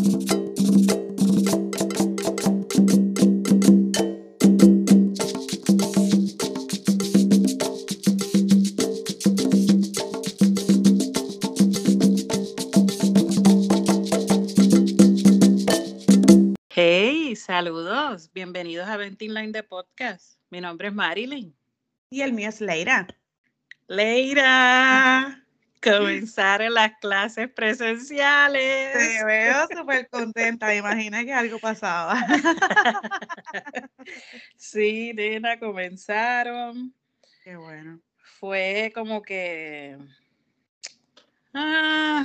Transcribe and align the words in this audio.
Hey, 0.00 0.04
saludos, 17.34 18.30
bienvenidos 18.32 18.86
a 18.86 18.96
Venting 18.96 19.34
Line 19.34 19.50
de 19.50 19.64
Podcast. 19.64 20.38
Mi 20.50 20.60
nombre 20.60 20.88
es 20.88 20.94
Marilyn. 20.94 21.56
Y 22.10 22.20
el 22.20 22.32
mío 22.32 22.50
es 22.50 22.60
Leira. 22.60 23.08
Leira, 23.88 25.44
comenzaron 25.82 26.74
las 26.74 26.92
clases 26.98 27.48
presenciales. 27.50 28.92
Te 28.92 29.24
veo 29.24 29.66
súper 29.68 30.08
contenta, 30.08 30.66
me 30.66 30.76
imaginé 30.76 31.24
que 31.24 31.32
algo 31.32 31.58
pasaba. 31.58 32.14
sí, 34.56 35.12
nena, 35.14 35.58
comenzaron. 35.58 36.94
Qué 37.44 37.56
bueno. 37.56 38.00
Fue 38.38 38.92
como 38.94 39.22
que... 39.22 39.98
Ah, 41.54 42.24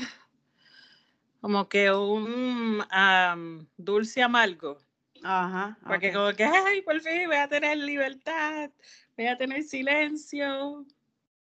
como 1.41 1.67
que 1.67 1.91
un 1.91 2.83
am, 2.89 3.67
dulce 3.77 4.21
amargo. 4.21 4.77
Ajá. 5.23 5.77
Porque 5.85 6.11
como 6.11 6.31
que, 6.33 6.43
ay, 6.43 6.81
por 6.81 6.99
fin 7.01 7.27
voy 7.27 7.37
a 7.37 7.47
tener 7.47 7.77
libertad, 7.77 8.69
voy 9.17 9.27
a 9.27 9.37
tener 9.37 9.63
silencio. 9.63 10.85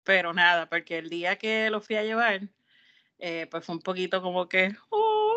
Pero 0.04 0.32
nada, 0.32 0.68
porque 0.68 0.98
el 0.98 1.08
día 1.08 1.36
que 1.36 1.70
lo 1.70 1.80
fui 1.80 1.96
a 1.96 2.04
llevar, 2.04 2.42
eh, 3.18 3.46
pues 3.50 3.64
fue 3.64 3.74
un 3.74 3.80
poquito 3.80 4.20
como 4.22 4.48
que, 4.48 4.76
oh, 4.90 5.34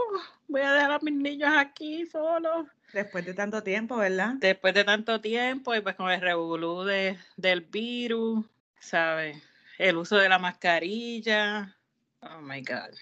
voy 0.48 0.62
a 0.62 0.74
dejar 0.74 0.92
a 0.92 1.00
mis 1.00 1.14
niños 1.14 1.52
aquí 1.56 2.06
solos. 2.06 2.68
Después 2.94 3.26
de 3.26 3.34
tanto 3.34 3.64
tiempo, 3.64 3.98
¿verdad? 3.98 4.34
Después 4.36 4.74
de 4.74 4.84
tanto 4.84 5.20
tiempo, 5.22 5.74
y 5.76 5.82
pues 5.82 5.96
con 5.96 6.10
el 6.10 6.22
revolú 6.22 6.84
de, 6.84 7.18
del 7.36 7.62
virus, 7.62 8.46
¿sabes? 8.80 9.42
El 9.78 9.98
uso 9.98 10.18
de 10.18 10.30
la 10.30 10.40
mascarilla. 10.40 11.76
Oh 12.22 12.42
my 12.42 12.62
God. 12.62 12.94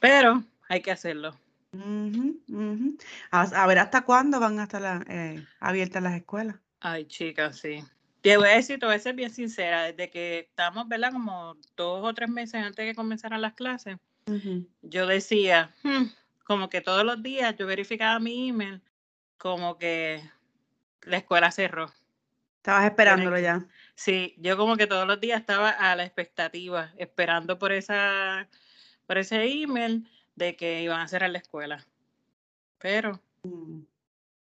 Pero 0.00 0.42
hay 0.68 0.80
que 0.80 0.90
hacerlo. 0.90 1.34
A 3.30 3.66
ver 3.66 3.78
hasta 3.78 4.02
cuándo 4.02 4.40
van 4.40 4.58
a 4.58 4.64
estar 4.64 4.82
la- 4.82 5.04
eh, 5.08 5.46
abiertas 5.60 6.02
las 6.02 6.14
escuelas. 6.14 6.56
Ay, 6.80 7.06
chicas, 7.06 7.58
sí. 7.58 7.84
Te 8.22 8.36
voy 8.36 8.48
a 8.48 8.56
decir, 8.56 8.78
te 8.78 8.86
voy 8.86 8.94
a 8.94 8.98
ser 9.00 9.14
bien 9.16 9.30
sincera, 9.30 9.84
desde 9.92 10.08
que 10.10 10.38
estamos, 10.40 10.86
¿verdad? 10.88 11.12
Como 11.12 11.56
dos 11.76 12.04
o 12.04 12.14
tres 12.14 12.28
meses 12.28 12.54
antes 12.54 12.76
de 12.76 12.92
que 12.92 12.94
comenzaran 12.94 13.42
las 13.42 13.54
clases, 13.54 13.96
yo 14.82 15.06
decía, 15.06 15.74
"Hmm", 15.82 16.04
como 16.44 16.68
que 16.68 16.80
todos 16.80 17.04
los 17.04 17.22
días 17.22 17.56
yo 17.56 17.66
verificaba 17.66 18.20
mi 18.20 18.48
email, 18.48 18.80
como 19.38 19.76
que 19.78 20.22
la 21.02 21.18
escuela 21.18 21.50
cerró. 21.50 21.92
Estabas 22.58 22.84
esperándolo 22.86 23.38
ya. 23.40 23.66
Sí, 23.96 24.34
yo 24.38 24.56
como 24.56 24.76
que 24.76 24.86
todos 24.86 25.06
los 25.06 25.20
días 25.20 25.40
estaba 25.40 25.70
a 25.70 25.96
la 25.96 26.04
expectativa, 26.04 26.92
esperando 26.96 27.58
por 27.58 27.72
esa, 27.72 28.48
por 29.06 29.18
ese 29.18 29.44
email 29.44 30.08
de 30.36 30.56
que 30.56 30.82
iban 30.82 31.00
a 31.00 31.08
cerrar 31.08 31.30
la 31.30 31.38
escuela. 31.38 31.84
Pero 32.78 33.20
Mm. 33.44 33.80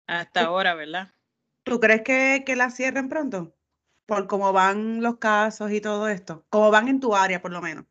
hasta 0.09 0.45
ahora, 0.47 0.75
¿verdad? 0.75 1.11
¿Tú 1.65 1.79
crees 1.81 2.03
que, 2.03 2.43
que 2.47 2.57
la 2.57 2.71
cierren 2.71 3.09
pronto? 3.09 3.55
Por 4.09 4.27
cómo 4.27 4.55
van 4.55 5.03
los 5.03 5.19
casos 5.19 5.71
y 5.71 5.83
todo 5.83 6.09
esto. 6.09 6.43
Cómo 6.49 6.71
van 6.71 6.89
en 6.89 6.99
tu 6.99 7.15
área, 7.15 7.43
por 7.43 7.53
lo 7.53 7.61
menos. 7.61 7.85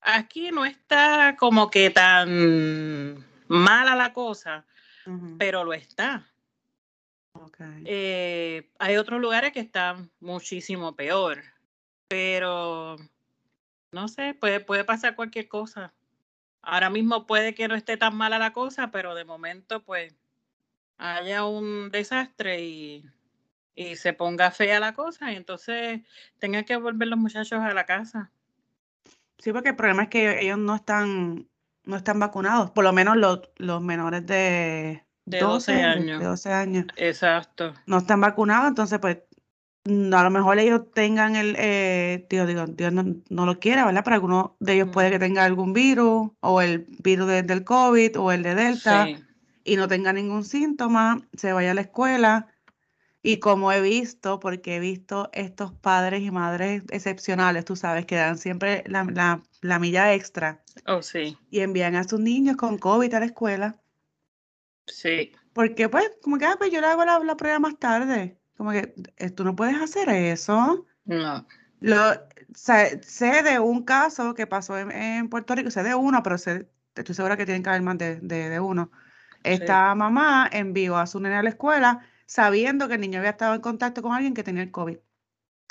Aquí 0.00 0.52
no 0.52 0.64
está 0.64 1.34
como 1.36 1.68
que 1.68 1.90
tan 1.90 3.26
mala 3.48 3.96
la 3.96 4.12
cosa, 4.12 4.64
pero 5.36 5.64
lo 5.64 5.72
está. 5.72 6.32
ok. 7.32 7.56
Eh, 7.86 8.70
hay 8.78 8.96
otros 8.98 9.20
lugares 9.20 9.50
que 9.50 9.58
están 9.58 10.12
muchísimo 10.20 10.94
peor, 10.94 11.42
pero 12.06 12.94
no 13.90 14.06
sé, 14.06 14.34
puede, 14.34 14.60
puede 14.60 14.84
pasar 14.84 15.16
cualquier 15.16 15.48
cosa. 15.48 15.92
Ahora 16.62 16.88
mismo 16.88 17.26
puede 17.26 17.52
que 17.56 17.66
no 17.66 17.74
esté 17.74 17.96
tan 17.96 18.14
mala 18.14 18.38
la 18.38 18.52
cosa, 18.52 18.92
pero 18.92 19.16
de 19.16 19.24
momento 19.24 19.82
pues 19.82 20.14
haya 20.98 21.44
un 21.44 21.90
desastre 21.90 22.62
y, 22.62 23.04
y 23.74 23.96
se 23.96 24.12
ponga 24.12 24.50
fea 24.50 24.80
la 24.80 24.92
cosa 24.94 25.32
y 25.32 25.36
entonces 25.36 26.00
tengan 26.38 26.64
que 26.64 26.76
volver 26.76 27.08
los 27.08 27.18
muchachos 27.18 27.60
a 27.60 27.72
la 27.72 27.84
casa. 27.86 28.30
Sí, 29.38 29.52
porque 29.52 29.70
el 29.70 29.76
problema 29.76 30.02
es 30.04 30.08
que 30.10 30.40
ellos 30.42 30.58
no 30.58 30.74
están, 30.76 31.48
no 31.84 31.96
están 31.96 32.18
vacunados, 32.20 32.70
por 32.72 32.84
lo 32.84 32.92
menos 32.92 33.16
los, 33.16 33.40
los 33.56 33.80
menores 33.80 34.26
de 34.26 35.02
De 35.24 35.38
12 35.40 35.72
de- 35.72 35.82
años. 35.82 36.20
de 36.20 36.26
12 36.26 36.52
años 36.52 36.86
Exacto. 36.96 37.72
no 37.86 37.98
están 37.98 38.20
vacunados, 38.20 38.68
entonces 38.68 38.98
pues 38.98 39.18
mm, 39.86 40.12
a 40.12 40.22
lo 40.24 40.30
mejor 40.30 40.58
ellos 40.58 40.90
tengan 40.92 41.36
el, 41.36 41.56
eh, 41.58 42.26
Dios, 42.28 42.46
digo, 42.46 42.66
Dios 42.66 42.92
no, 42.92 43.02
no 43.30 43.46
lo 43.46 43.58
quiera, 43.58 43.86
¿verdad? 43.86 44.02
Pero 44.04 44.14
alguno 44.16 44.56
de 44.60 44.74
ellos 44.74 44.88
puede 44.92 45.10
que 45.10 45.18
tenga 45.18 45.44
algún 45.44 45.72
virus, 45.72 46.30
o 46.40 46.60
el 46.60 46.86
virus 47.02 47.26
de- 47.28 47.42
del 47.42 47.64
COVID, 47.64 48.18
o 48.20 48.32
el 48.32 48.42
de 48.42 48.54
Delta, 48.54 49.06
Sí. 49.06 49.24
y 49.64 49.76
no 49.76 49.88
tenga 49.88 50.12
ningún 50.12 50.44
síntoma, 50.44 51.22
se 51.34 51.54
vaya 51.54 51.70
a 51.70 51.74
la 51.74 51.80
escuela. 51.80 52.48
Y 53.22 53.38
como 53.38 53.70
he 53.72 53.80
visto, 53.82 54.40
porque 54.40 54.76
he 54.76 54.80
visto 54.80 55.28
estos 55.32 55.72
padres 55.74 56.22
y 56.22 56.30
madres 56.30 56.84
excepcionales, 56.90 57.64
tú 57.64 57.76
sabes, 57.76 58.06
que 58.06 58.16
dan 58.16 58.38
siempre 58.38 58.82
la, 58.86 59.04
la, 59.04 59.42
la 59.60 59.78
milla 59.78 60.14
extra 60.14 60.62
Oh, 60.86 61.02
sí. 61.02 61.38
y 61.50 61.60
envían 61.60 61.96
a 61.96 62.04
sus 62.04 62.20
niños 62.20 62.56
con 62.56 62.78
COVID 62.78 63.12
a 63.14 63.20
la 63.20 63.26
escuela. 63.26 63.80
Sí. 64.86 65.32
Porque 65.52 65.88
pues, 65.88 66.10
como 66.22 66.38
que, 66.38 66.46
ah, 66.46 66.56
pues 66.58 66.70
yo 66.72 66.80
le 66.80 66.86
hago 66.86 67.04
la, 67.04 67.18
la 67.20 67.36
prueba 67.36 67.58
más 67.58 67.78
tarde. 67.78 68.38
Como 68.56 68.70
que 68.72 68.94
eh, 69.16 69.30
tú 69.30 69.44
no 69.44 69.56
puedes 69.56 69.80
hacer 69.80 70.08
eso. 70.08 70.86
No. 71.04 71.46
Lo, 71.80 71.98
sé, 72.54 73.00
sé 73.02 73.42
de 73.42 73.58
un 73.58 73.84
caso 73.84 74.34
que 74.34 74.46
pasó 74.46 74.78
en, 74.78 74.90
en 74.92 75.28
Puerto 75.28 75.54
Rico, 75.54 75.70
sé 75.70 75.82
de 75.82 75.94
uno, 75.94 76.22
pero 76.22 76.38
sé, 76.38 76.70
estoy 76.94 77.14
segura 77.14 77.36
que 77.36 77.44
tienen 77.46 77.62
que 77.62 77.70
haber 77.70 77.82
más 77.82 77.98
de, 77.98 78.16
de, 78.20 78.48
de 78.50 78.60
uno. 78.60 78.90
Sí. 79.54 79.54
Esta 79.54 79.94
mamá 79.94 80.48
envió 80.52 80.96
a 80.98 81.06
su 81.06 81.20
nene 81.20 81.36
a 81.36 81.42
la 81.42 81.50
escuela 81.50 82.06
sabiendo 82.30 82.86
que 82.86 82.94
el 82.94 83.00
niño 83.00 83.18
había 83.18 83.30
estado 83.30 83.56
en 83.56 83.60
contacto 83.60 84.02
con 84.02 84.12
alguien 84.12 84.34
que 84.34 84.44
tenía 84.44 84.62
el 84.62 84.70
COVID. 84.70 84.98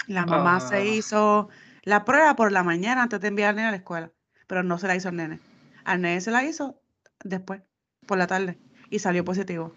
La 0.07 0.25
mamá 0.25 0.59
se 0.59 0.75
Ah. 0.75 0.83
hizo 0.83 1.47
la 1.83 2.03
prueba 2.03 2.35
por 2.35 2.51
la 2.51 2.63
mañana 2.63 3.03
antes 3.03 3.21
de 3.21 3.29
enviar 3.29 3.51
al 3.51 3.55
nene 3.55 3.67
a 3.69 3.71
la 3.71 3.77
escuela, 3.77 4.11
pero 4.45 4.61
no 4.61 4.77
se 4.77 4.85
la 4.87 4.97
hizo 4.97 5.07
al 5.07 5.15
nene. 5.15 5.39
Al 5.85 6.01
nene 6.01 6.19
se 6.19 6.31
la 6.31 6.43
hizo 6.43 6.81
después, 7.23 7.61
por 8.05 8.17
la 8.17 8.27
tarde, 8.27 8.59
y 8.89 8.99
salió 8.99 9.23
positivo. 9.23 9.73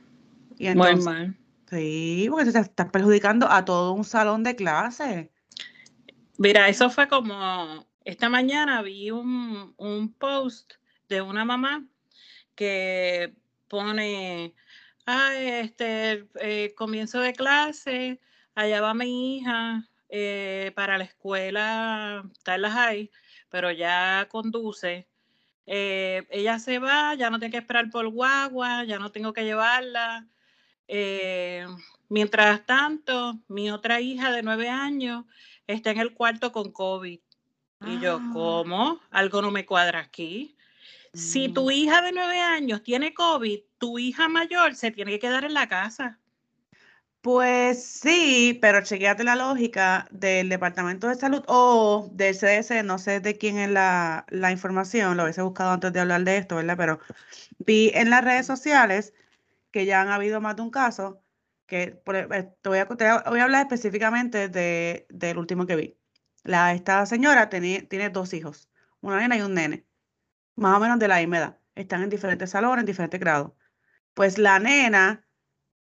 Y 0.59 0.75
Muy 0.75 0.97
mal. 0.97 1.37
sí, 1.70 2.26
porque 2.28 2.50
te 2.50 2.59
estás 2.59 2.91
perjudicando 2.91 3.49
a 3.49 3.64
todo 3.64 3.93
un 3.93 4.03
salón 4.04 4.43
de 4.43 4.56
clase. 4.56 5.31
Mira, 6.38 6.69
eso 6.69 6.91
fue 6.91 7.06
como 7.06 7.87
esta 8.04 8.28
mañana 8.28 8.82
vi 8.82 9.12
un, 9.12 9.72
un 9.76 10.12
post 10.14 10.72
de 11.09 11.22
una 11.22 11.44
mamá 11.44 11.84
que 12.56 13.32
pone, 13.69 14.53
ay, 15.06 15.46
este, 15.48 16.28
eh, 16.40 16.74
comienzo 16.76 17.20
de 17.20 17.32
clase, 17.32 18.20
allá 18.54 18.80
va 18.80 18.94
mi 18.94 19.38
hija 19.38 19.88
eh, 20.08 20.72
para 20.74 20.98
la 20.98 21.04
escuela, 21.04 22.24
está 22.32 22.54
en 22.56 22.62
la 22.62 22.70
high, 22.70 23.10
pero 23.48 23.70
ya 23.70 24.28
conduce. 24.30 25.08
Eh, 25.66 26.26
ella 26.30 26.58
se 26.58 26.78
va, 26.78 27.14
ya 27.14 27.30
no 27.30 27.38
tiene 27.38 27.52
que 27.52 27.58
esperar 27.58 27.90
por 27.90 28.08
guagua, 28.08 28.84
ya 28.84 28.98
no 28.98 29.12
tengo 29.12 29.32
que 29.32 29.44
llevarla. 29.44 30.28
Mientras 32.08 32.66
tanto, 32.66 33.40
mi 33.48 33.70
otra 33.70 34.00
hija 34.00 34.30
de 34.32 34.42
nueve 34.42 34.69
años 34.69 35.24
está 35.66 35.90
en 35.92 36.00
el 36.00 36.12
cuarto 36.14 36.52
con 36.52 36.72
COVID. 36.72 37.20
Y 37.86 37.98
yo, 38.00 38.19
Ah. 38.20 38.30
¿cómo? 38.32 39.00
Algo 39.10 39.42
no 39.42 39.50
me 39.50 39.64
cuadra 39.66 40.00
aquí. 40.00 40.56
Si 41.14 41.48
Mm. 41.48 41.54
tu 41.54 41.70
hija 41.70 42.02
de 42.02 42.12
nueve 42.12 42.38
años 42.40 42.82
tiene 42.82 43.14
COVID, 43.14 43.60
tu 43.78 43.98
hija 43.98 44.28
mayor 44.28 44.75
se 44.75 44.90
tiene 44.90 45.12
que 45.12 45.20
quedar 45.20 45.44
en 45.44 45.54
la 45.54 45.69
casa. 45.69 46.20
Pues 47.20 47.84
sí, 47.84 48.58
pero 48.60 48.82
chequeate 48.82 49.22
la 49.22 49.37
lógica 49.37 50.08
del 50.10 50.48
Departamento 50.48 51.06
de 51.06 51.14
Salud 51.14 51.44
o 51.46 52.08
del 52.12 52.34
CDC, 52.34 52.82
no 52.82 52.98
sé 52.98 53.20
de 53.20 53.38
quién 53.38 53.58
es 53.58 53.70
la, 53.70 54.26
la 54.28 54.50
información, 54.50 55.16
lo 55.16 55.22
hubiese 55.25 55.42
buscado 55.42 55.70
antes 55.70 55.92
de 55.92 56.00
hablar 56.00 56.25
de 56.25 56.37
esto, 56.38 56.56
¿verdad? 56.56 56.76
Pero 56.76 56.98
vi 57.58 57.90
en 57.94 58.10
las 58.10 58.25
redes 58.25 58.46
sociales 58.46 59.14
que 59.72 59.87
ya 59.87 60.02
han 60.02 60.08
habido 60.10 60.40
más 60.40 60.56
de 60.56 60.62
un 60.62 60.70
caso, 60.70 61.25
que 61.66 61.82
e- 62.06 62.28
eh, 62.32 62.54
te 62.62 62.69
voy 62.70 62.78
a, 62.81 62.88
te 62.88 63.06
voy 63.31 63.40
a 63.40 63.44
hablar 63.44 63.62
específicamente 63.62 64.48
de, 64.48 65.06
del 65.10 65.38
último 65.38 65.66
que 65.66 65.76
vi. 65.76 65.98
La, 66.44 66.75
esta 66.75 67.06
señora 67.06 67.48
tiene, 67.50 67.82
tiene 67.82 68.10
dos 68.10 68.32
hijos, 68.34 68.70
una 69.00 69.19
nena 69.20 69.37
y 69.38 69.42
un 69.42 69.54
nene, 69.54 69.87
más 70.56 70.76
o 70.76 70.81
menos 70.81 70.99
de 70.99 71.08
la 71.08 71.19
misma 71.19 71.38
edad. 71.38 71.58
Están 71.75 72.02
en 72.02 72.10
diferentes 72.10 72.50
salones, 72.50 72.81
en 72.81 72.87
diferentes 72.87 73.20
grados. 73.20 73.52
Pues 74.14 74.38
la 74.38 74.58
nena 74.58 75.26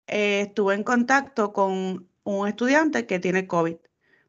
eh, 0.08 0.42
estuvo 0.42 0.72
en 0.72 0.84
contacto 0.84 1.54
con 1.54 2.10
un 2.24 2.48
estudiante 2.48 3.06
que 3.06 3.20
tiene 3.20 3.48
COVID. 3.48 3.78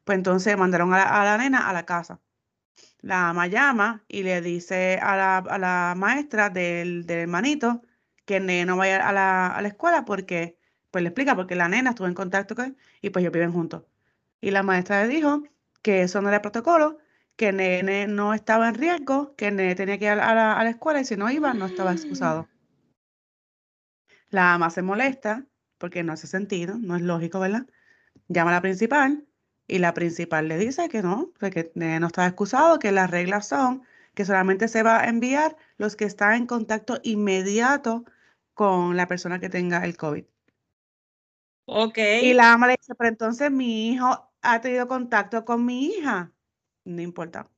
Pues 0.03 0.17
entonces 0.17 0.57
mandaron 0.57 0.93
a 0.93 1.23
la, 1.25 1.37
nena 1.37 1.69
a 1.69 1.73
la 1.73 1.85
casa. 1.85 2.21
La 3.01 3.29
ama 3.29 3.47
llama 3.47 4.03
y 4.07 4.23
le 4.23 4.41
dice 4.41 4.99
a 5.01 5.15
la, 5.17 5.93
maestra 5.97 6.49
del, 6.49 7.05
hermanito 7.09 7.81
que 8.25 8.39
no 8.39 8.77
vaya 8.77 9.07
a 9.07 9.13
la, 9.13 9.47
a 9.47 9.61
la 9.61 9.67
escuela 9.67 10.05
porque, 10.05 10.57
pues 10.91 11.03
le 11.03 11.09
explica, 11.09 11.35
porque 11.35 11.55
la 11.55 11.69
nena 11.69 11.91
estuvo 11.91 12.07
en 12.07 12.13
contacto 12.15 12.55
con 12.55 12.65
él 12.65 12.77
y 13.01 13.09
pues 13.11 13.23
ellos 13.23 13.33
viven 13.33 13.53
juntos. 13.53 13.83
Y 14.41 14.51
la 14.51 14.63
maestra 14.63 15.03
le 15.03 15.09
dijo 15.09 15.43
que 15.81 16.01
eso 16.03 16.21
no 16.21 16.29
era 16.29 16.41
protocolo, 16.41 16.97
que 17.35 17.51
nene 17.51 18.07
no 18.07 18.33
estaba 18.33 18.69
en 18.69 18.75
riesgo, 18.75 19.35
que 19.35 19.51
nene 19.51 19.75
tenía 19.75 19.97
que 19.97 20.05
ir 20.05 20.11
a 20.11 20.15
la, 20.15 20.53
a 20.53 20.63
la 20.63 20.69
escuela 20.69 21.01
y 21.01 21.05
si 21.05 21.15
no 21.15 21.29
iba, 21.29 21.53
no 21.53 21.65
estaba 21.65 21.91
excusado. 21.91 22.47
La 24.29 24.53
ama 24.53 24.69
se 24.69 24.81
molesta 24.81 25.45
porque 25.77 26.03
no 26.03 26.13
hace 26.13 26.27
sentido, 26.27 26.77
no 26.79 26.95
es 26.95 27.01
lógico, 27.01 27.39
¿verdad? 27.39 27.67
Llama 28.27 28.51
a 28.51 28.55
la 28.55 28.61
principal 28.61 29.25
y 29.67 29.79
la 29.79 29.93
principal 29.93 30.47
le 30.47 30.57
dice 30.57 30.89
que 30.89 31.01
no, 31.01 31.31
que 31.39 31.71
nene 31.75 31.99
no 31.99 32.07
estaba 32.07 32.27
excusado, 32.27 32.79
que 32.79 32.91
las 32.91 33.09
reglas 33.09 33.47
son 33.47 33.83
que 34.15 34.25
solamente 34.25 34.67
se 34.67 34.81
va 34.81 35.01
a 35.01 35.09
enviar 35.09 35.55
los 35.77 35.95
que 35.95 36.05
están 36.05 36.33
en 36.33 36.47
contacto 36.47 36.99
inmediato 37.03 38.05
con 38.53 38.95
la 38.97 39.07
persona 39.07 39.39
que 39.39 39.49
tenga 39.49 39.83
el 39.83 39.97
COVID. 39.97 40.25
Ok. 41.67 41.97
Y 42.21 42.33
la 42.33 42.53
ama 42.53 42.67
le 42.67 42.77
dice, 42.79 42.95
pero 42.95 43.09
entonces 43.09 43.51
mi 43.51 43.89
hijo 43.89 44.31
ha 44.41 44.61
tenido 44.61 44.87
contacto 44.87 45.43
con 45.43 45.65
mi 45.65 45.87
hija. 45.87 46.31
No 46.85 47.01
importa. 47.01 47.49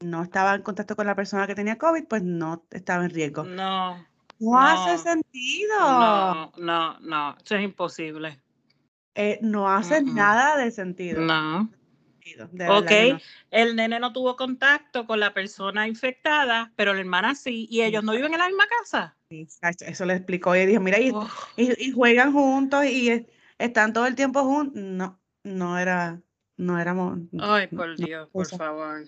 No 0.00 0.22
estaba 0.22 0.54
en 0.54 0.62
contacto 0.62 0.96
con 0.96 1.06
la 1.06 1.14
persona 1.14 1.46
que 1.46 1.54
tenía 1.54 1.78
COVID, 1.78 2.04
pues 2.04 2.22
no 2.22 2.66
estaba 2.70 3.04
en 3.04 3.10
riesgo. 3.10 3.44
No. 3.44 4.06
No, 4.40 4.58
hace 4.58 4.98
sentido. 4.98 5.78
No, 5.78 6.52
no, 6.58 7.00
no. 7.00 7.36
Eso 7.42 7.54
es 7.56 7.62
imposible. 7.62 8.40
Eh, 9.14 9.38
no 9.42 9.70
hace 9.70 10.02
nada 10.02 10.56
de 10.56 10.70
sentido. 10.72 11.22
No. 11.22 11.70
De 12.50 12.68
Ok, 12.68 12.90
no. 13.12 13.18
el 13.50 13.76
nene 13.76 14.00
no 14.00 14.12
tuvo 14.12 14.34
contacto 14.34 15.06
con 15.06 15.20
la 15.20 15.34
persona 15.34 15.86
infectada, 15.86 16.72
pero 16.74 16.94
la 16.94 17.00
hermana 17.00 17.34
sí, 17.34 17.66
y 17.70 17.82
ellos 17.82 18.02
no 18.02 18.12
viven 18.12 18.32
en 18.32 18.38
la 18.38 18.46
misma 18.48 18.64
casa. 18.80 19.16
Eso 19.28 20.04
le 20.06 20.14
explicó 20.14 20.56
y 20.56 20.64
dijo, 20.66 20.80
mira, 20.80 20.98
y, 20.98 21.12
y 21.56 21.92
juegan 21.92 22.32
juntos 22.32 22.86
y 22.86 23.10
es- 23.10 23.26
están 23.58 23.92
todo 23.92 24.06
el 24.06 24.14
tiempo 24.14 24.42
juntos. 24.42 24.82
No, 24.82 25.20
no 25.44 25.78
era, 25.78 26.20
no 26.56 26.78
éramos. 26.78 27.18
Ay, 27.38 27.66
por 27.68 27.88
no 27.88 28.06
Dios, 28.06 28.28
por 28.30 28.42
cosa. 28.44 28.58
favor. 28.58 29.04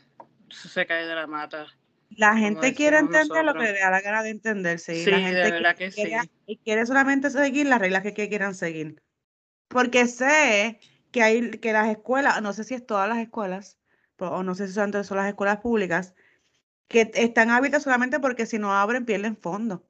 Eso 0.50 0.68
se 0.68 0.86
cae 0.86 1.06
de 1.06 1.14
la 1.14 1.26
mata. 1.26 1.66
La 2.10 2.36
gente 2.36 2.74
quiere 2.74 2.98
entender 2.98 3.44
lo 3.44 3.52
que 3.54 3.72
le 3.72 3.78
da 3.80 3.90
la 3.90 4.00
gana 4.00 4.22
de 4.22 4.30
entender, 4.30 4.78
sí. 4.78 5.04
Sí, 5.04 5.10
La 5.10 5.18
de 5.18 5.24
gente 5.24 5.42
que 5.42 5.50
verdad 5.52 5.76
que 5.76 5.90
sí. 5.90 6.08
y 6.46 6.58
quiere 6.58 6.86
solamente 6.86 7.30
seguir 7.30 7.66
las 7.66 7.80
reglas 7.80 8.02
que, 8.02 8.14
que 8.14 8.28
quieran 8.28 8.54
seguir. 8.54 9.02
Porque 9.68 10.06
sé 10.06 10.78
que 11.10 11.22
hay 11.22 11.50
que 11.50 11.72
las 11.72 11.88
escuelas, 11.88 12.40
no 12.42 12.52
sé 12.52 12.64
si 12.64 12.74
es 12.74 12.86
todas 12.86 13.08
las 13.08 13.18
escuelas, 13.18 13.78
po- 14.16 14.28
o 14.28 14.42
no 14.42 14.54
sé 14.54 14.68
si 14.68 14.74
solamente 14.74 15.02
son 15.04 15.16
las 15.18 15.28
escuelas 15.28 15.58
públicas, 15.58 16.14
que 16.88 17.10
están 17.14 17.50
abiertas 17.50 17.82
solamente 17.82 18.20
porque 18.20 18.46
si 18.46 18.58
no 18.58 18.72
abren 18.72 19.04
pierden 19.04 19.36
fondos. 19.36 19.80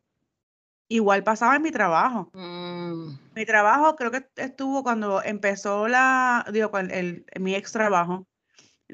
Igual 0.88 1.24
pasaba 1.24 1.56
en 1.56 1.62
mi 1.62 1.70
trabajo. 1.72 2.30
Mm, 2.32 2.75
Mi 3.34 3.46
trabajo 3.46 3.96
creo 3.96 4.10
que 4.10 4.28
estuvo 4.36 4.82
cuando 4.82 5.22
empezó 5.22 5.88
la, 5.88 6.44
digo, 6.52 6.70
el, 6.78 7.26
mi 7.40 7.54
ex 7.54 7.72
trabajo, 7.72 8.26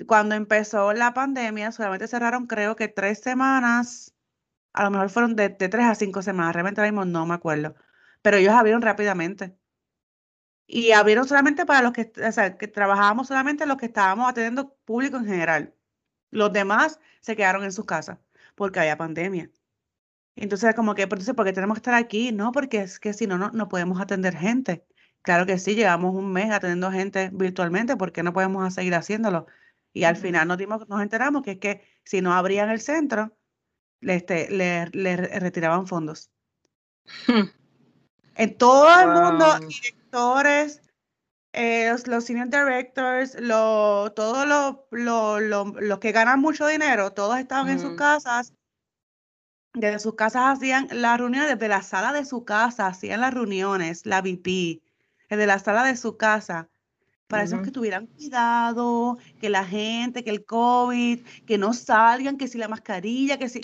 cuando 0.07 0.35
empezó 0.35 0.93
la 0.93 1.15
pandemia, 1.15 1.73
solamente 1.73 2.09
cerraron 2.09 2.47
creo 2.47 2.77
que 2.77 2.89
tres 2.89 3.21
semanas, 3.21 4.15
a 4.73 4.85
lo 4.85 4.91
mejor 4.91 5.11
fueron 5.11 5.37
de, 5.37 5.51
de 5.51 5.69
tres 5.69 5.87
a 5.87 5.95
cinco 5.95 6.23
semanas, 6.23 6.55
realmente 6.55 6.81
ahora 6.81 6.93
mismo 6.93 7.05
no 7.05 7.27
me 7.27 7.35
acuerdo, 7.35 7.75
pero 8.23 8.39
ellos 8.39 8.55
abrieron 8.55 8.83
rápidamente. 8.83 9.57
Y 10.67 10.93
abrieron 10.93 11.29
solamente 11.29 11.67
para 11.67 11.83
los 11.83 11.93
que, 11.93 12.13
o 12.27 12.33
sea, 12.33 12.57
que 12.57 12.69
trabajábamos 12.69 13.29
solamente 13.29 13.67
los 13.67 13.77
que 13.77 13.87
estábamos 13.87 14.29
atendiendo 14.29 14.75
público 14.85 15.19
en 15.19 15.27
general. 15.27 15.75
Los 16.31 16.53
demás 16.53 16.99
se 17.21 17.37
quedaron 17.37 17.65
en 17.65 17.73
sus 17.73 17.85
casas 17.85 18.19
porque 18.55 18.81
había 18.81 18.97
pandemia. 18.97 19.51
Entonces, 20.37 20.75
como 20.75 20.95
que, 20.95 21.03
entonces, 21.03 21.35
¿por 21.35 21.45
qué 21.45 21.53
tenemos 21.53 21.77
que 21.77 21.81
estar 21.81 21.95
aquí? 21.95 22.33
No, 22.33 22.53
porque 22.53 22.79
es 22.83 22.99
que 22.99 23.13
si 23.13 23.27
no, 23.27 23.37
no, 23.39 23.51
no 23.51 23.69
podemos 23.69 24.01
atender 24.01 24.37
gente. 24.37 24.85
Claro 25.23 25.47
que 25.47 25.59
sí, 25.59 25.75
llevamos 25.75 26.15
un 26.15 26.33
mes 26.33 26.51
atendiendo 26.51 26.91
gente 26.91 27.31
virtualmente, 27.33 27.97
¿por 27.97 28.13
qué 28.13 28.23
no 28.23 28.33
podemos 28.33 28.73
seguir 28.75 28.95
haciéndolo? 28.95 29.47
Y 29.93 30.05
al 30.05 30.17
final 30.17 30.49
nos 30.49 30.57
dimos, 30.59 30.89
nos 30.89 31.03
enteramos 31.03 31.43
que 31.43 31.53
es 31.53 31.59
que 31.59 31.85
si 32.05 32.23
no 32.23 32.33
abrían 32.33 32.71
el 32.71 32.81
centro, 32.81 33.37
le, 34.01 34.15
este, 34.17 34.51
le, 34.51 34.87
le 34.89 35.17
re- 35.17 35.39
retiraban 35.39 35.87
fondos. 35.87 36.31
En 38.35 38.57
todo 38.57 38.89
el 39.01 39.07
mundo, 39.09 39.45
directores, 39.69 40.81
eh, 41.53 41.91
los, 41.91 42.07
los 42.07 42.25
senior 42.25 42.49
directors, 42.49 43.39
lo- 43.39 44.13
todos 44.17 44.47
los 44.49 44.77
lo- 44.91 45.39
lo- 45.41 45.75
los 45.79 45.99
que 45.99 46.13
ganan 46.13 46.41
mucho 46.41 46.67
dinero, 46.67 47.13
todos 47.13 47.39
estaban 47.39 47.69
en 47.69 47.79
sus 47.79 47.97
casas. 47.97 48.55
Desde 49.75 49.99
sus 49.99 50.15
casas 50.15 50.59
hacían 50.59 50.89
las 50.93 51.19
reuniones, 51.19 51.49
desde 51.49 51.69
la 51.69 51.83
sala 51.83 52.13
de 52.13 52.25
su 52.25 52.45
casa 52.45 52.87
hacían 52.87 53.23
las 53.23 53.33
reuniones, 53.33 54.05
la 54.05 54.21
VP, 54.21 54.83
desde 55.31 55.47
la 55.47 55.59
sala 55.59 55.85
de 55.85 55.97
su 55.97 56.17
casa. 56.17 56.69
Para 57.27 57.45
eso 57.45 57.57
es 57.57 57.63
que 57.63 57.71
tuvieran 57.71 58.07
cuidado, 58.07 59.17
que 59.41 59.49
la 59.49 59.65
gente, 59.65 60.23
que 60.23 60.29
el 60.29 60.45
COVID, 60.45 61.21
que 61.47 61.57
no 61.57 61.73
salgan, 61.73 62.37
que 62.37 62.47
si 62.47 62.59
la 62.59 62.69
mascarilla, 62.69 63.39
que 63.39 63.49
si 63.49 63.63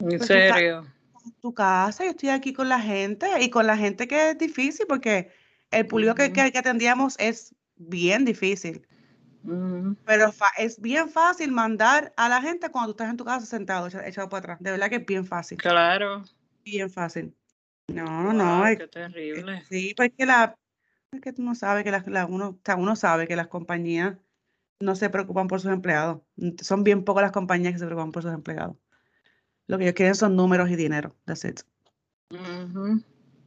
En 0.00 0.18
Pues 0.18 0.26
serio. 0.26 0.86
tu 1.40 1.54
casa, 1.54 2.04
yo 2.04 2.10
estoy 2.10 2.28
aquí 2.28 2.52
con 2.52 2.68
la 2.68 2.80
gente 2.80 3.26
y 3.40 3.48
con 3.48 3.66
la 3.66 3.78
gente 3.78 4.06
que 4.06 4.30
es 4.30 4.38
difícil 4.38 4.84
porque 4.86 5.30
el 5.70 5.86
público 5.86 6.14
que, 6.14 6.30
que 6.32 6.58
atendíamos 6.58 7.16
es 7.18 7.54
bien 7.76 8.26
difícil, 8.26 8.86
Pero 10.06 10.32
es 10.58 10.80
bien 10.80 11.08
fácil 11.08 11.52
mandar 11.52 12.12
a 12.16 12.28
la 12.28 12.40
gente 12.40 12.70
cuando 12.70 12.88
tú 12.88 12.92
estás 12.92 13.10
en 13.10 13.16
tu 13.16 13.24
casa 13.24 13.44
sentado, 13.46 13.86
echa- 13.88 14.06
echado 14.06 14.28
para 14.28 14.38
atrás. 14.40 14.58
De 14.60 14.70
verdad 14.70 14.88
que 14.88 14.96
es 14.96 15.06
bien 15.06 15.26
fácil, 15.26 15.58
Claro. 15.58 16.22
bien 16.64 16.90
fácil. 16.90 17.34
No, 17.88 18.32
no, 18.32 18.58
Wow, 18.58 18.64
es- 18.66 18.78
qué 18.78 18.84
es- 18.84 18.90
terrible. 18.90 19.62
sí, 19.68 19.94
porque 19.96 20.24
la, 20.26 20.56
es 21.12 21.20
que 21.20 21.32
tú 21.32 21.42
no 21.42 21.54
sabes 21.54 21.84
que 21.84 21.90
las, 21.90 22.06
la- 22.06 22.26
uno, 22.26 22.48
o 22.50 22.58
sea, 22.64 22.76
uno 22.76 22.96
sabe 22.96 23.26
que 23.28 23.36
las 23.36 23.48
compañías 23.48 24.16
no 24.80 24.96
se 24.96 25.10
preocupan 25.10 25.46
por 25.46 25.60
sus 25.60 25.70
empleados. 25.72 26.22
Son 26.62 26.82
bien 26.82 27.04
pocas 27.04 27.22
las 27.22 27.32
compañías 27.32 27.72
que 27.74 27.78
se 27.78 27.86
preocupan 27.86 28.12
por 28.12 28.22
sus 28.22 28.32
empleados. 28.32 28.76
Lo 29.66 29.78
que 29.78 29.84
ellos 29.84 29.94
quieren 29.94 30.14
son 30.14 30.36
números 30.36 30.70
y 30.70 30.76
dinero. 30.76 31.14
That's 31.24 31.44
it. 31.44 31.60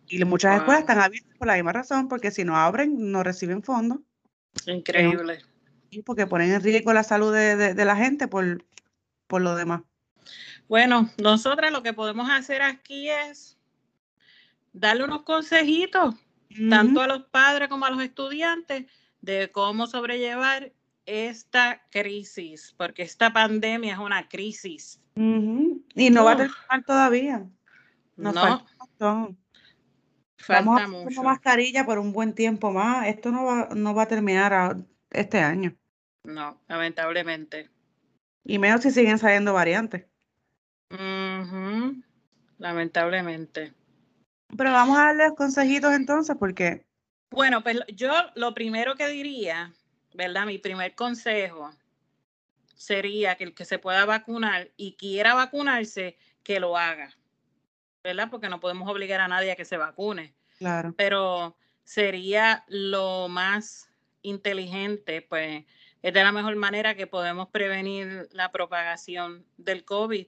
Y 0.09 0.23
muchas 0.25 0.55
escuelas 0.57 0.81
están 0.81 0.99
abiertas 0.99 1.35
por 1.38 1.47
la 1.47 1.55
misma 1.55 1.73
razón, 1.73 2.07
porque 2.07 2.31
si 2.31 2.44
no 2.45 2.55
abren, 2.55 3.11
no 3.11 3.23
reciben 3.23 3.61
fondos. 3.63 3.99
Increíble. 4.65 5.39
Porque 6.05 6.27
ponen 6.27 6.51
en 6.51 6.61
riesgo 6.61 6.93
la 6.93 7.03
salud 7.03 7.33
de, 7.33 7.55
de- 7.55 7.73
de 7.73 7.85
la 7.85 7.95
gente 7.95 8.27
por, 8.27 8.63
por 9.27 9.41
lo 9.41 9.55
demás. 9.55 9.81
Bueno, 10.67 11.09
nosotras 11.21 11.71
lo 11.71 11.83
que 11.83 11.93
podemos 11.93 12.29
hacer 12.29 12.61
aquí 12.61 13.09
es 13.09 13.57
darle 14.73 15.03
unos 15.06 15.23
consejitos, 15.23 16.15
tanto 16.69 17.01
a 17.01 17.07
los 17.07 17.23
padres 17.25 17.69
como 17.69 17.85
a 17.85 17.89
los 17.89 18.01
estudiantes, 18.01 18.85
de 19.21 19.51
cómo 19.51 19.87
sobrellevar 19.87 20.71
esta 21.06 21.81
crisis, 21.89 22.73
porque 22.77 23.01
esta 23.03 23.31
pandemia 23.31 23.94
es 23.94 23.99
una 23.99 24.27
crisis. 24.27 24.99
Y 25.15 26.09
no 26.09 26.25
va 26.25 26.33
a 26.33 26.37
terminar 26.37 26.83
todavía. 26.85 27.45
Nos 28.17 28.35
no, 28.35 28.41
falta 28.41 29.13
un. 29.13 29.37
Vamos 30.47 30.81
a 30.81 30.87
mucho. 30.87 31.23
mascarilla 31.23 31.85
por 31.85 31.97
un 31.97 32.13
buen 32.13 32.33
tiempo 32.33 32.71
más. 32.71 33.07
Esto 33.07 33.31
no 33.31 33.45
va, 33.45 33.69
no 33.75 33.94
va 33.95 34.03
a 34.03 34.07
terminar 34.07 34.53
a- 34.53 34.77
este 35.11 35.40
año. 35.40 35.76
No, 36.23 36.61
lamentablemente. 36.68 37.69
Y 38.44 38.59
menos 38.59 38.81
si 38.81 38.92
siguen 38.92 39.18
saliendo 39.19 39.54
variantes. 39.54 40.06
Lamentablemente. 42.57 43.73
Pero 44.56 44.71
vamos 44.71 44.97
a 44.97 45.06
darle 45.07 45.28
los 45.28 45.35
consejitos 45.35 45.94
entonces, 45.94 46.35
porque 46.40 46.85
Bueno, 47.30 47.61
pues 47.61 47.80
yo 47.94 48.11
lo 48.35 48.54
primero 48.54 48.95
que 48.95 49.07
diría, 49.09 49.73
¿verdad? 50.14 50.45
Mi 50.45 50.57
primer 50.57 50.95
consejo 50.95 51.71
sería 52.76 53.35
que 53.35 53.44
el 53.44 53.54
que 53.54 53.66
se 53.66 53.80
pueda 53.80 54.06
vacunar 54.06 54.71
y 54.78 54.95
quiera 54.95 55.33
vacunarse, 55.33 56.18
que 56.44 56.59
lo 56.59 56.78
haga, 56.78 57.14
¿verdad? 58.04 58.30
Porque 58.30 58.47
no 58.49 58.59
podemos 58.59 58.90
obligar 58.90 59.19
a 59.19 59.28
nadie 59.28 59.52
a 59.52 59.56
que 59.56 59.66
se 59.66 59.76
vacune, 59.78 60.33
claro. 60.57 60.94
pero 60.95 61.57
sería 61.83 62.64
lo 62.68 63.28
más 63.28 63.86
inteligente, 64.27 65.21
pues 65.21 65.65
es 66.01 66.13
de 66.13 66.23
la 66.23 66.31
mejor 66.31 66.55
manera 66.55 66.95
que 66.95 67.07
podemos 67.07 67.49
prevenir 67.49 68.27
la 68.31 68.51
propagación 68.51 69.45
del 69.57 69.83
COVID. 69.83 70.27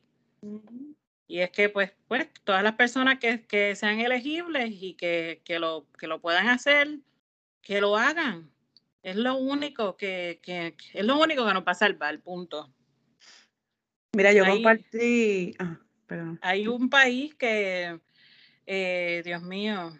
Y 1.27 1.39
es 1.39 1.51
que, 1.51 1.69
pues, 1.69 1.91
pues 2.07 2.27
todas 2.43 2.63
las 2.63 2.73
personas 2.73 3.19
que, 3.19 3.45
que 3.45 3.75
sean 3.75 3.99
elegibles 3.99 4.71
y 4.71 4.95
que, 4.95 5.41
que, 5.45 5.59
lo, 5.59 5.85
que 5.97 6.07
lo 6.07 6.19
puedan 6.19 6.47
hacer, 6.47 6.99
que 7.61 7.81
lo 7.81 7.97
hagan. 7.97 8.49
Es 9.03 9.15
lo 9.15 9.35
único 9.35 9.95
que, 9.95 10.39
que, 10.41 10.75
es 10.93 11.05
lo 11.05 11.19
único 11.19 11.45
que 11.45 11.53
nos 11.53 11.63
va 11.63 11.71
a 11.71 11.75
salvar, 11.75 12.19
punto. 12.19 12.73
Mira, 14.15 14.33
yo 14.33 14.43
compartí. 14.45 15.53
Ah, 15.59 15.79
perdón. 16.07 16.39
Hay 16.41 16.67
un 16.67 16.89
país 16.89 17.35
que, 17.35 17.99
eh, 18.65 19.21
Dios 19.23 19.43
mío, 19.43 19.97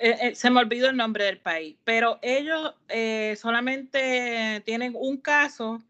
eh, 0.00 0.16
eh, 0.20 0.34
se 0.34 0.50
me 0.50 0.60
olvidó 0.60 0.88
el 0.88 0.96
nombre 0.96 1.24
del 1.24 1.38
país, 1.38 1.76
pero 1.84 2.18
ellos 2.22 2.74
eh, 2.88 3.36
solamente 3.36 4.62
tienen 4.64 4.94
un 4.96 5.18
caso 5.18 5.82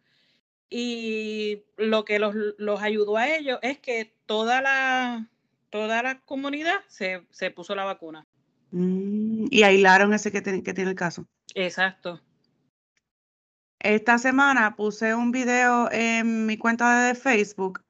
Y 0.70 1.64
lo 1.76 2.04
que 2.04 2.18
los, 2.18 2.34
ayudó 2.82 3.16
a 3.16 3.28
ellos 3.28 3.58
es 3.62 3.78
que 3.78 4.14
toda 4.26 4.60
la, 4.60 5.28
toda 5.70 6.02
la 6.02 6.20
comunidad 6.20 6.80
se, 6.88 7.20
puso 7.54 7.74
la 7.74 7.84
vacuna. 7.84 8.26
Mm, 8.70 9.46
y 9.50 9.62
aislaron 9.62 10.12
ese 10.12 10.30
que 10.30 10.42
tiene, 10.42 10.62
que 10.62 10.74
tiene 10.74 10.90
el 10.90 10.96
caso. 10.96 11.26
Exacto. 11.54 12.20
Esta 13.80 14.18
semana 14.18 14.76
puse 14.76 15.14
un 15.14 15.30
video 15.32 15.90
en 15.90 16.46
mi 16.46 16.58
cuenta 16.58 17.06
de 17.06 17.14
Facebook 17.14 17.84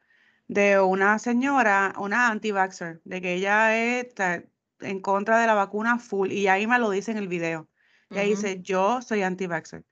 de 0.46 0.80
una 0.80 1.18
señora, 1.18 1.94
una 1.98 2.28
anti-vaxxer, 2.28 3.00
de 3.04 3.20
que 3.20 3.34
ella 3.34 3.76
está 4.00 4.44
en 4.80 5.00
contra 5.00 5.38
de 5.38 5.46
la 5.46 5.54
vacuna 5.54 5.98
full, 5.98 6.30
y 6.30 6.48
ahí 6.48 6.66
me 6.66 6.78
lo 6.78 6.90
dice 6.90 7.10
en 7.10 7.18
el 7.18 7.28
video. 7.28 7.68
Ella 8.10 8.22
dice, 8.22 8.60
yo 8.62 9.02
soy 9.02 9.22
anti-vaxxer. 9.22 9.84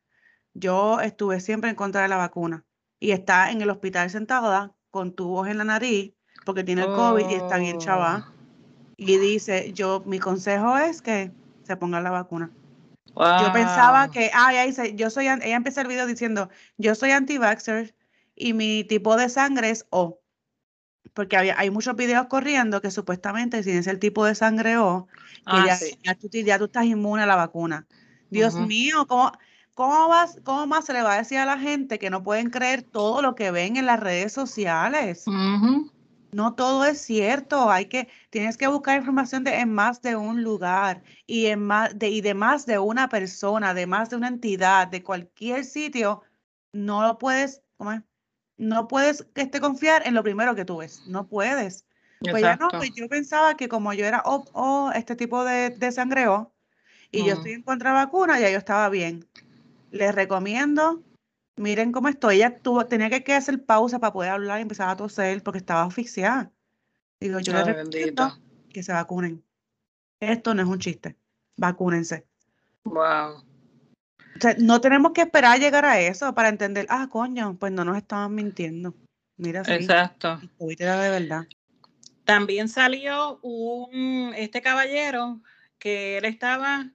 Yo 0.55 1.01
estuve 1.01 1.41
siempre 1.41 1.69
en 1.69 1.77
contra 1.77 2.03
de 2.03 2.09
la 2.09 2.17
vacuna. 2.17 2.65
Y 2.99 3.11
está 3.11 3.51
en 3.51 3.61
el 3.61 3.69
hospital 3.69 4.09
sentada 4.09 4.75
con 4.91 5.15
tubos 5.15 5.49
en 5.49 5.59
la 5.59 5.65
nariz 5.65 6.15
porque 6.47 6.65
tiene 6.65 6.83
el 6.83 6.89
COVID 6.89 7.29
y 7.29 7.35
está 7.35 7.59
bien 7.59 7.79
chava. 7.79 8.27
Oh. 8.29 8.33
Y 8.97 9.19
dice, 9.19 9.73
yo, 9.75 10.03
mi 10.07 10.19
consejo 10.19 10.79
es 10.79 11.03
que 11.03 11.31
se 11.65 11.77
ponga 11.77 12.01
la 12.01 12.11
vacuna. 12.11 12.51
Yo 13.07 13.53
pensaba 13.53 14.11
que, 14.11 14.31
ah, 14.33 14.53
ella 14.53 14.65
dice, 14.65 14.95
yo 14.95 15.11
soy, 15.11 15.27
ella 15.27 15.57
empieza 15.57 15.81
el 15.81 15.89
video 15.89 16.07
diciendo, 16.07 16.49
yo 16.77 16.95
soy 16.95 17.11
anti-vaxxer 17.11 17.95
y 18.35 18.53
mi 18.53 18.85
tipo 18.85 19.17
de 19.17 19.29
sangre 19.29 19.71
es 19.71 19.87
O 19.91 20.21
porque 21.17 21.39
había, 21.39 21.59
hay 21.59 21.71
muchos 21.71 21.97
videos 21.97 22.27
corriendo 22.27 22.83
que 22.83 22.91
supuestamente 22.91 23.63
si 23.63 23.71
es 23.71 23.87
el 23.87 23.99
tipo 23.99 24.27
de 24.27 24.35
sangre 24.35 24.77
O, 24.77 25.07
que 25.07 25.43
ah, 25.47 25.79
ya, 26.05 26.59
tú, 26.59 26.67
estás 26.67 26.85
inmune 26.85 27.23
a 27.23 27.27
la 27.27 27.37
vacuna. 27.37 27.87
Dios 28.29 28.55
mío, 28.55 29.07
¿cómo, 29.09 29.33
cómo, 29.73 30.09
vas, 30.09 30.39
¿cómo 30.45 30.67
más 30.67 30.85
se 30.85 30.93
le 30.93 31.01
va 31.01 31.15
a 31.15 31.19
decir 31.19 31.39
a 31.39 31.47
la 31.47 31.59
gente 31.59 31.99
que 31.99 32.11
no 32.11 32.23
pueden 32.23 32.51
creer 32.51 32.83
todo 32.83 33.23
lo 33.23 33.35
que 33.35 33.51
ven 33.51 33.77
en 33.77 33.87
las 33.87 33.99
redes 33.99 34.35
sociales? 34.35 35.25
No 36.33 36.53
todo 36.55 36.85
es 36.85 37.01
cierto, 37.01 37.71
hay 37.71 37.87
que, 37.87 38.09
tienes 38.29 38.59
que 38.59 38.67
buscar 38.67 38.99
información 38.99 39.43
de, 39.43 39.61
en 39.61 39.73
más 39.73 40.03
de 40.03 40.17
un 40.17 40.43
lugar 40.43 41.03
y, 41.27 41.47
en 41.47 41.65
más 41.65 41.99
de, 41.99 42.11
y 42.11 42.21
de 42.21 42.35
más 42.35 42.67
de 42.67 42.79
una 42.79 43.09
persona, 43.09 43.73
de 43.73 43.87
más 43.87 44.11
de 44.11 44.17
una 44.17 44.29
entidad, 44.29 44.87
de 44.89 45.03
cualquier 45.03 45.65
sitio, 45.65 46.21
no 46.73 47.01
lo 47.01 47.17
puedes, 47.17 47.63
¿cómo 47.79 47.93
es? 47.93 48.03
No 48.57 48.89
puedes 48.89 49.27
este, 49.35 49.61
confiar 49.61 50.07
en 50.07 50.15
lo 50.15 50.23
primero 50.23 50.55
que 50.55 50.65
tú 50.65 50.79
ves, 50.79 51.03
no 51.07 51.27
puedes. 51.27 51.85
Pues 52.21 52.43
ya 52.43 52.57
no, 52.57 52.69
pues 52.69 52.91
yo 52.95 53.09
pensaba 53.09 53.57
que 53.57 53.69
como 53.69 53.93
yo 53.93 54.07
era 54.07 54.23
o, 54.25 54.91
este 54.95 55.17
tipo 55.17 55.45
de, 55.45 55.71
de 55.71 55.93
sangreo 55.93 56.55
y 57.11 57.25
yo 57.25 57.35
estoy 57.35 57.53
en 57.53 57.63
contra 57.63 57.93
vacuna, 57.93 58.41
ya 58.41 58.51
yo 58.51 58.59
estaba 58.59 58.89
bien. 58.89 59.27
Les 59.91 60.15
recomiendo, 60.15 61.03
miren 61.57 61.93
cómo 61.93 62.09
estoy. 62.09 62.37
Ella 62.37 62.59
tuvo, 62.59 62.87
tenía 62.87 63.11
que, 63.11 63.35
hacer 63.35 63.65
pausa 63.65 63.99
para 63.99 64.13
poder 64.13 64.31
hablar 64.31 64.59
y 64.59 64.63
empezar 64.63 64.89
a 64.89 64.97
toser 64.97 65.43
porque 65.43 65.59
estaba 65.59 65.83
asfixiada. 65.83 66.51
Digo, 67.21 67.41
yo 67.41 67.53
les 67.53 67.67
recomiendo 67.67 68.39
que 68.71 68.83
se 68.83 68.93
vacunen. 68.93 69.45
Esto 70.21 70.55
no 70.55 70.63
es 70.63 70.69
un 70.69 70.79
chiste. 70.79 71.17
Vacúnense. 71.57 72.27
Wow. 72.85 73.45
O 74.37 74.41
sea, 74.41 74.55
no 74.59 74.81
tenemos 74.81 75.13
que 75.13 75.23
esperar 75.23 75.55
a 75.55 75.59
llegar 75.59 75.85
a 75.85 76.01
eso 76.01 76.35
para 76.35 76.49
entender, 76.49 76.87
ah, 76.89 77.09
coño, 77.11 77.57
pues 77.59 77.73
no 77.73 77.85
nos 77.85 77.97
estaban 77.97 78.35
mintiendo. 78.35 78.95
Mira, 79.37 79.65
sí, 79.65 79.73
Exacto. 79.73 80.41
era 80.79 81.01
de 81.01 81.11
verdad. 81.11 81.47
También 82.25 82.69
salió 82.69 83.39
un, 83.43 84.33
este 84.37 84.63
caballero 84.63 85.41
que 85.79 86.19
él 86.19 86.25
estaba, 86.25 86.91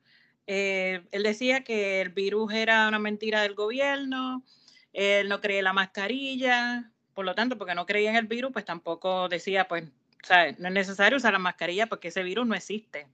eh, 0.48 1.04
él 1.12 1.24
decía 1.24 1.64
que 1.64 2.02
el 2.02 2.10
virus 2.10 2.54
era 2.54 2.88
una 2.88 3.00
mentira 3.00 3.42
del 3.42 3.56
gobierno, 3.56 4.44
él 4.92 5.30
no 5.30 5.40
creía 5.40 5.60
en 5.60 5.66
la 5.66 5.74
mascarilla, 5.74 6.92
por 7.14 7.26
lo 7.26 7.36
tanto, 7.36 7.58
porque 7.58 7.76
no 7.76 7.86
creía 7.86 8.10
en 8.10 8.16
el 8.18 8.28
virus, 8.28 8.52
pues 8.52 8.66
tampoco 8.66 9.30
decía, 9.30 9.68
pues, 9.68 9.86
¿sabes? 10.24 10.60
no 10.60 10.68
es 10.68 10.74
necesario 10.74 11.18
usar 11.18 11.34
la 11.34 11.40
mascarilla 11.40 11.88
porque 11.88 12.10
ese 12.10 12.24
virus 12.24 12.48
no 12.48 12.56
existe. 12.56 13.08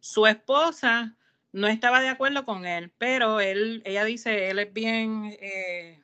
Su 0.00 0.26
esposa 0.26 1.16
no 1.52 1.68
estaba 1.68 2.00
de 2.00 2.08
acuerdo 2.08 2.44
con 2.44 2.66
él, 2.66 2.90
pero 2.98 3.40
él, 3.40 3.82
ella 3.84 4.04
dice, 4.04 4.50
él 4.50 4.58
es 4.58 4.72
bien 4.72 5.36
eh, 5.40 6.02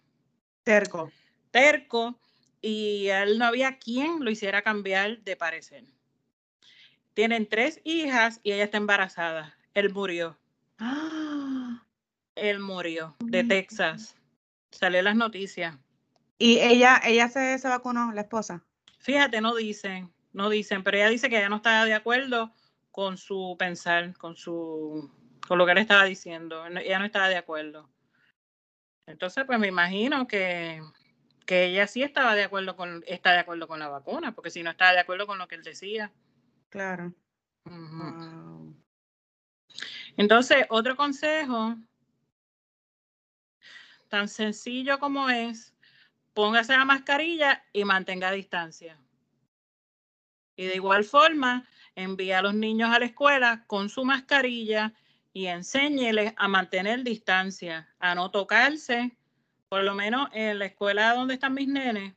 terco. 0.62 1.10
Terco 1.50 2.18
y 2.60 3.08
él 3.08 3.38
no 3.38 3.46
había 3.46 3.78
quien 3.78 4.24
lo 4.24 4.30
hiciera 4.30 4.62
cambiar 4.62 5.20
de 5.20 5.36
parecer. 5.36 5.84
Tienen 7.14 7.48
tres 7.48 7.80
hijas 7.84 8.40
y 8.42 8.52
ella 8.52 8.64
está 8.64 8.76
embarazada. 8.76 9.56
Él 9.74 9.92
murió. 9.92 10.38
¡Ah! 10.78 11.82
Él 12.34 12.60
murió 12.60 13.16
de 13.18 13.42
Texas. 13.42 14.14
Salió 14.70 15.02
las 15.02 15.16
noticias. 15.16 15.76
¿Y 16.38 16.58
ella, 16.60 17.00
ella 17.04 17.28
se, 17.28 17.58
se 17.58 17.68
vacunó, 17.68 18.12
la 18.12 18.20
esposa? 18.20 18.62
Fíjate, 18.98 19.40
no 19.40 19.56
dicen, 19.56 20.12
no 20.32 20.50
dicen, 20.50 20.84
pero 20.84 20.98
ella 20.98 21.08
dice 21.08 21.28
que 21.28 21.38
ella 21.38 21.48
no 21.48 21.56
está 21.56 21.84
de 21.84 21.94
acuerdo 21.94 22.52
con 22.92 23.16
su 23.16 23.56
pensar, 23.58 24.16
con 24.16 24.36
su 24.36 25.10
con 25.48 25.58
lo 25.58 25.66
que 25.66 25.72
él 25.72 25.78
estaba 25.78 26.04
diciendo. 26.04 26.66
Ella 26.66 26.98
no 26.98 27.06
estaba 27.06 27.28
de 27.28 27.38
acuerdo. 27.38 27.88
Entonces, 29.06 29.44
pues 29.46 29.58
me 29.58 29.68
imagino 29.68 30.28
que, 30.28 30.82
que 31.46 31.64
ella 31.64 31.86
sí 31.86 32.02
estaba 32.02 32.34
de 32.34 32.44
acuerdo 32.44 32.76
con, 32.76 33.02
está 33.06 33.32
de 33.32 33.38
acuerdo 33.38 33.66
con 33.66 33.78
la 33.78 33.88
vacuna, 33.88 34.32
porque 34.32 34.50
si 34.50 34.62
no 34.62 34.70
estaba 34.70 34.92
de 34.92 35.00
acuerdo 35.00 35.26
con 35.26 35.38
lo 35.38 35.48
que 35.48 35.54
él 35.54 35.62
decía. 35.62 36.12
Claro. 36.68 37.14
Entonces, 40.18 40.66
otro 40.68 40.94
consejo, 40.96 41.76
tan 44.08 44.28
sencillo 44.28 44.98
como 44.98 45.30
es, 45.30 45.74
póngase 46.34 46.76
la 46.76 46.84
mascarilla 46.84 47.64
y 47.72 47.84
mantenga 47.84 48.30
distancia. 48.30 48.98
Y 50.56 50.66
de 50.66 50.74
igual 50.74 51.04
forma, 51.04 51.66
envía 51.94 52.40
a 52.40 52.42
los 52.42 52.54
niños 52.54 52.90
a 52.90 52.98
la 52.98 53.06
escuela 53.06 53.64
con 53.66 53.88
su 53.88 54.04
mascarilla 54.04 54.92
y 55.32 55.46
enséñeles 55.46 56.32
a 56.36 56.48
mantener 56.48 57.04
distancia, 57.04 57.88
a 57.98 58.14
no 58.14 58.30
tocarse. 58.30 59.16
Por 59.68 59.84
lo 59.84 59.94
menos 59.94 60.28
en 60.32 60.58
la 60.58 60.66
escuela 60.66 61.14
donde 61.14 61.34
están 61.34 61.54
mis 61.54 61.68
nenes, 61.68 62.14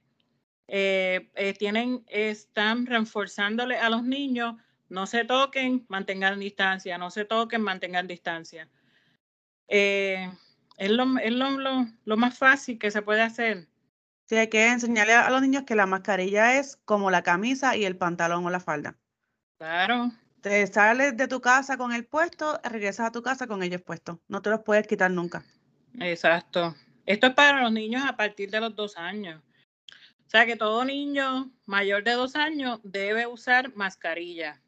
eh, 0.67 1.29
eh, 1.35 1.53
tienen, 1.53 2.05
están 2.07 2.85
reforzándole 2.85 3.77
a 3.77 3.89
los 3.89 4.03
niños, 4.03 4.55
no 4.87 5.05
se 5.05 5.25
toquen, 5.25 5.85
mantengan 5.89 6.39
distancia, 6.39 6.97
no 6.97 7.11
se 7.11 7.25
toquen, 7.25 7.61
mantengan 7.61 8.07
distancia. 8.07 8.69
Eh, 9.67 10.31
es, 10.77 10.91
lo, 10.91 11.05
lo, 11.05 12.17
más 12.17 12.37
fácil 12.37 12.79
que 12.79 12.89
se 12.89 13.01
puede 13.01 13.21
hacer. 13.21 13.67
Sí, 14.25 14.35
hay 14.37 14.47
que 14.47 14.67
enseñarle 14.67 15.13
a 15.13 15.29
los 15.29 15.41
niños 15.41 15.63
que 15.63 15.75
la 15.75 15.85
mascarilla 15.85 16.57
es 16.57 16.77
como 16.85 17.11
la 17.11 17.21
camisa 17.21 17.75
y 17.75 17.83
el 17.83 17.97
pantalón 17.97 18.45
o 18.45 18.49
la 18.49 18.61
falda. 18.61 18.97
Claro. 19.57 20.11
Te 20.41 20.65
sales 20.67 21.15
de 21.15 21.27
tu 21.27 21.39
casa 21.39 21.77
con 21.77 21.93
el 21.93 22.05
puesto, 22.05 22.59
regresas 22.63 23.07
a 23.07 23.11
tu 23.11 23.21
casa 23.21 23.45
con 23.45 23.61
ellos 23.61 23.81
puestos. 23.81 24.17
No 24.27 24.41
te 24.41 24.49
los 24.49 24.61
puedes 24.61 24.87
quitar 24.87 25.11
nunca. 25.11 25.45
Exacto. 25.99 26.75
Esto 27.05 27.27
es 27.27 27.33
para 27.33 27.61
los 27.61 27.71
niños 27.71 28.03
a 28.07 28.17
partir 28.17 28.49
de 28.49 28.59
los 28.59 28.75
dos 28.75 28.97
años. 28.97 29.41
O 30.25 30.29
sea 30.31 30.45
que 30.45 30.55
todo 30.55 30.83
niño 30.83 31.51
mayor 31.65 32.03
de 32.03 32.13
dos 32.13 32.35
años 32.35 32.79
debe 32.83 33.27
usar 33.27 33.75
mascarilla. 33.75 34.61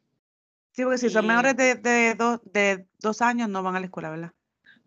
Sí, 0.72 0.82
porque 0.82 0.98
si 0.98 1.10
son 1.10 1.26
menores 1.26 1.56
de, 1.56 1.74
de, 1.76 2.86
dos 3.00 3.22
años 3.22 3.48
no 3.48 3.62
van 3.62 3.76
a 3.76 3.80
la 3.80 3.86
escuela, 3.86 4.10
¿verdad? 4.10 4.32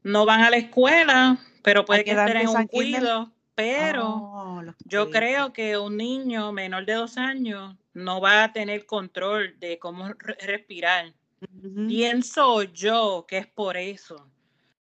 No 0.03 0.25
van 0.25 0.41
a 0.41 0.49
la 0.49 0.57
escuela, 0.57 1.37
pero 1.63 1.83
puede 1.83 2.03
que 2.03 2.11
estén 2.11 2.37
en 2.37 2.47
un 2.49 2.67
cuido. 2.67 3.33
Pero 3.55 4.05
oh, 4.05 4.61
yo 4.85 5.09
creo 5.09 5.51
que 5.51 5.77
un 5.77 5.97
niño 5.97 6.51
menor 6.51 6.85
de 6.85 6.93
dos 6.93 7.17
años 7.17 7.75
no 7.97 8.21
va 8.21 8.43
a 8.43 8.53
tener 8.53 8.85
control 8.85 9.59
de 9.59 9.79
cómo 9.79 10.07
respirar. 10.45 11.13
Pienso 11.87 12.61
yo 12.63 13.25
que 13.27 13.39
es 13.39 13.47
por 13.47 13.75
eso, 13.75 14.29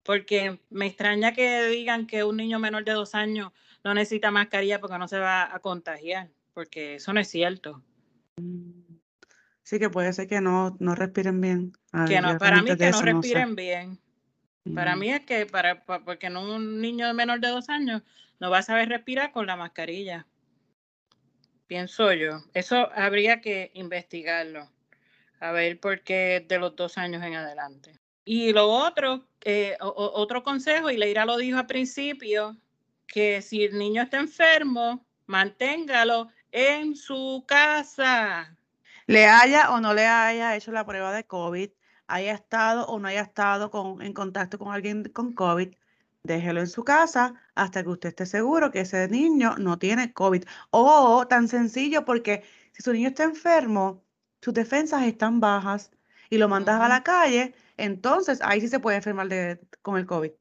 porque 0.02 0.60
me 0.72 0.88
extraña 0.88 1.34
que 1.34 1.68
digan 1.68 2.08
que 2.08 2.24
un 2.24 2.38
niño 2.38 2.58
menor 2.58 2.84
de 2.84 2.94
dos 2.94 3.14
años 3.14 3.52
no 3.84 3.94
necesita 3.94 4.32
mascarilla 4.32 4.80
porque 4.80 4.98
no 4.98 5.08
se 5.08 5.20
va 5.20 5.54
a 5.54 5.60
contagiar, 5.60 6.32
porque 6.54 6.96
eso 6.96 7.14
no 7.14 7.20
es 7.20 7.28
cierto. 7.28 7.84
Mm. 8.38 8.82
Sí, 9.62 9.80
que 9.80 9.90
puede 9.90 10.12
ser 10.12 10.28
que 10.28 10.42
no, 10.42 10.76
no 10.80 10.96
respiren 10.96 11.40
bien. 11.40 11.74
que 12.08 12.20
no, 12.20 12.38
para 12.38 12.62
mí 12.62 12.76
que 12.76 12.90
no 12.90 13.02
respiren 13.02 13.56
bien. 13.56 14.00
Para 14.74 14.96
mm. 14.96 15.00
mí 15.00 15.12
es 15.12 15.26
que 15.26 15.46
para, 15.46 15.84
porque 15.84 16.32
no 16.32 16.56
un 16.56 16.82
niño 16.82 17.14
menor 17.14 17.40
de 17.40 17.50
dos 17.50 17.70
años 17.70 18.02
no 18.40 18.50
va 18.50 18.58
a 18.58 18.64
saber 18.64 18.90
respirar 18.90 19.32
con 19.32 19.46
la 19.46 19.56
mascarilla 19.56 20.26
pienso 21.74 22.14
yo. 22.14 22.44
Eso 22.54 22.88
habría 22.94 23.42
que 23.42 23.72
investigarlo, 23.74 24.70
a 25.40 25.52
ver 25.52 25.80
por 25.80 26.02
qué 26.02 26.46
de 26.48 26.60
los 26.60 26.76
dos 26.76 27.00
años 27.00 27.24
en 27.24 27.34
adelante. 27.34 28.00
Y 28.26 28.54
lo 28.54 28.68
otro, 28.70 29.26
eh, 29.44 29.76
otro 29.80 30.44
consejo, 30.44 30.92
y 30.92 30.98
Leira 30.98 31.26
lo 31.26 31.36
dijo 31.36 31.58
al 31.58 31.66
principio, 31.66 32.56
que 33.08 33.42
si 33.42 33.64
el 33.64 33.80
niño 33.80 34.04
está 34.04 34.20
enfermo, 34.20 35.04
manténgalo 35.26 36.30
en 36.52 36.96
su 36.96 37.44
casa. 37.48 38.56
Le 39.08 39.26
haya 39.26 39.72
o 39.72 39.82
no 39.82 39.96
le 39.96 40.06
haya 40.06 40.56
hecho 40.56 40.72
la 40.72 40.86
prueba 40.86 41.12
de 41.12 41.24
COVID, 41.24 41.72
haya 42.06 42.34
estado 42.34 42.86
o 42.86 43.00
no 43.00 43.08
haya 43.08 43.22
estado 43.22 43.72
con, 43.72 44.00
en 44.04 44.14
contacto 44.14 44.60
con 44.60 44.72
alguien 44.72 45.06
con 45.06 45.34
COVID, 45.34 45.74
déjelo 46.24 46.62
en 46.62 46.68
su 46.68 46.84
casa 46.84 47.36
hasta 47.54 47.84
que 47.84 47.90
usted 47.90 48.10
esté 48.10 48.26
seguro 48.26 48.72
que 48.72 48.82
ese 48.82 49.08
niño 49.10 49.56
no 49.58 49.78
tiene 49.78 50.14
COVID. 50.14 50.44
O 50.72 51.28
tan 51.28 51.48
sencillo 51.48 52.06
porque 52.06 52.44
si 52.72 52.82
su 52.82 52.94
niño 52.94 53.10
está 53.10 53.24
enfermo, 53.24 54.04
sus 54.42 54.54
defensas 54.54 55.04
están 55.04 55.40
bajas 55.40 55.92
y 56.30 56.38
lo 56.38 56.48
mandas 56.48 56.82
a 56.82 56.88
la 56.88 57.04
calle, 57.04 57.54
entonces 57.78 58.40
ahí 58.42 58.62
sí 58.62 58.70
se 58.70 58.80
puede 58.80 58.98
enfermar 58.98 59.28
de, 59.28 59.60
con 59.82 59.98
el 59.98 60.06
COVID. 60.06 60.32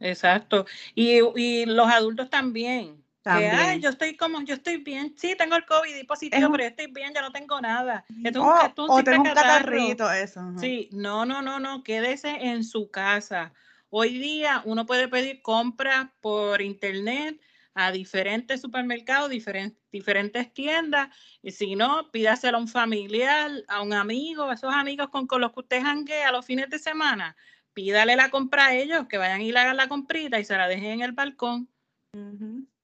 Exacto. 0.00 0.66
Y, 0.94 1.20
y 1.36 1.66
los 1.66 1.86
adultos 1.88 2.30
también. 2.30 3.04
Que, 3.22 3.48
ay, 3.50 3.80
yo 3.80 3.90
estoy 3.90 4.16
como, 4.16 4.40
yo 4.42 4.54
estoy 4.54 4.76
bien, 4.76 5.12
sí, 5.16 5.34
tengo 5.36 5.56
el 5.56 5.66
COVID 5.66 5.96
y 5.96 6.04
positivo, 6.04 6.48
pero 6.52 6.62
estoy 6.62 6.86
bien, 6.86 7.12
ya 7.12 7.22
no 7.22 7.32
tengo 7.32 7.60
nada. 7.60 8.04
es 8.22 8.36
un, 8.36 8.46
o 8.46 9.02
tengo 9.02 9.24
un 9.24 9.34
catarrito, 9.34 10.08
eso. 10.12 10.40
Sí, 10.60 10.88
no, 10.92 11.26
no, 11.26 11.42
no, 11.42 11.58
no, 11.58 11.82
quédese 11.82 12.28
en 12.28 12.62
su 12.62 12.88
casa. 12.88 13.52
Hoy 13.90 14.18
día 14.18 14.62
uno 14.64 14.86
puede 14.86 15.08
pedir 15.08 15.42
compras 15.42 16.08
por 16.20 16.60
internet 16.60 17.40
a 17.74 17.92
diferentes 17.92 18.62
supermercados, 18.62 19.28
diferentes, 19.28 19.78
diferentes 19.92 20.52
tiendas, 20.54 21.08
y 21.42 21.52
si 21.52 21.76
no, 21.76 22.10
pídaselo 22.10 22.56
a 22.56 22.60
un 22.60 22.68
familiar, 22.68 23.50
a 23.68 23.82
un 23.82 23.92
amigo, 23.92 24.44
a 24.44 24.54
esos 24.54 24.72
amigos 24.72 25.08
con, 25.10 25.28
los 25.40 25.52
que 25.52 25.60
usted 25.60 25.82
janguea 25.82 26.32
los 26.32 26.46
fines 26.46 26.70
de 26.70 26.78
semana, 26.78 27.36
pídale 27.74 28.16
la 28.16 28.30
compra 28.30 28.68
a 28.68 28.74
ellos, 28.74 29.06
que 29.08 29.18
vayan 29.18 29.42
y 29.42 29.52
le 29.52 29.58
hagan 29.58 29.76
la 29.76 29.88
comprita 29.88 30.40
y 30.40 30.44
se 30.44 30.56
la 30.56 30.68
dejen 30.68 30.92
en 30.92 31.00
el 31.02 31.12
balcón. 31.12 31.68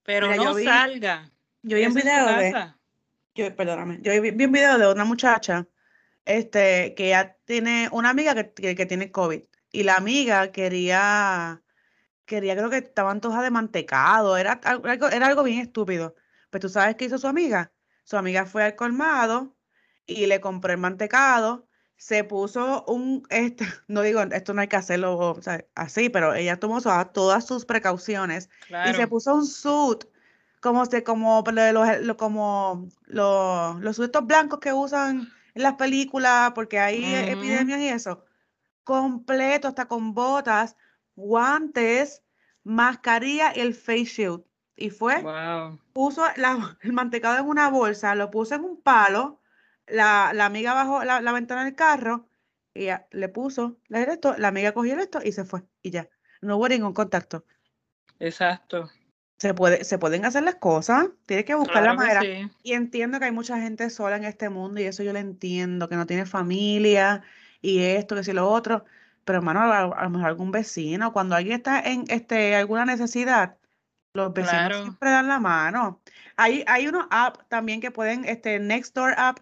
Pero 0.02 0.34
no 0.36 0.54
salga. 0.58 1.30
Yo 1.62 1.78
vi 1.78 1.86
un 1.86 1.94
video 1.94 2.26
de. 2.36 2.72
Yo, 3.34 3.56
perdóname. 3.56 3.98
Yo 4.02 4.20
vi, 4.20 4.44
un 4.44 4.52
video 4.52 4.76
de 4.76 4.92
una 4.92 5.06
muchacha 5.06 5.66
este, 6.26 6.94
que 6.94 7.08
ya 7.08 7.36
tiene 7.46 7.88
una 7.92 8.10
amiga 8.10 8.34
que, 8.34 8.74
que, 8.74 8.86
tiene 8.86 9.10
COVID. 9.10 9.42
Y 9.72 9.82
la 9.84 9.94
amiga 9.94 10.52
quería. 10.52 11.62
Quería, 12.24 12.54
creo 12.56 12.70
que 12.70 12.78
estaba 12.78 13.10
antoja 13.10 13.42
de 13.42 13.50
mantecado. 13.50 14.36
Era 14.36 14.52
algo, 14.64 15.08
era 15.08 15.26
algo 15.26 15.42
bien 15.42 15.60
estúpido. 15.60 16.14
Pues 16.50 16.60
tú 16.60 16.68
sabes 16.68 16.96
qué 16.96 17.06
hizo 17.06 17.18
su 17.18 17.26
amiga. 17.26 17.72
Su 18.04 18.16
amiga 18.16 18.46
fue 18.46 18.64
al 18.64 18.76
colmado 18.76 19.56
y 20.06 20.26
le 20.26 20.40
compró 20.40 20.72
el 20.72 20.78
mantecado 20.78 21.66
se 22.02 22.24
puso 22.24 22.84
un, 22.88 23.22
este, 23.30 23.64
no 23.86 24.02
digo, 24.02 24.20
esto 24.22 24.54
no 24.54 24.60
hay 24.60 24.66
que 24.66 24.74
hacerlo 24.74 25.38
así, 25.76 26.08
pero 26.08 26.34
ella 26.34 26.58
tomó 26.58 26.80
todas 26.80 27.46
sus 27.46 27.64
precauciones 27.64 28.50
y 28.88 28.94
se 28.94 29.06
puso 29.06 29.36
un 29.36 29.46
suit 29.46 30.04
como, 30.60 30.84
se, 30.86 31.04
como, 31.04 31.44
los, 31.46 32.16
como 32.16 32.88
los, 33.06 33.80
los 33.80 34.10
blancos 34.24 34.58
que 34.58 34.72
usan 34.72 35.28
en 35.54 35.62
las 35.62 35.74
películas 35.74 36.50
porque 36.56 36.80
hay 36.80 37.04
epidemias 37.04 37.78
y 37.78 37.88
eso, 37.88 38.24
completo, 38.84 39.68
hasta 39.68 39.86
con 39.86 40.14
botas, 40.14 40.76
guantes, 41.14 42.22
mascarilla 42.64 43.52
y 43.54 43.60
el 43.60 43.74
face 43.74 44.04
shield. 44.04 44.44
Y 44.76 44.90
fue, 44.90 45.22
puso 45.92 46.24
el 46.82 46.92
mantecado 46.92 47.38
en 47.38 47.46
una 47.46 47.68
bolsa, 47.68 48.14
lo 48.14 48.30
puso 48.30 48.54
en 48.54 48.64
un 48.64 48.80
palo, 48.80 49.40
la, 49.86 50.30
amiga 50.30 50.74
bajó 50.74 51.04
la, 51.04 51.32
ventana 51.32 51.64
del 51.64 51.74
carro 51.74 52.28
y 52.74 52.88
le 53.10 53.28
puso 53.28 53.76
esto, 53.90 54.34
la 54.38 54.48
amiga 54.48 54.72
cogió 54.72 54.98
esto 54.98 55.20
y 55.22 55.32
se 55.32 55.44
fue 55.44 55.62
y 55.82 55.90
ya. 55.90 56.08
No 56.40 56.56
hubo 56.56 56.68
ningún 56.68 56.94
contacto. 56.94 57.44
Exacto. 58.18 58.90
Se, 59.38 59.54
puede, 59.54 59.84
se 59.84 59.98
pueden 59.98 60.24
hacer 60.24 60.42
las 60.42 60.56
cosas, 60.56 61.08
tienes 61.26 61.44
que 61.44 61.54
buscar 61.54 61.82
la 61.82 61.94
manera. 61.94 62.22
Y 62.62 62.72
entiendo 62.72 63.18
que 63.18 63.26
hay 63.26 63.32
mucha 63.32 63.60
gente 63.60 63.90
sola 63.90 64.16
en 64.16 64.24
este 64.24 64.48
mundo 64.48 64.80
y 64.80 64.84
eso 64.84 65.02
yo 65.02 65.12
lo 65.12 65.18
entiendo, 65.18 65.88
que 65.88 65.96
no 65.96 66.06
tiene 66.06 66.26
familia 66.26 67.22
y 67.62 67.80
esto, 67.80 68.16
que 68.16 68.24
si 68.24 68.32
lo 68.32 68.48
otro. 68.50 68.84
Pero 69.24 69.38
hermano, 69.38 69.60
a, 69.60 70.02
lo 70.02 70.10
mejor 70.10 70.28
algún 70.28 70.50
vecino, 70.50 71.12
cuando 71.12 71.36
alguien 71.36 71.56
está 71.56 71.80
en 71.80 72.04
este, 72.08 72.56
alguna 72.56 72.84
necesidad, 72.84 73.56
los 74.14 74.34
vecinos 74.34 74.82
siempre 74.82 75.10
dan 75.10 75.28
la 75.28 75.38
mano. 75.38 76.02
Hay, 76.36 76.64
hay 76.66 76.88
unos 76.88 77.06
apps 77.10 77.48
también 77.48 77.80
que 77.80 77.90
pueden, 77.90 78.24
este 78.24 78.58
Nextdoor 78.58 79.14
app, 79.16 79.38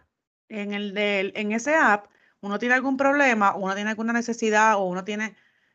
en, 0.48 0.74
el 0.74 0.94
del, 0.94 1.32
en 1.34 1.52
ese 1.52 1.74
app, 1.74 2.06
uno 2.40 2.58
tiene 2.58 2.74
algún 2.74 2.96
problema, 2.96 3.54
uno 3.56 3.74
tiene 3.74 3.90
alguna 3.90 4.12
necesidad 4.12 4.76
o 4.76 4.84
uno 4.84 5.04
tiene 5.04 5.34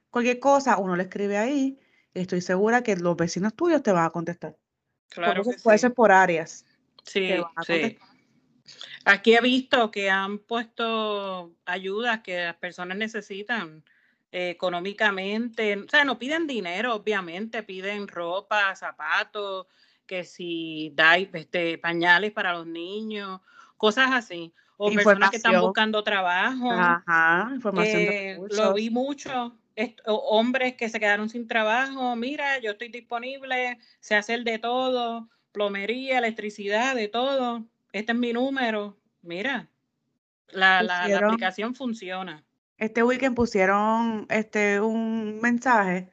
cualquier 0.10 0.39
cosa, 0.39 0.78
uno 0.78 0.96
le 0.96 1.04
escribe 1.04 1.38
ahí 1.38 1.80
y 2.13 2.20
estoy 2.22 2.41
segura 2.41 2.84
que 2.84 2.96
los 2.96 3.17
vecinos 3.17 3.54
tuyos 3.56 3.84
te 3.84 3.91
van 3.91 4.06
a 4.06 4.10
contestar. 4.12 4.56
Claro. 5.10 5.43
Que 5.43 5.58
puede 5.63 5.78
ser 5.78 5.93
por 5.93 6.12
áreas. 6.12 6.65
Sí, 7.04 7.32
sí. 7.65 7.98
Aquí 9.06 9.36
he 9.36 9.41
visto 9.41 9.91
que 9.91 10.10
han 10.10 10.39
puesto 10.39 11.54
ayudas 11.65 12.21
que 12.21 12.45
las 12.45 12.56
personas 12.56 12.97
necesitan 12.97 13.84
eh, 14.32 14.49
económicamente. 14.49 15.78
O 15.78 15.88
sea, 15.88 16.04
no 16.04 16.17
piden 16.17 16.47
dinero, 16.47 16.95
obviamente, 16.95 17.63
piden 17.63 18.08
ropa, 18.08 18.75
zapatos, 18.75 19.67
que 20.06 20.23
si 20.23 20.91
da 20.95 21.17
este, 21.17 21.78
pañales 21.78 22.32
para 22.32 22.54
los 22.54 22.67
niños, 22.67 23.41
cosas 23.78 24.10
así 24.12 24.54
o 24.78 24.91
personas 24.91 25.30
que 25.30 25.38
están 25.38 25.62
buscando 25.62 26.04
trabajo. 26.04 26.71
Ajá, 26.71 27.49
información 27.54 28.01
eh, 28.01 28.38
Lo 28.49 28.73
vi 28.73 28.89
mucho. 28.89 29.58
hombres 30.06 30.75
que 30.75 30.89
se 30.89 30.99
quedaron 30.99 31.30
sin 31.30 31.47
trabajo, 31.47 32.15
mira, 32.15 32.60
yo 32.60 32.71
estoy 32.71 32.89
disponible, 32.89 33.78
sé 33.99 34.15
hacer 34.15 34.43
de 34.43 34.60
todo, 34.60 35.30
plomería, 35.51 36.17
electricidad, 36.17 36.95
de 36.95 37.08
todo. 37.08 37.65
Este 37.96 38.12
es 38.12 38.18
mi 38.18 38.34
número. 38.34 38.98
Mira, 39.22 39.70
la, 40.50 40.84
la, 40.84 41.06
aplicación 41.06 41.76
funciona. 41.76 42.44
Este 42.78 43.04
weekend 43.04 43.38
pusieron 43.38 44.26
este 44.30 44.82
un 44.82 45.40
mensaje 45.40 46.12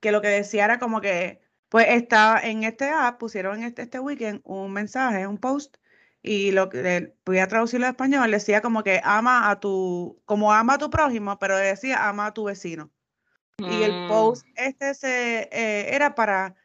que 0.00 0.12
lo 0.12 0.20
que 0.20 0.28
decía 0.28 0.66
era 0.66 0.78
como 0.78 1.00
que, 1.00 1.40
pues 1.70 1.86
está 1.88 2.38
en 2.38 2.64
este 2.64 2.90
app, 2.90 3.18
pusieron 3.18 3.62
este, 3.62 3.80
este 3.80 3.98
weekend 3.98 4.42
un 4.44 4.74
mensaje, 4.74 5.26
un 5.26 5.38
post 5.38 5.78
y 6.22 6.50
lo 6.50 6.68
que 6.68 7.14
voy 7.24 7.38
a 7.38 7.48
traducirlo 7.48 7.86
al 7.86 7.92
español, 7.92 8.30
decía 8.30 8.60
como 8.60 8.82
que 8.82 9.00
ama 9.02 9.48
a 9.48 9.58
tu, 9.58 10.20
como 10.26 10.52
ama 10.52 10.74
a 10.74 10.78
tu 10.78 10.90
prójimo, 10.90 11.38
pero 11.38 11.56
decía 11.56 12.10
ama 12.10 12.26
a 12.26 12.34
tu 12.34 12.44
vecino. 12.44 12.90
Y 13.56 13.84
el 13.84 14.04
mm. 14.04 14.08
post 14.08 14.46
este 14.54 14.92
se, 14.92 15.48
eh, 15.50 15.94
era 15.94 16.14
para, 16.14 16.56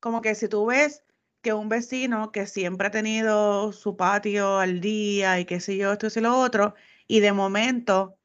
como 0.00 0.20
que 0.20 0.34
si 0.34 0.48
tú 0.48 0.66
ves 0.66 1.05
que 1.46 1.52
un 1.52 1.68
vecino 1.68 2.32
que 2.32 2.44
siempre 2.48 2.88
ha 2.88 2.90
tenido 2.90 3.70
su 3.72 3.96
patio 3.96 4.58
al 4.58 4.80
día 4.80 5.38
y 5.38 5.44
qué 5.44 5.60
sé 5.60 5.76
yo, 5.76 5.92
esto 5.92 6.08
y 6.12 6.20
lo 6.20 6.36
otro, 6.36 6.74
y 7.06 7.20
de 7.20 7.32
momento 7.32 8.18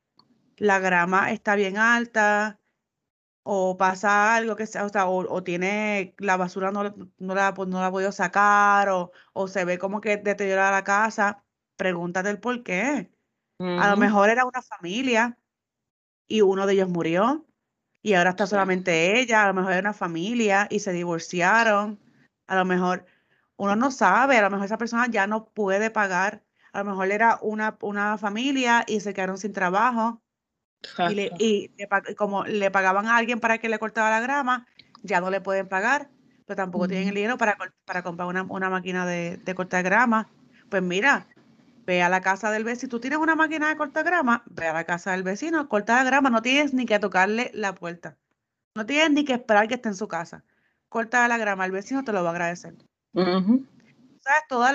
la 0.58 0.80
grama 0.80 1.32
está 1.32 1.54
bien 1.54 1.78
alta, 1.78 2.60
o 3.44 3.78
pasa 3.78 4.36
algo 4.36 4.56
que 4.56 4.66
sea, 4.66 4.86
o, 4.86 4.90
sea, 4.90 5.08
o, 5.08 5.44
tiene 5.44 6.16
la 6.18 6.36
basura 6.36 6.72
no, 6.72 6.84
no, 7.20 7.36
la, 7.36 7.54
no 7.56 7.80
la 7.80 7.88
ha 7.88 7.92
podido 7.92 8.12
sacar, 8.12 8.90
o, 8.90 9.12
o 9.34 9.48
se 9.48 9.66
ve 9.66 9.78
como 9.78 10.02
que 10.02 10.18
deteriora 10.18 10.72
la 10.72 10.84
casa, 10.84 11.44
pregúntate 11.78 12.32
el 12.32 12.40
por 12.40 12.64
qué. 12.64 13.12
A 13.60 13.92
lo 13.92 13.98
mejor 13.98 14.32
era 14.32 14.46
una 14.46 14.64
familia 14.64 15.38
y 16.28 16.42
uno 16.42 16.66
de 16.66 16.74
ellos 16.74 16.90
murió 16.90 17.46
y 18.02 18.16
ahora 18.16 18.32
está 18.32 18.48
solamente 18.48 19.20
ella, 19.20 19.44
a 19.44 19.48
lo 19.50 19.54
mejor 19.54 19.74
era 19.74 19.82
una 19.82 19.94
familia 19.94 20.68
y 20.72 20.80
se 20.80 20.92
divorciaron, 20.92 22.00
a 22.48 22.56
lo 22.56 22.66
mejor 22.66 23.06
uno 23.62 23.76
no 23.76 23.92
sabe, 23.92 24.40
a 24.40 24.42
lo 24.42 24.50
mejor 24.50 24.66
esa 24.66 24.80
persona 24.80 25.06
ya 25.08 25.28
no 25.28 25.46
puede 25.46 25.92
pagar, 25.92 26.42
a 26.74 26.80
lo 26.80 26.86
mejor 26.90 27.12
era 27.12 27.38
una, 27.44 27.78
una 27.82 28.18
familia 28.18 28.84
y 28.88 29.02
se 29.02 29.14
quedaron 29.14 29.38
sin 29.38 29.54
trabajo 29.54 30.20
y, 31.38 31.70
como 32.18 32.44
le 32.44 32.72
pagaban 32.72 33.06
a 33.06 33.18
alguien 33.18 33.40
para 33.40 33.60
que 33.60 33.70
le 33.70 33.78
cortara 33.78 34.10
la 34.10 34.20
grama, 34.20 34.66
ya 35.04 35.22
no 35.22 35.30
le 35.30 35.42
pueden 35.42 35.68
pagar, 35.68 36.10
pero 36.48 36.58
tampoco 36.58 36.88
tienen 36.88 37.10
el 37.10 37.14
dinero 37.14 37.38
para, 37.38 37.56
para 37.86 38.02
comprar 38.02 38.28
una, 38.28 38.42
una 38.50 38.72
máquina 38.72 39.06
de, 39.06 39.38
de, 39.38 39.54
cortar 39.54 39.84
grama. 39.84 40.28
Pues 40.70 40.82
mira, 40.82 41.28
ve 41.86 42.02
a 42.02 42.10
la 42.10 42.22
casa 42.22 42.50
del 42.50 42.64
vecino. 42.64 42.82
Si 42.82 42.88
tú 42.88 43.00
tienes 43.00 43.20
una 43.20 43.36
máquina 43.36 43.70
de 43.70 43.78
cortar 43.78 44.04
grama, 44.04 44.42
ve 44.48 44.70
a 44.70 44.74
la 44.74 44.86
casa 44.86 45.12
del 45.12 45.22
vecino, 45.22 45.70
corta 45.70 45.98
la 45.98 46.04
grama, 46.04 46.32
no 46.32 46.42
tienes 46.42 46.74
ni 46.74 46.88
que 46.88 46.98
tocarle 46.98 47.52
la 47.54 47.76
puerta. 47.76 48.18
No 48.74 48.88
tienes 48.88 49.12
ni 49.12 49.24
que 49.24 49.34
esperar 49.34 49.68
que 49.68 49.76
esté 49.76 49.90
en 49.90 49.96
su 49.96 50.08
casa. 50.08 50.44
Corta 50.90 51.28
la 51.28 51.38
grama, 51.38 51.64
el 51.64 51.72
vecino 51.72 52.04
te 52.04 52.12
lo 52.12 52.24
va 52.24 52.30
a 52.30 52.34
agradecer 52.34 52.74
sabes 54.22 54.44
todos 54.48 54.72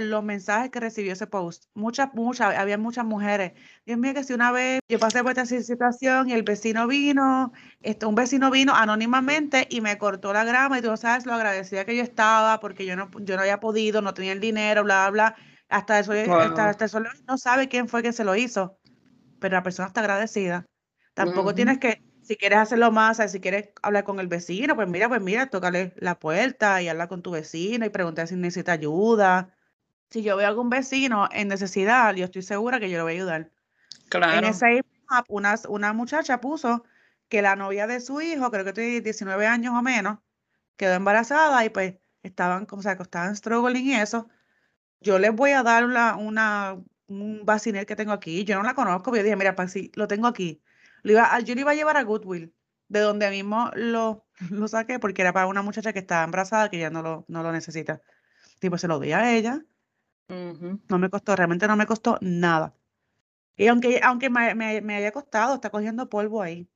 los 0.00 0.24
mensajes 0.24 0.70
que 0.70 0.80
recibió 0.80 1.12
ese 1.12 1.26
post. 1.26 1.64
Muchas, 1.74 2.14
muchas, 2.14 2.56
había 2.56 2.78
muchas 2.78 3.04
mujeres. 3.04 3.52
Dios 3.84 3.98
mío, 3.98 4.14
que 4.14 4.24
si 4.24 4.32
una 4.32 4.52
vez 4.52 4.80
yo 4.88 4.98
pasé 4.98 5.22
por 5.22 5.30
esta 5.32 5.44
situación 5.44 6.28
y 6.30 6.32
el 6.32 6.42
vecino 6.42 6.86
vino, 6.86 7.52
este, 7.82 8.06
un 8.06 8.14
vecino 8.14 8.50
vino 8.50 8.74
anónimamente 8.74 9.66
y 9.70 9.80
me 9.80 9.98
cortó 9.98 10.32
la 10.32 10.44
grama 10.44 10.78
y 10.78 10.82
tú 10.82 10.96
sabes 10.96 11.26
lo 11.26 11.34
agradecida 11.34 11.84
que 11.84 11.96
yo 11.96 12.02
estaba 12.02 12.58
porque 12.60 12.86
yo 12.86 12.96
no, 12.96 13.10
yo 13.20 13.36
no 13.36 13.42
había 13.42 13.60
podido, 13.60 14.00
no 14.00 14.14
tenía 14.14 14.32
el 14.32 14.40
dinero, 14.40 14.82
bla, 14.82 15.10
bla, 15.10 15.34
bla. 15.34 15.36
Hasta 15.68 15.98
eso, 15.98 16.12
hasta, 16.12 16.84
eso 16.84 17.00
no 17.26 17.38
sabe 17.38 17.68
quién 17.68 17.88
fue 17.88 18.02
que 18.02 18.12
se 18.12 18.24
lo 18.24 18.36
hizo, 18.36 18.78
pero 19.40 19.56
la 19.56 19.62
persona 19.62 19.88
está 19.88 20.00
agradecida. 20.00 20.64
Tampoco 21.12 21.54
tienes 21.54 21.78
que 21.78 22.02
si 22.26 22.36
quieres 22.36 22.58
hacerlo 22.58 22.90
más, 22.90 23.18
si 23.30 23.40
quieres 23.40 23.68
hablar 23.82 24.02
con 24.02 24.18
el 24.18 24.26
vecino, 24.26 24.74
pues 24.74 24.88
mira, 24.88 25.08
pues 25.08 25.20
mira, 25.20 25.46
tócale 25.46 25.92
la 25.96 26.18
puerta 26.18 26.82
y 26.82 26.88
habla 26.88 27.06
con 27.06 27.22
tu 27.22 27.30
vecino 27.30 27.86
y 27.86 27.90
preguntar 27.90 28.26
si 28.26 28.34
necesita 28.34 28.72
ayuda. 28.72 29.54
Si 30.10 30.22
yo 30.22 30.36
veo 30.36 30.48
algún 30.48 30.68
vecino 30.68 31.28
en 31.30 31.46
necesidad, 31.46 32.14
yo 32.16 32.24
estoy 32.24 32.42
segura 32.42 32.80
que 32.80 32.90
yo 32.90 32.98
lo 32.98 33.04
voy 33.04 33.12
a 33.12 33.16
ayudar. 33.16 33.50
Claro. 34.08 34.38
En 34.38 34.44
ese 34.44 34.82
una, 35.28 35.54
una 35.68 35.92
muchacha 35.92 36.40
puso 36.40 36.84
que 37.28 37.42
la 37.42 37.54
novia 37.54 37.86
de 37.86 38.00
su 38.00 38.20
hijo, 38.20 38.50
creo 38.50 38.64
que 38.64 38.72
tiene 38.72 39.00
19 39.00 39.46
años 39.46 39.74
o 39.74 39.82
menos, 39.82 40.18
quedó 40.76 40.94
embarazada 40.94 41.64
y 41.64 41.70
pues 41.70 41.94
estaban, 42.24 42.66
como 42.66 42.82
se 42.82 42.90
estaban 42.90 43.36
struggling 43.36 43.86
y 43.86 43.94
eso. 43.94 44.28
Yo 45.00 45.20
les 45.20 45.32
voy 45.32 45.52
a 45.52 45.62
dar 45.62 45.84
una, 45.84 46.16
una, 46.16 46.76
un 47.06 47.44
vacinel 47.44 47.86
que 47.86 47.94
tengo 47.94 48.12
aquí. 48.12 48.42
Yo 48.42 48.56
no 48.56 48.64
la 48.64 48.74
conozco, 48.74 49.12
pero 49.12 49.18
yo 49.18 49.24
dije, 49.24 49.36
mira, 49.36 49.54
para 49.54 49.68
si 49.68 49.92
lo 49.94 50.08
tengo 50.08 50.26
aquí. 50.26 50.60
Lo 51.06 51.12
iba, 51.12 51.38
yo 51.38 51.54
lo 51.54 51.60
iba 51.60 51.70
a 51.70 51.74
llevar 51.76 51.96
a 51.96 52.02
Goodwill, 52.02 52.52
de 52.88 52.98
donde 52.98 53.30
mismo 53.30 53.70
lo, 53.76 54.26
lo 54.50 54.66
saqué, 54.66 54.98
porque 54.98 55.22
era 55.22 55.32
para 55.32 55.46
una 55.46 55.62
muchacha 55.62 55.92
que 55.92 56.00
estaba 56.00 56.24
embarazada, 56.24 56.68
que 56.68 56.80
ya 56.80 56.90
no 56.90 57.00
lo, 57.00 57.24
no 57.28 57.44
lo 57.44 57.52
necesita. 57.52 58.02
Tipo, 58.58 58.76
se 58.76 58.88
lo 58.88 58.98
di 58.98 59.12
a 59.12 59.32
ella. 59.36 59.64
No 60.28 60.98
me 60.98 61.08
costó, 61.08 61.36
realmente 61.36 61.68
no 61.68 61.76
me 61.76 61.86
costó 61.86 62.18
nada. 62.20 62.74
Y 63.56 63.68
aunque, 63.68 64.00
aunque 64.02 64.28
me, 64.30 64.56
me, 64.56 64.96
haya 64.96 65.12
costado, 65.12 65.54
está 65.54 65.70
cogiendo 65.70 66.08
polvo 66.08 66.42
ahí. 66.42 66.68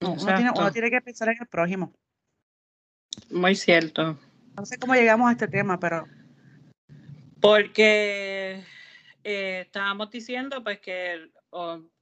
Uno 0.00 0.16
tiene, 0.16 0.50
uno 0.56 0.72
tiene, 0.72 0.90
que 0.90 1.02
pensar 1.02 1.28
en 1.28 1.36
el 1.38 1.46
prójimo. 1.46 1.92
Muy 3.30 3.54
cierto. 3.54 4.18
No 4.56 4.64
sé 4.64 4.78
cómo 4.78 4.94
llegamos 4.94 5.28
a 5.28 5.32
este 5.32 5.46
tema, 5.46 5.78
pero. 5.78 6.06
Porque 7.38 8.64
eh, 9.24 9.60
estábamos 9.66 10.10
diciendo 10.10 10.64
pues 10.64 10.80
que, 10.80 11.30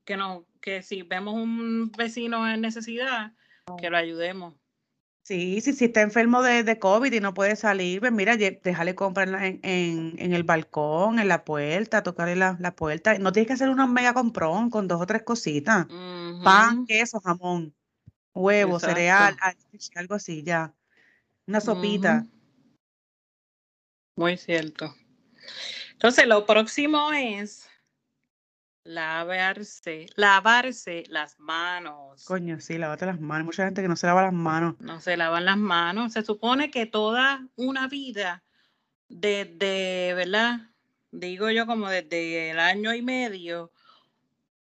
que, 0.04 0.16
no, 0.16 0.46
que 0.60 0.82
si 0.82 1.02
vemos 1.02 1.34
un 1.34 1.90
vecino 1.92 2.48
en 2.48 2.60
necesidad, 2.60 3.32
que 3.78 3.90
lo 3.90 3.96
ayudemos. 3.96 4.54
Sí, 5.22 5.60
sí, 5.60 5.74
si 5.74 5.84
está 5.84 6.00
enfermo 6.00 6.42
de, 6.42 6.64
de, 6.64 6.78
COVID 6.78 7.12
y 7.12 7.20
no 7.20 7.34
puede 7.34 7.54
salir, 7.54 8.00
pues 8.00 8.10
mira, 8.10 8.36
déjale 8.36 8.94
comprarla 8.94 9.46
en, 9.46 9.60
en, 9.62 10.14
en, 10.18 10.32
el 10.32 10.42
balcón, 10.42 11.20
en 11.20 11.28
la 11.28 11.44
puerta, 11.44 12.02
tocarle 12.02 12.34
la, 12.34 12.56
la, 12.58 12.74
puerta. 12.74 13.16
No 13.18 13.30
tienes 13.30 13.46
que 13.46 13.52
hacer 13.52 13.68
una 13.68 13.86
mega 13.86 14.12
comprón 14.12 14.70
con 14.70 14.88
dos 14.88 15.00
o 15.00 15.06
tres 15.06 15.22
cositas. 15.22 15.86
Pan, 16.42 16.84
queso, 16.86 17.20
jamón, 17.20 17.74
huevo, 18.34 18.80
cereal, 18.80 19.36
algo 19.94 20.14
así, 20.14 20.42
ya. 20.42 20.74
Una 21.46 21.60
sopita. 21.60 22.26
Muy 24.16 24.36
cierto. 24.36 24.92
Entonces, 25.92 26.26
lo 26.26 26.44
próximo 26.44 27.12
es 27.12 27.69
Lavarse, 28.84 30.06
lavarse 30.16 31.04
las 31.08 31.38
manos. 31.38 32.24
Coño, 32.24 32.60
sí, 32.60 32.78
lavate 32.78 33.06
las 33.06 33.20
manos. 33.20 33.44
Mucha 33.44 33.64
gente 33.64 33.82
que 33.82 33.88
no 33.88 33.96
se 33.96 34.06
lava 34.06 34.22
las 34.22 34.32
manos. 34.32 34.76
No 34.80 35.00
se 35.00 35.16
lavan 35.16 35.44
las 35.44 35.58
manos. 35.58 36.14
Se 36.14 36.22
supone 36.22 36.70
que 36.70 36.86
toda 36.86 37.46
una 37.56 37.88
vida, 37.88 38.42
desde, 39.08 40.14
¿verdad? 40.14 40.70
Digo 41.10 41.50
yo 41.50 41.66
como 41.66 41.88
desde 41.88 42.50
el 42.50 42.58
año 42.58 42.94
y 42.94 43.02
medio, 43.02 43.70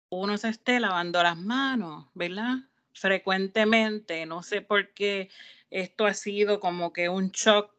uno 0.08 0.36
se 0.36 0.48
esté 0.48 0.80
lavando 0.80 1.22
las 1.22 1.36
manos, 1.36 2.06
¿verdad? 2.14 2.56
Frecuentemente. 2.92 4.26
No 4.26 4.42
sé 4.42 4.62
por 4.62 4.92
qué 4.94 5.30
esto 5.70 6.06
ha 6.06 6.14
sido 6.14 6.58
como 6.58 6.92
que 6.92 7.08
un 7.08 7.30
shock. 7.30 7.72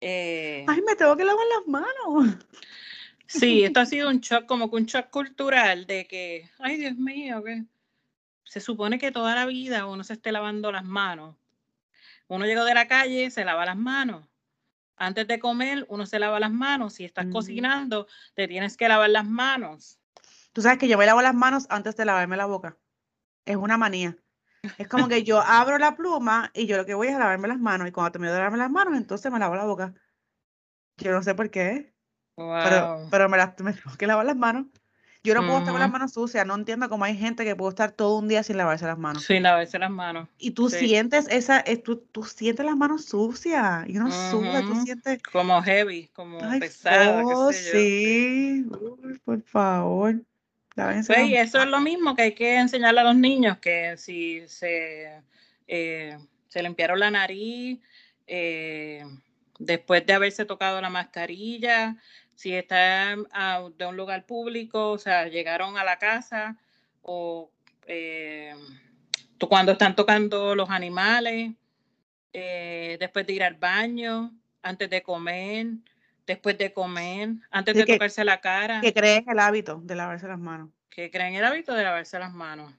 Eh 0.00 0.64
Ay, 0.66 0.82
me 0.82 0.96
tengo 0.96 1.16
que 1.16 1.24
lavar 1.24 1.46
las 1.56 1.68
manos. 1.68 2.36
Sí, 3.38 3.64
esto 3.64 3.80
ha 3.80 3.86
sido 3.86 4.10
un 4.10 4.20
shock, 4.20 4.46
como 4.46 4.70
que 4.70 4.76
un 4.76 4.86
shock 4.86 5.10
cultural 5.10 5.86
de 5.86 6.06
que, 6.06 6.50
ay 6.58 6.76
Dios 6.76 6.96
mío, 6.96 7.42
que 7.42 7.64
se 8.44 8.60
supone 8.60 8.98
que 8.98 9.10
toda 9.10 9.34
la 9.34 9.46
vida 9.46 9.86
uno 9.86 10.04
se 10.04 10.12
esté 10.12 10.32
lavando 10.32 10.70
las 10.70 10.84
manos. 10.84 11.36
Uno 12.28 12.44
llegó 12.44 12.64
de 12.64 12.74
la 12.74 12.88
calle, 12.88 13.30
se 13.30 13.44
lava 13.44 13.64
las 13.64 13.76
manos. 13.76 14.26
Antes 14.96 15.26
de 15.26 15.38
comer, 15.38 15.86
uno 15.88 16.06
se 16.06 16.18
lava 16.18 16.38
las 16.38 16.52
manos. 16.52 16.94
Si 16.94 17.04
estás 17.04 17.26
cocinando, 17.32 18.06
te 18.34 18.46
tienes 18.46 18.76
que 18.76 18.88
lavar 18.88 19.10
las 19.10 19.26
manos. 19.26 19.98
Tú 20.52 20.62
sabes 20.62 20.78
que 20.78 20.88
yo 20.88 20.98
me 20.98 21.06
lavo 21.06 21.22
las 21.22 21.34
manos 21.34 21.66
antes 21.70 21.96
de 21.96 22.04
lavarme 22.04 22.36
la 22.36 22.46
boca. 22.46 22.76
Es 23.44 23.56
una 23.56 23.78
manía. 23.78 24.16
Es 24.78 24.86
como 24.86 25.08
que 25.08 25.24
yo 25.24 25.40
abro 25.40 25.78
la 25.78 25.96
pluma 25.96 26.50
y 26.54 26.66
yo 26.66 26.76
lo 26.76 26.86
que 26.86 26.94
voy 26.94 27.08
es 27.08 27.14
a 27.14 27.18
lavarme 27.18 27.48
las 27.48 27.58
manos. 27.58 27.88
Y 27.88 27.92
cuando 27.92 28.12
termino 28.12 28.32
de 28.32 28.38
lavarme 28.38 28.58
las 28.58 28.70
manos, 28.70 28.96
entonces 28.96 29.32
me 29.32 29.38
lavo 29.38 29.56
la 29.56 29.64
boca. 29.64 29.94
Yo 30.98 31.10
no 31.10 31.22
sé 31.22 31.34
por 31.34 31.50
qué. 31.50 31.91
Pero, 32.36 33.08
pero 33.10 33.28
me, 33.28 33.36
las, 33.36 33.54
tengo 33.56 33.72
que 33.98 34.06
lavar 34.06 34.26
las 34.26 34.36
manos. 34.36 34.66
Yo 35.24 35.34
no 35.34 35.42
puedo 35.42 35.58
estar 35.58 35.70
con 35.70 35.80
las 35.80 35.90
manos 35.90 36.12
sucias. 36.14 36.44
No 36.44 36.56
entiendo 36.56 36.88
cómo 36.88 37.04
hay 37.04 37.16
gente 37.16 37.44
que 37.44 37.54
puede 37.54 37.70
estar 37.70 37.92
todo 37.92 38.18
un 38.18 38.26
día 38.26 38.42
sin 38.42 38.56
lavarse 38.56 38.86
las 38.86 38.98
manos. 38.98 39.22
Sin 39.22 39.44
lavarse 39.44 39.78
las 39.78 39.90
manos. 39.90 40.28
Y 40.36 40.50
tú 40.50 40.68
sientes 40.68 41.28
esa, 41.28 41.62
tú, 41.84 41.98
tú, 42.10 42.24
sientes 42.24 42.66
las 42.66 42.76
manos 42.76 43.04
sucias 43.04 43.88
y 43.88 43.98
uno 43.98 44.10
sube, 44.10 44.62
tú 44.62 44.74
sientes. 44.82 45.22
Como 45.22 45.62
heavy, 45.62 46.08
como 46.08 46.38
pesada. 46.58 47.22
Oh, 47.24 47.52
sí. 47.52 48.66
por 49.24 49.42
favor. 49.42 50.16
Pues, 50.74 51.08
y 51.26 51.34
eso 51.34 51.60
es 51.60 51.66
lo 51.66 51.80
mismo 51.80 52.14
que 52.14 52.22
hay 52.22 52.34
que 52.34 52.56
enseñarle 52.56 53.00
a 53.00 53.04
los 53.04 53.16
niños, 53.16 53.58
que 53.58 53.96
si 53.98 54.46
se, 54.48 55.22
eh, 55.66 56.18
se 56.48 56.62
limpiaron 56.62 56.98
la 56.98 57.10
nariz, 57.10 57.78
eh, 58.26 59.04
después 59.58 60.06
de 60.06 60.14
haberse 60.14 60.46
tocado 60.46 60.80
la 60.80 60.88
mascarilla, 60.88 61.96
si 62.34 62.54
están 62.54 63.26
de 63.76 63.86
un 63.86 63.96
lugar 63.96 64.26
público, 64.26 64.90
o 64.90 64.98
sea, 64.98 65.28
llegaron 65.28 65.76
a 65.78 65.84
la 65.84 65.98
casa 65.98 66.56
o 67.02 67.50
eh, 67.86 68.54
cuando 69.48 69.72
están 69.72 69.94
tocando 69.96 70.54
los 70.54 70.70
animales, 70.70 71.52
eh, 72.32 72.96
después 73.00 73.26
de 73.26 73.32
ir 73.34 73.42
al 73.42 73.54
baño, 73.54 74.32
antes 74.62 74.88
de 74.88 75.02
comer, 75.02 75.66
después 76.26 76.56
de 76.58 76.72
comer, 76.72 77.30
antes 77.50 77.74
de 77.74 77.84
tocarse 77.84 78.24
la 78.24 78.40
cara. 78.40 78.80
Que 78.80 78.92
creen 78.92 79.24
el 79.28 79.38
hábito 79.38 79.80
de 79.82 79.94
lavarse 79.94 80.28
las 80.28 80.38
manos. 80.38 80.70
Que 80.88 81.10
creen 81.10 81.34
el 81.34 81.44
hábito 81.44 81.74
de 81.74 81.84
lavarse 81.84 82.18
las 82.18 82.32
manos. 82.32 82.72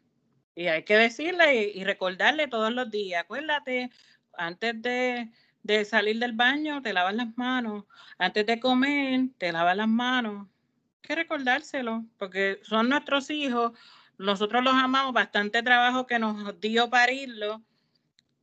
Y 0.56 0.68
hay 0.68 0.84
que 0.84 0.98
decirle 0.98 1.72
y 1.74 1.84
recordarle 1.84 2.48
todos 2.48 2.72
los 2.72 2.90
días, 2.92 3.24
acuérdate, 3.24 3.90
antes 4.38 4.82
de, 4.82 5.30
de 5.64 5.86
salir 5.86 6.20
del 6.20 6.34
baño, 6.34 6.82
te 6.82 6.94
lavas 6.94 7.16
las 7.16 7.36
manos. 7.38 7.86
Antes 8.18 8.46
de 8.46 8.60
comer, 8.60 9.30
te 9.38 9.52
lavas 9.52 9.76
las 9.76 9.88
manos. 9.88 10.48
Hay 10.48 11.02
que 11.02 11.16
recordárselo, 11.16 12.06
porque 12.18 12.60
son 12.64 12.90
nuestros 12.90 13.30
hijos. 13.30 13.72
Nosotros 14.18 14.64
los 14.64 14.74
amamos, 14.74 15.14
bastante 15.14 15.64
trabajo 15.64 16.06
que 16.06 16.20
nos 16.20 16.60
dio 16.60 16.90
parirlo 16.90 17.62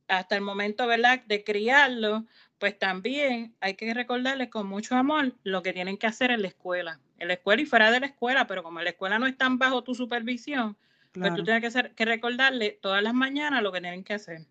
hasta 0.07 0.35
el 0.35 0.41
momento, 0.41 0.87
¿verdad?, 0.87 1.21
de 1.25 1.43
criarlo, 1.43 2.25
pues 2.57 2.77
también 2.77 3.55
hay 3.61 3.75
que 3.75 3.93
recordarles 3.93 4.49
con 4.49 4.67
mucho 4.67 4.95
amor 4.95 5.33
lo 5.43 5.63
que 5.63 5.73
tienen 5.73 5.97
que 5.97 6.05
hacer 6.05 6.31
en 6.31 6.41
la 6.41 6.49
escuela. 6.49 6.99
En 7.17 7.29
la 7.29 7.35
escuela 7.35 7.61
y 7.61 7.65
fuera 7.65 7.91
de 7.91 8.01
la 8.01 8.07
escuela, 8.07 8.45
pero 8.45 8.61
como 8.61 8.81
la 8.81 8.89
escuela 8.89 9.19
no 9.19 9.25
están 9.25 9.57
bajo 9.57 9.83
tu 9.83 9.95
supervisión, 9.95 10.77
pues 11.13 11.33
tú 11.33 11.43
tienes 11.43 11.61
que, 11.61 11.67
hacer, 11.67 11.93
que 11.95 12.05
recordarle 12.05 12.77
todas 12.81 13.01
las 13.01 13.13
mañanas 13.13 13.63
lo 13.63 13.71
que 13.71 13.81
tienen 13.81 14.03
que 14.03 14.13
hacer. 14.13 14.45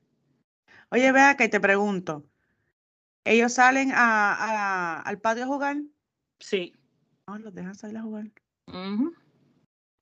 Oye, 0.91 1.13
vea 1.13 1.37
que 1.37 1.49
te 1.49 1.61
pregunto, 1.61 2.25
¿Ellos 3.25 3.53
salen 3.53 3.93
a, 3.95 5.01
al 5.03 5.21
patio 5.21 5.45
a 5.45 5.47
jugar? 5.47 5.77
Sí. 6.39 6.75
No, 7.27 7.39
los 7.39 7.55
dejan 7.55 7.75
salir 7.75 7.99
a 7.99 8.03
jugar. 8.03 8.27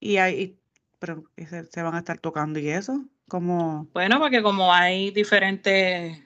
Y 0.01 0.17
ahí, 0.19 0.59
pero 0.99 1.25
se, 1.37 1.83
van 1.83 1.95
a 1.95 1.99
estar 1.99 2.19
tocando 2.19 2.59
y 2.59 2.69
eso, 2.69 3.05
como. 3.29 3.89
Bueno, 3.93 4.19
porque 4.19 4.43
como 4.43 4.73
hay 4.73 5.11
diferentes, 5.11 6.19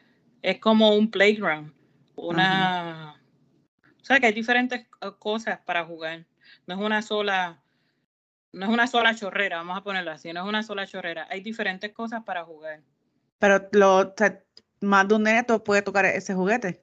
es 0.42 0.58
como 0.58 0.94
un 0.94 1.10
playground, 1.10 1.72
una, 2.14 3.20
o 4.00 4.04
sea 4.04 4.20
que 4.20 4.26
hay 4.26 4.32
diferentes 4.32 4.86
cosas 5.18 5.60
para 5.64 5.84
jugar. 5.84 6.26
No 6.66 6.74
es 6.74 6.80
una 6.80 7.00
sola, 7.02 7.62
no 8.52 8.66
es 8.66 8.72
una 8.72 8.86
sola 8.86 9.14
chorrera, 9.14 9.58
vamos 9.58 9.78
a 9.78 9.82
ponerlo 9.82 10.10
así, 10.10 10.32
no 10.32 10.42
es 10.42 10.48
una 10.48 10.62
sola 10.62 10.86
chorrera. 10.86 11.26
Hay 11.30 11.40
diferentes 11.40 11.92
cosas 11.92 12.22
para 12.24 12.44
jugar. 12.44 12.82
Pero 13.38 13.68
lo, 13.72 14.14
más 14.80 15.08
de 15.08 15.14
un 15.14 15.22
neto 15.22 15.64
puede 15.64 15.82
tocar 15.82 16.04
ese 16.04 16.34
juguete. 16.34 16.81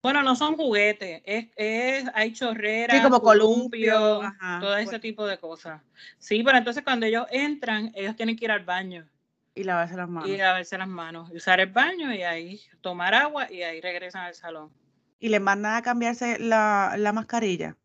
Bueno, 0.00 0.22
no 0.22 0.36
son 0.36 0.56
juguetes, 0.56 1.22
es, 1.24 1.48
es 1.56 2.04
hay 2.14 2.32
chorreras, 2.32 2.96
sí, 2.96 3.02
como 3.02 3.20
columpio, 3.20 4.20
todo 4.60 4.76
ese 4.76 5.00
tipo 5.00 5.26
de 5.26 5.38
cosas. 5.38 5.82
Sí, 6.18 6.42
pero 6.44 6.56
entonces 6.56 6.84
cuando 6.84 7.06
ellos 7.06 7.26
entran, 7.30 7.90
ellos 7.94 8.14
tienen 8.14 8.36
que 8.36 8.44
ir 8.44 8.52
al 8.52 8.64
baño. 8.64 9.08
Y 9.56 9.64
lavarse 9.64 9.96
las 9.96 10.08
manos. 10.08 10.28
Y 10.28 10.36
lavarse 10.36 10.78
las 10.78 10.86
manos. 10.86 11.30
Y 11.32 11.36
usar 11.36 11.58
el 11.58 11.70
baño 11.70 12.14
y 12.14 12.22
ahí 12.22 12.60
tomar 12.80 13.12
agua 13.12 13.50
y 13.50 13.62
ahí 13.62 13.80
regresan 13.80 14.26
al 14.26 14.34
salón. 14.34 14.70
¿Y 15.18 15.30
les 15.30 15.40
mandan 15.40 15.74
a 15.74 15.82
cambiarse 15.82 16.38
la, 16.38 16.94
la 16.96 17.12
mascarilla? 17.12 17.76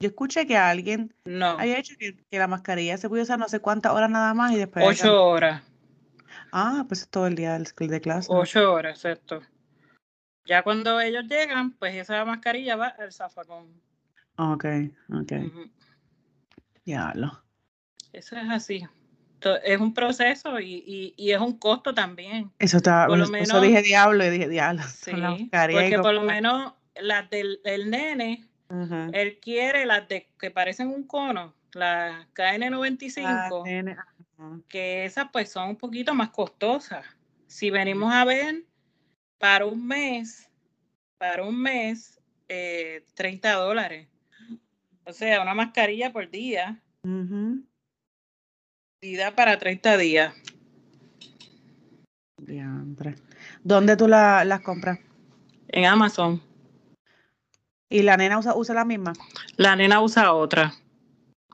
Yo 0.00 0.08
escuché 0.08 0.46
que 0.46 0.56
alguien 0.56 1.14
no. 1.26 1.58
había 1.58 1.78
hecho 1.78 1.96
que, 1.98 2.16
que, 2.30 2.38
la 2.38 2.46
mascarilla 2.46 2.96
se 2.96 3.10
puede 3.10 3.24
usar 3.24 3.38
no 3.38 3.48
sé 3.48 3.60
cuántas 3.60 3.92
horas 3.92 4.08
nada 4.08 4.32
más 4.32 4.52
y 4.52 4.56
después... 4.56 4.86
Ocho 4.86 5.22
horas. 5.22 5.62
Ah, 6.50 6.84
pues 6.88 7.02
es 7.02 7.08
todo 7.08 7.26
el 7.26 7.34
día 7.34 7.58
de 7.58 8.00
clase. 8.00 8.28
Ocho 8.30 8.72
horas, 8.72 9.04
exacto. 9.04 9.42
Ya 10.48 10.62
cuando 10.62 10.98
ellos 10.98 11.24
llegan, 11.28 11.72
pues 11.72 11.94
esa 11.94 12.24
mascarilla 12.24 12.74
va 12.74 12.86
al 12.86 13.12
zafacón. 13.12 13.66
Ok, 14.38 14.64
ok. 15.12 15.32
Ya 16.86 17.12
lo. 17.14 17.44
Eso 18.14 18.34
es 18.34 18.48
así. 18.48 18.82
Es 19.62 19.78
un 19.78 19.92
proceso 19.92 20.58
y, 20.58 21.12
y, 21.16 21.30
es 21.30 21.38
un 21.38 21.58
costo 21.58 21.94
también. 21.94 22.50
Eso 22.58 22.78
está, 22.78 23.06
por 23.06 23.18
lo 23.18 23.28
menos, 23.28 23.50
eso 23.50 23.60
dije 23.60 23.82
diablo 23.82 24.24
y 24.24 24.30
dije 24.30 24.48
diablo. 24.48 24.82
Sí, 24.88 25.12
porque 25.50 25.98
por 26.00 26.14
lo 26.14 26.22
menos 26.22 26.72
las 26.96 27.28
del 27.28 27.60
nene, 27.90 28.48
él 29.12 29.38
quiere 29.42 29.84
las 29.84 30.08
de 30.08 30.30
que 30.38 30.50
parecen 30.50 30.88
un 30.88 31.06
cono, 31.06 31.54
las 31.74 32.26
KN95. 32.34 34.64
que 34.66 35.04
esas 35.04 35.28
pues 35.30 35.52
son 35.52 35.68
un 35.68 35.76
poquito 35.76 36.14
más 36.14 36.30
costosas. 36.30 37.04
Si 37.46 37.68
venimos 37.70 38.14
a 38.14 38.24
ver, 38.24 38.64
para 39.38 39.66
un 39.66 39.86
mes, 39.86 40.48
para 41.18 41.44
un 41.44 41.60
mes, 41.60 42.20
30 42.46 42.48
eh, 42.48 43.54
dólares. 43.54 44.08
O 45.04 45.12
sea, 45.12 45.40
una 45.40 45.54
mascarilla 45.54 46.12
por 46.12 46.28
día. 46.28 46.82
Y 49.00 49.16
da 49.16 49.34
para 49.34 49.58
30 49.58 49.96
días. 49.96 50.34
¿Dónde 53.62 53.96
tú 53.96 54.08
las 54.08 54.60
compras? 54.60 54.98
En 55.68 55.86
Amazon. 55.86 56.42
¿Y 57.90 58.02
la 58.02 58.16
nena 58.16 58.38
usa, 58.38 58.54
usa 58.54 58.74
la 58.74 58.84
misma? 58.84 59.12
La 59.56 59.76
nena 59.76 60.00
usa 60.02 60.34
otra. 60.34 60.74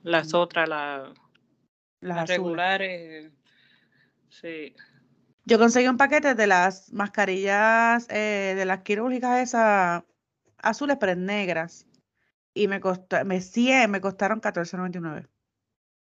Las 0.03 0.33
mm. 0.33 0.37
otras, 0.37 0.69
las, 0.69 2.29
regulares. 2.29 3.33
Sí. 4.29 4.75
Yo 5.45 5.59
conseguí 5.59 5.89
un 5.89 5.97
paquete 5.97 6.35
de 6.35 6.47
las 6.47 6.93
mascarillas 6.93 8.07
eh, 8.09 8.55
de 8.57 8.65
las 8.65 8.81
quirúrgicas 8.81 9.41
esas 9.41 10.03
azules, 10.59 10.97
pero 10.99 11.15
negras. 11.17 11.87
Y 12.55 12.69
me 12.69 12.81
costó, 12.81 13.25
me 13.25 13.41
100, 13.41 13.91
me 13.91 14.01
costaron 14.01 14.41
$14.99. 14.41 15.29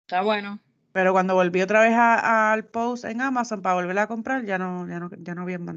Está 0.01 0.21
bueno. 0.21 0.59
Pero 0.91 1.11
cuando 1.11 1.33
volví 1.33 1.61
otra 1.61 1.81
vez 1.81 1.93
al 1.95 2.65
post 2.65 3.05
en 3.05 3.21
Amazon 3.21 3.61
para 3.61 3.75
volverla 3.75 4.03
a 4.03 4.07
comprar, 4.07 4.45
ya 4.45 4.59
no, 4.59 4.87
ya 4.87 4.99
no, 4.99 5.09
ya 5.17 5.33
no 5.33 5.41
habían 5.41 5.65
más. 5.65 5.75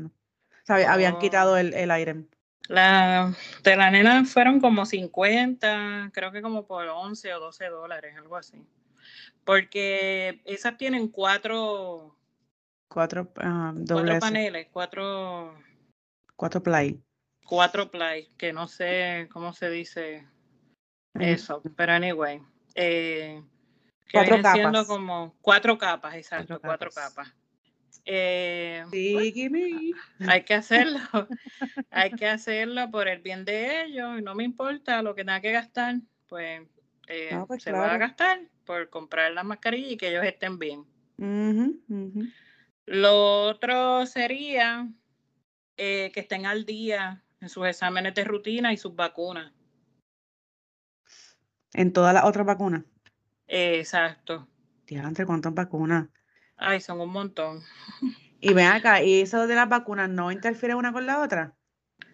habían 0.68 1.14
oh. 1.14 1.18
quitado 1.18 1.56
el, 1.56 1.72
el 1.72 1.90
aire. 1.90 2.26
La, 2.68 3.32
de 3.62 3.76
la 3.76 3.90
nena 3.90 4.24
fueron 4.24 4.60
como 4.60 4.84
50, 4.84 6.10
creo 6.12 6.32
que 6.32 6.42
como 6.42 6.66
por 6.66 6.86
11 6.86 7.32
o 7.34 7.40
12 7.40 7.68
dólares, 7.68 8.14
algo 8.18 8.36
así. 8.36 8.62
Porque 9.44 10.42
esas 10.44 10.76
tienen 10.76 11.08
cuatro. 11.08 12.16
Cuatro, 12.88 13.32
ah, 13.36 13.74
cuatro 13.88 14.18
paneles, 14.18 14.68
cuatro. 14.72 15.58
Cuatro 16.34 16.62
play. 16.62 17.00
Cuatro 17.44 17.90
play, 17.90 18.28
que 18.36 18.52
no 18.52 18.68
sé 18.68 19.28
cómo 19.32 19.52
se 19.52 19.70
dice 19.70 20.26
eso, 21.14 21.62
pero 21.76 21.92
anyway. 21.92 22.40
Eh, 22.74 23.42
cuatro 24.12 24.36
capas. 24.36 24.52
Siendo 24.52 24.86
como 24.86 25.36
cuatro 25.40 25.78
capas, 25.78 26.14
exacto, 26.14 26.60
cuatro 26.60 26.90
capas. 26.90 27.32
Eh, 28.04 28.84
hay 30.28 30.44
que 30.44 30.54
hacerlo, 30.54 31.00
hay 31.90 32.10
que 32.12 32.26
hacerlo 32.26 32.90
por 32.90 33.08
el 33.08 33.20
bien 33.20 33.44
de 33.44 33.84
ellos 33.84 34.18
y 34.18 34.22
no 34.22 34.34
me 34.34 34.44
importa 34.44 35.02
lo 35.02 35.14
que 35.14 35.24
tenga 35.24 35.40
que 35.40 35.52
gastar, 35.52 35.96
pues, 36.28 36.62
eh, 37.08 37.44
pues 37.46 37.62
se 37.62 37.72
va 37.72 37.94
a 37.94 37.98
gastar 37.98 38.40
por 38.64 38.88
comprar 38.90 39.32
la 39.32 39.42
mascarilla 39.42 39.90
y 39.90 39.96
que 39.96 40.08
ellos 40.08 40.24
estén 40.24 40.58
bien. 40.58 40.84
Lo 42.86 43.42
otro 43.42 44.06
sería 44.06 44.88
eh, 45.76 46.10
que 46.14 46.20
estén 46.20 46.46
al 46.46 46.64
día 46.64 47.22
en 47.40 47.48
sus 47.48 47.66
exámenes 47.66 48.14
de 48.14 48.24
rutina 48.24 48.72
y 48.72 48.76
sus 48.76 48.94
vacunas. 48.94 49.52
En 51.74 51.92
todas 51.92 52.14
las 52.14 52.24
otras 52.24 52.46
vacunas. 52.46 52.84
exacto. 53.48 54.48
Diante, 54.86 55.26
¿cuántas 55.26 55.52
vacunas? 55.52 56.08
Ay, 56.56 56.80
son 56.80 57.00
un 57.00 57.10
montón. 57.10 57.62
Y 58.38 58.52
ven 58.52 58.66
acá, 58.66 59.02
¿y 59.02 59.22
eso 59.22 59.46
de 59.46 59.54
las 59.54 59.68
vacunas 59.68 60.10
no 60.10 60.30
interfiere 60.30 60.74
una 60.74 60.92
con 60.92 61.06
la 61.06 61.20
otra? 61.20 61.56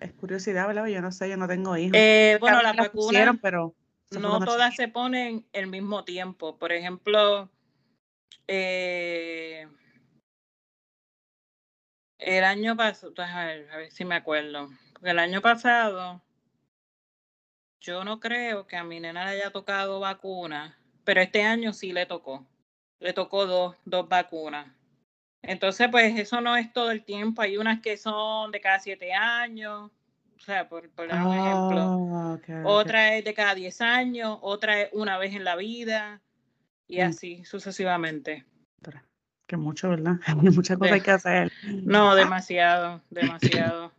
Es 0.01 0.13
curiosidad, 0.13 0.69
¿verdad? 0.69 0.87
Yo 0.87 1.03
no 1.03 1.11
sé, 1.11 1.29
yo 1.29 1.37
no 1.37 1.49
tengo 1.49 1.77
hijos. 1.77 1.99
Eh, 1.99 2.39
bueno, 2.41 2.63
las 2.63 2.77
vacunas 2.77 3.37
pero 3.43 3.75
no 4.11 4.41
todas 4.45 4.75
se 4.77 4.87
ponen 4.87 5.45
al 5.53 5.67
mismo 5.67 6.05
tiempo. 6.05 6.59
Por 6.59 6.73
ejemplo, 6.73 7.51
eh, 8.47 9.67
el 12.25 12.45
año 12.45 12.77
pasado, 12.77 13.13
a 13.19 13.45
ver, 13.47 13.71
a 13.71 13.77
ver 13.79 13.91
si 13.91 14.05
me 14.05 14.17
acuerdo. 14.17 14.69
Porque 14.93 15.11
el 15.11 15.19
año 15.19 15.41
pasado, 15.41 16.23
yo 17.81 18.05
no 18.05 18.21
creo 18.21 18.67
que 18.67 18.77
a 18.77 18.85
mi 18.85 19.01
nena 19.01 19.25
le 19.25 19.31
haya 19.33 19.51
tocado 19.51 20.01
vacuna, 20.01 20.79
pero 21.05 21.21
este 21.21 21.43
año 21.43 21.73
sí 21.73 21.93
le 21.93 22.07
tocó 22.07 22.47
le 23.03 23.13
tocó 23.13 23.47
dos, 23.47 23.77
dos 23.85 24.09
vacunas. 24.09 24.69
Entonces, 25.43 25.89
pues 25.91 26.19
eso 26.19 26.41
no 26.41 26.57
es 26.57 26.73
todo 26.73 26.93
el 26.93 27.05
tiempo. 27.05 27.43
Hay 27.43 27.57
unas 27.57 27.81
que 27.81 27.97
son 27.97 28.53
de 28.53 28.61
cada 28.61 28.79
siete 28.79 29.13
años, 29.13 29.91
o 30.37 30.41
sea, 30.41 30.69
por, 30.69 30.89
por 30.91 31.09
dar 31.09 31.27
un 31.27 31.35
ejemplo. 31.35 31.81
Ah, 31.83 32.63
otra 32.65 33.17
es 33.17 33.25
de 33.25 33.35
cada 33.35 33.57
diez 33.57 33.81
años, 33.81 34.39
otra 34.41 34.83
es 34.83 34.91
una 34.93 35.19
vez 35.19 35.35
en 35.35 35.45
la 35.45 35.57
vida 35.57 36.23
y 36.87 37.01
mm. 37.01 37.03
así 37.03 37.45
sucesivamente. 37.45 38.47
Que 39.53 39.59
mucho, 39.59 39.91
¿verdad? 39.91 40.15
Hay 40.27 40.35
muchas 40.35 40.79
cosas 40.79 41.03
que 41.03 41.11
hacer. 41.11 41.53
No, 41.85 42.15
demasiado, 42.15 43.03
demasiado. 43.11 43.93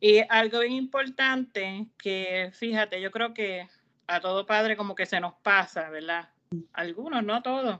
y 0.00 0.22
algo 0.28 0.58
bien 0.58 0.72
importante 0.72 1.86
que, 1.96 2.50
fíjate, 2.52 3.00
yo 3.00 3.12
creo 3.12 3.32
que 3.32 3.68
a 4.08 4.18
todo 4.18 4.44
padre 4.44 4.76
como 4.76 4.96
que 4.96 5.06
se 5.06 5.20
nos 5.20 5.34
pasa, 5.34 5.88
¿verdad? 5.88 6.30
Algunos, 6.72 7.22
no 7.22 7.42
todos 7.42 7.78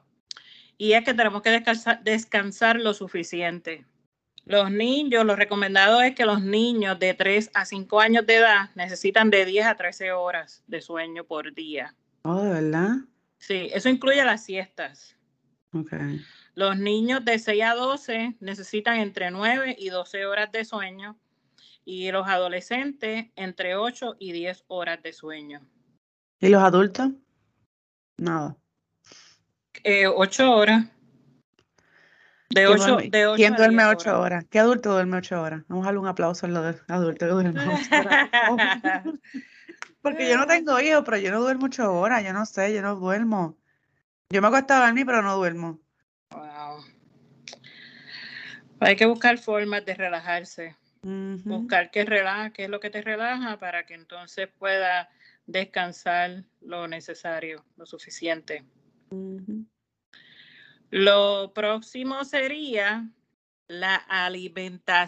y 0.79 0.93
es 0.93 1.05
que 1.05 1.13
tenemos 1.13 1.43
que 1.43 1.63
descansar, 2.05 2.77
lo 2.77 2.95
suficiente. 2.95 3.85
Los 4.45 4.71
niños, 4.71 5.25
lo 5.25 5.35
recomendado 5.35 6.03
es 6.03 6.15
que 6.15 6.25
los 6.25 6.41
niños 6.41 7.01
de 7.01 7.15
3 7.15 7.51
a 7.53 7.65
5 7.65 8.01
años 8.01 8.27
de 8.27 8.37
edad 8.37 8.71
necesitan 8.77 9.31
de 9.31 9.45
10 9.45 9.67
a 9.67 9.75
13 9.75 10.13
horas 10.13 10.63
de 10.69 10.81
sueño 10.81 11.25
por 11.25 11.53
día. 11.53 11.97
Oh, 12.23 12.43
¿de 12.43 12.51
verdad? 12.51 12.97
Sí, 13.39 13.71
eso 13.73 13.89
incluye 13.89 14.25
las 14.25 14.45
siestas. 14.45 15.17
Okay. 15.73 16.21
Los 16.57 16.79
niños 16.79 17.23
de 17.23 17.39
6 17.39 17.63
a 17.65 17.75
12 17.75 18.37
necesitan 18.41 18.99
entre 18.99 19.31
9 19.31 19.77
y 19.79 19.91
12 19.91 20.25
horas 20.25 20.51
de 20.53 20.65
sueño 20.65 21.19
y 21.85 22.11
los 22.11 22.27
adolescentes 22.27 23.27
entre 23.37 23.77
8 23.77 24.17
y 24.19 24.33
10 24.33 24.65
horas 24.69 25.03
de 25.03 25.13
sueño. 25.13 25.61
¿Y 26.41 26.49
los 26.49 26.63
adultos? 26.63 27.11
Nada. 28.17 28.57
Eh, 29.85 30.07
ocho 30.07 30.51
horas. 30.51 30.87
De 32.49 32.67
ocho, 32.67 32.97
de 32.97 33.27
ocho 33.27 33.37
¿Quién 33.37 33.55
duerme 33.55 33.85
ocho 33.85 34.19
horas? 34.19 34.47
¿Qué 34.49 34.59
adulto 34.59 34.93
duerme 34.93 35.19
ocho 35.19 35.43
horas? 35.43 35.63
Vamos 35.69 35.85
a 35.85 35.89
darle 35.89 36.01
un 36.01 36.07
aplauso 36.07 36.47
a 36.47 36.49
los 36.49 36.77
adultos 36.89 37.19
que 37.19 37.27
duermen 37.27 37.55
Porque 40.01 40.27
yo 40.31 40.39
no 40.39 40.47
tengo 40.47 40.81
hijos, 40.81 41.03
pero 41.05 41.19
yo 41.19 41.31
no 41.33 41.43
duermo 41.43 41.67
ocho 41.67 41.93
horas, 41.93 42.25
yo 42.25 42.33
no 42.33 42.47
sé, 42.47 42.73
yo 42.73 42.81
no 42.81 42.95
duermo. 42.97 43.59
Yo 44.31 44.41
me 44.41 44.49
acuesto 44.49 44.73
a 44.73 44.87
dormir, 44.87 45.05
pero 45.05 45.21
no 45.21 45.37
duermo. 45.37 45.81
Wow. 46.31 46.85
Hay 48.81 48.97
que 48.97 49.07
buscar 49.07 49.39
formas 49.39 49.85
de 49.85 49.95
relajarse. 49.95 50.77
Buscar 51.03 51.93
qué 51.93 52.05
relaja, 52.05 52.51
qué 52.51 52.65
es 52.65 52.71
lo 52.71 52.81
que 52.81 52.91
te 52.91 53.01
relaja 53.01 53.61
para 53.61 53.87
que 53.87 53.95
entonces 53.95 54.49
pueda 54.59 55.09
descansar 55.47 56.43
lo 56.61 56.89
necesario, 56.89 57.65
lo 57.77 57.87
suficiente. 57.87 58.65
Lo 60.91 61.53
próximo 61.55 62.25
sería 62.25 63.09
la 63.69 63.95
alimentación. 63.95 65.07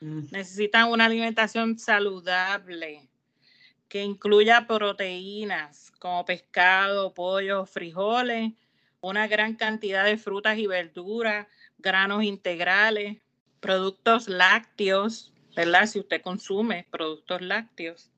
Mm. 0.00 0.26
Necesitan 0.30 0.88
una 0.90 1.06
alimentación 1.06 1.76
saludable 1.78 3.08
que 3.88 4.02
incluya 4.02 4.66
proteínas 4.66 5.90
como 5.98 6.24
pescado, 6.24 7.12
pollo, 7.12 7.66
frijoles, 7.66 8.52
una 9.04 9.26
gran 9.26 9.54
cantidad 9.54 10.04
de 10.04 10.18
frutas 10.18 10.58
y 10.58 10.66
verduras, 10.66 11.46
granos 11.78 12.24
integrales, 12.24 13.18
productos 13.60 14.28
lácteos, 14.28 15.32
¿verdad? 15.56 15.86
Si 15.86 16.00
usted 16.00 16.22
consume 16.22 16.86
productos 16.90 17.40
lácteos, 17.40 18.10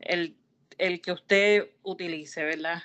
el, 0.00 0.36
el 0.78 1.00
que 1.00 1.12
usted 1.12 1.70
utilice, 1.82 2.44
¿verdad? 2.44 2.82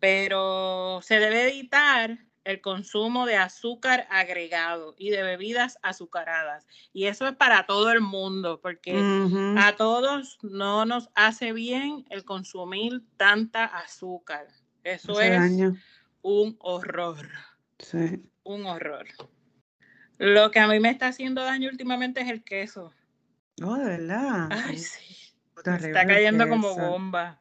pero 0.00 1.00
se 1.02 1.18
debe 1.18 1.48
evitar 1.48 2.18
el 2.44 2.60
consumo 2.62 3.26
de 3.26 3.36
azúcar 3.36 4.06
agregado 4.10 4.94
y 4.96 5.10
de 5.10 5.22
bebidas 5.22 5.78
azucaradas. 5.82 6.66
Y 6.94 7.06
eso 7.06 7.26
es 7.26 7.36
para 7.36 7.66
todo 7.66 7.90
el 7.92 8.00
mundo, 8.00 8.60
porque 8.62 8.98
a 9.58 9.76
todos 9.76 10.38
no 10.42 10.86
nos 10.86 11.10
hace 11.14 11.52
bien 11.52 12.06
el 12.08 12.24
consumir 12.24 13.02
tanta 13.18 13.64
azúcar. 13.64 14.46
Eso 14.92 15.20
es 15.20 15.38
un 16.22 16.56
horror. 16.60 17.28
Sí. 17.78 18.22
Un 18.42 18.66
horror. 18.66 19.06
Lo 20.18 20.50
que 20.50 20.58
a 20.58 20.66
mí 20.66 20.80
me 20.80 20.90
está 20.90 21.08
haciendo 21.08 21.44
daño 21.44 21.70
últimamente 21.70 22.20
es 22.20 22.28
el 22.28 22.42
queso. 22.42 22.92
Oh, 23.62 23.76
de 23.76 23.84
verdad. 23.84 24.48
Ay, 24.50 24.78
sí. 24.78 25.32
está 25.56 26.06
cayendo 26.06 26.48
como 26.48 26.74
bomba. 26.74 27.40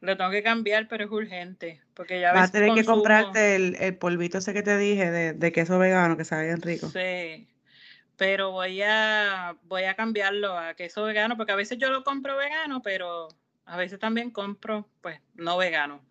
Lo 0.00 0.16
tengo 0.16 0.30
que 0.30 0.42
cambiar, 0.42 0.86
pero 0.88 1.04
es 1.04 1.10
urgente. 1.10 1.80
Porque 1.94 2.20
ya 2.20 2.32
Vas 2.32 2.50
a 2.50 2.52
tener 2.52 2.74
que 2.74 2.84
comprarte 2.84 3.56
el, 3.56 3.96
polvito 3.96 4.38
ese 4.38 4.52
que 4.52 4.62
te 4.62 4.76
dije 4.76 5.10
de, 5.10 5.52
queso 5.52 5.78
vegano, 5.78 6.16
que 6.16 6.24
sabe 6.24 6.46
bien 6.46 6.62
rico. 6.62 6.88
Sí. 6.90 7.48
Pero 8.16 8.50
voy 8.50 8.82
a, 8.82 9.56
voy 9.64 9.84
a 9.84 9.94
cambiarlo 9.94 10.56
a 10.56 10.74
queso 10.74 11.04
vegano, 11.04 11.36
porque 11.36 11.52
a 11.52 11.56
veces 11.56 11.78
yo 11.78 11.90
lo 11.90 12.04
compro 12.04 12.36
vegano, 12.36 12.82
pero 12.82 13.28
a 13.64 13.76
veces 13.76 13.98
también 13.98 14.30
compro, 14.30 14.88
pues, 15.00 15.20
no 15.34 15.56
vegano. 15.56 16.02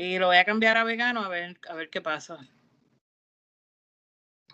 Y 0.00 0.20
lo 0.20 0.28
voy 0.28 0.36
a 0.36 0.44
cambiar 0.44 0.76
a 0.76 0.84
vegano 0.84 1.24
a 1.24 1.28
ver, 1.28 1.58
a 1.68 1.74
ver 1.74 1.90
qué 1.90 2.00
pasa. 2.00 2.38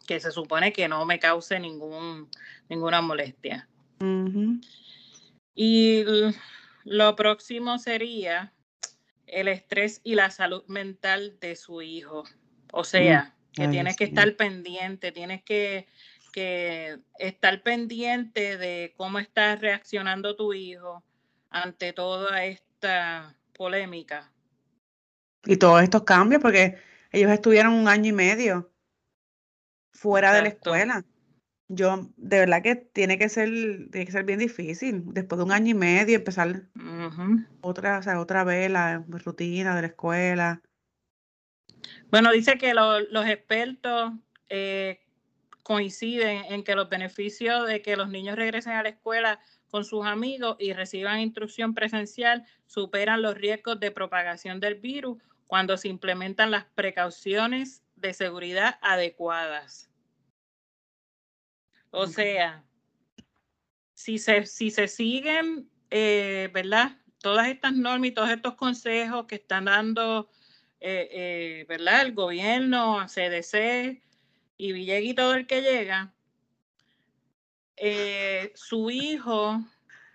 Que 0.06 0.18
se 0.18 0.30
supone 0.30 0.72
que 0.72 0.88
no 0.88 1.04
me 1.04 1.18
cause 1.18 1.60
ningún, 1.60 2.30
ninguna 2.70 3.02
molestia. 3.02 3.68
Y 5.54 6.02
lo 6.84 7.14
próximo 7.14 7.78
sería 7.78 8.54
el 9.26 9.48
estrés 9.48 10.00
y 10.02 10.14
la 10.14 10.30
salud 10.30 10.64
mental 10.66 11.38
de 11.40 11.56
su 11.56 11.82
hijo. 11.82 12.24
O 12.72 12.80
mm, 12.80 12.84
sea, 12.84 13.36
que 13.52 13.68
tienes 13.68 13.98
que 13.98 14.04
estar 14.04 14.36
pendiente, 14.36 15.12
tienes 15.12 15.42
que, 15.42 15.86
que 16.32 17.00
estar 17.18 17.62
pendiente 17.62 18.56
de 18.56 18.94
cómo 18.96 19.18
está 19.18 19.56
reaccionando 19.56 20.36
tu 20.36 20.54
hijo 20.54 21.04
ante 21.50 21.92
toda 21.92 22.46
esta 22.46 23.36
polémica. 23.52 24.30
Y 25.46 25.56
todos 25.56 25.82
estos 25.82 26.04
cambios, 26.04 26.40
porque 26.40 26.78
ellos 27.10 27.30
estuvieron 27.30 27.72
un 27.74 27.88
año 27.88 28.10
y 28.10 28.12
medio 28.12 28.70
fuera 29.92 30.32
de 30.32 30.42
la 30.42 30.48
escuela. 30.48 31.04
Yo, 31.68 32.10
de 32.16 32.40
verdad 32.40 32.62
que 32.62 32.76
tiene 32.76 33.18
que 33.18 33.28
ser, 33.28 33.48
tiene 33.90 34.04
que 34.06 34.12
ser 34.12 34.24
bien 34.24 34.38
difícil. 34.38 35.02
Después 35.06 35.38
de 35.38 35.44
un 35.44 35.52
año 35.52 35.70
y 35.70 35.74
medio, 35.74 36.16
empezar 36.16 36.64
otra, 37.60 37.98
o 37.98 38.02
sea, 38.02 38.20
otra 38.20 38.44
vez 38.44 38.70
la 38.70 39.04
rutina 39.08 39.74
de 39.74 39.82
la 39.82 39.88
escuela. 39.88 40.62
Bueno, 42.10 42.32
dice 42.32 42.58
que 42.58 42.74
los 42.74 43.26
expertos 43.26 44.12
eh, 44.48 45.00
coinciden 45.62 46.44
en 46.50 46.62
que 46.64 46.74
los 46.74 46.88
beneficios 46.88 47.66
de 47.66 47.80
que 47.80 47.96
los 47.96 48.08
niños 48.08 48.36
regresen 48.36 48.74
a 48.74 48.82
la 48.82 48.90
escuela 48.90 49.40
con 49.68 49.84
sus 49.84 50.04
amigos 50.06 50.56
y 50.60 50.72
reciban 50.72 51.20
instrucción 51.20 51.74
presencial 51.74 52.44
superan 52.66 53.22
los 53.22 53.34
riesgos 53.34 53.80
de 53.80 53.90
propagación 53.90 54.60
del 54.60 54.76
virus 54.76 55.18
cuando 55.46 55.76
se 55.76 55.88
implementan 55.88 56.50
las 56.50 56.64
precauciones 56.64 57.82
de 57.96 58.12
seguridad 58.12 58.78
adecuadas. 58.82 59.90
O 61.90 62.06
sea, 62.06 62.64
si 63.94 64.18
se, 64.18 64.46
si 64.46 64.70
se 64.70 64.88
siguen, 64.88 65.70
eh, 65.90 66.50
¿verdad? 66.52 66.98
Todas 67.22 67.48
estas 67.48 67.72
normas 67.72 68.08
y 68.08 68.12
todos 68.12 68.30
estos 68.30 68.54
consejos 68.54 69.26
que 69.26 69.36
están 69.36 69.66
dando, 69.66 70.28
eh, 70.80 71.08
eh, 71.12 71.66
¿verdad? 71.68 72.02
El 72.02 72.12
gobierno, 72.12 73.06
CDC 73.06 74.02
y 74.56 74.72
Villegui 74.72 75.10
y 75.10 75.14
todo 75.14 75.34
el 75.34 75.46
que 75.46 75.62
llega, 75.62 76.12
su 78.54 78.90
hijo 78.90 79.64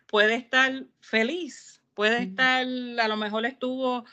puede 0.05 0.35
estar 0.35 0.85
feliz, 0.99 1.81
puede 1.93 2.23
estar, 2.23 2.65
a 2.65 3.07
lo 3.07 3.17
mejor 3.17 3.45
estuvo 3.45 4.05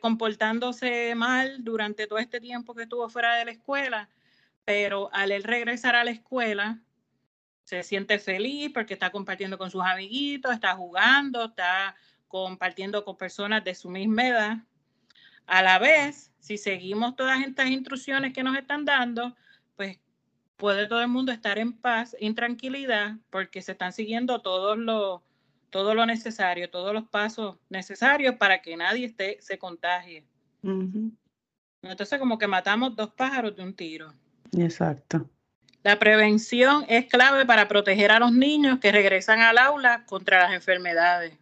comportándose 0.00 1.14
mal 1.14 1.64
durante 1.64 2.06
todo 2.06 2.18
este 2.18 2.40
tiempo 2.40 2.74
que 2.74 2.82
estuvo 2.82 3.08
fuera 3.08 3.36
de 3.36 3.46
la 3.46 3.50
escuela, 3.52 4.08
pero 4.64 5.10
al 5.12 5.32
él 5.32 5.42
regresar 5.42 5.94
a 5.96 6.04
la 6.04 6.10
escuela, 6.10 6.80
se 7.64 7.82
siente 7.82 8.18
feliz 8.18 8.70
porque 8.72 8.94
está 8.94 9.10
compartiendo 9.10 9.58
con 9.58 9.70
sus 9.70 9.82
amiguitos, 9.82 10.52
está 10.52 10.74
jugando, 10.74 11.46
está 11.46 11.96
compartiendo 12.28 13.04
con 13.04 13.16
personas 13.16 13.64
de 13.64 13.74
su 13.74 13.88
misma 13.88 14.28
edad. 14.28 14.58
A 15.46 15.62
la 15.62 15.78
vez, 15.78 16.30
si 16.38 16.58
seguimos 16.58 17.16
todas 17.16 17.42
estas 17.42 17.68
instrucciones 17.68 18.32
que 18.32 18.42
nos 18.42 18.56
están 18.56 18.84
dando, 18.84 19.34
pues 19.76 19.98
puede 20.56 20.86
todo 20.86 21.00
el 21.00 21.08
mundo 21.08 21.32
estar 21.32 21.58
en 21.58 21.72
paz, 21.72 22.16
en 22.20 22.34
tranquilidad, 22.34 23.16
porque 23.30 23.62
se 23.62 23.72
están 23.72 23.92
siguiendo 23.92 24.40
todos 24.40 24.78
los 24.78 25.22
todo 25.74 25.92
lo 25.92 26.06
necesario, 26.06 26.70
todos 26.70 26.94
los 26.94 27.08
pasos 27.08 27.56
necesarios 27.68 28.36
para 28.36 28.62
que 28.62 28.76
nadie 28.76 29.06
esté, 29.06 29.38
se 29.40 29.58
contagie. 29.58 30.24
Entonces, 31.82 32.20
como 32.20 32.38
que 32.38 32.46
matamos 32.46 32.94
dos 32.94 33.12
pájaros 33.12 33.56
de 33.56 33.64
un 33.64 33.74
tiro. 33.74 34.14
Exacto. 34.56 35.28
La 35.82 35.98
prevención 35.98 36.84
es 36.88 37.06
clave 37.06 37.44
para 37.44 37.66
proteger 37.66 38.12
a 38.12 38.20
los 38.20 38.30
niños 38.30 38.78
que 38.78 38.92
regresan 38.92 39.40
al 39.40 39.58
aula 39.58 40.06
contra 40.06 40.44
las 40.44 40.52
enfermedades. 40.52 41.36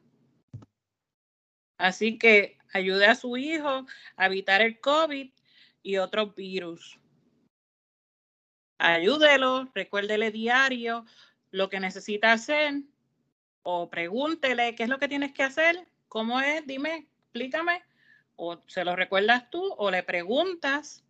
Así 1.77 2.17
que 2.17 2.57
ayude 2.73 3.05
a 3.05 3.15
su 3.15 3.37
hijo 3.37 3.85
a 4.17 4.27
evitar 4.27 4.63
el 4.63 4.81
COVID 4.81 5.31
y 5.83 5.97
otros 5.99 6.35
virus. 6.35 6.99
Ayúdelo, 8.79 9.71
recuérdele 9.75 10.31
diario 10.31 11.05
lo 11.51 11.69
que 11.69 11.81
necesita 11.81 12.33
hacer 12.33 12.83
o 13.63 13.89
pregúntele 13.91 14.75
qué 14.75 14.85
es 14.85 14.89
lo 14.89 14.99
que 14.99 15.09
tienes 15.09 15.33
que 15.33 15.43
hacer, 15.43 15.87
cómo 16.09 16.41
es, 16.41 16.67
dime, 16.67 17.07
explícame, 17.25 17.83
o 18.37 18.61
se 18.67 18.85
lo 18.85 18.97
recuerdas 18.97 19.51
tú 19.51 19.75
o 19.77 19.91
le 19.91 20.03
preguntas 20.03 21.05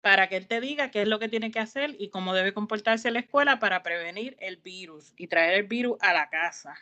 para 0.00 0.28
que 0.28 0.36
él 0.36 0.48
te 0.48 0.60
diga 0.60 0.90
qué 0.90 1.02
es 1.02 1.08
lo 1.08 1.18
que 1.18 1.28
tiene 1.28 1.50
que 1.50 1.60
hacer 1.60 1.94
y 1.98 2.10
cómo 2.10 2.34
debe 2.34 2.52
comportarse 2.52 3.08
en 3.08 3.14
la 3.14 3.20
escuela 3.20 3.60
para 3.60 3.82
prevenir 3.82 4.36
el 4.40 4.56
virus 4.56 5.14
y 5.16 5.28
traer 5.28 5.54
el 5.54 5.62
virus 5.62 5.96
a 6.00 6.12
la 6.12 6.28
casa. 6.28 6.74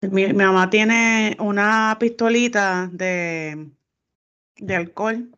Mi, 0.00 0.32
mamá 0.32 0.70
tiene 0.70 1.36
una 1.40 1.96
pistolita 1.98 2.88
de, 2.92 3.68
de 4.56 4.76
alcohol 4.76 5.28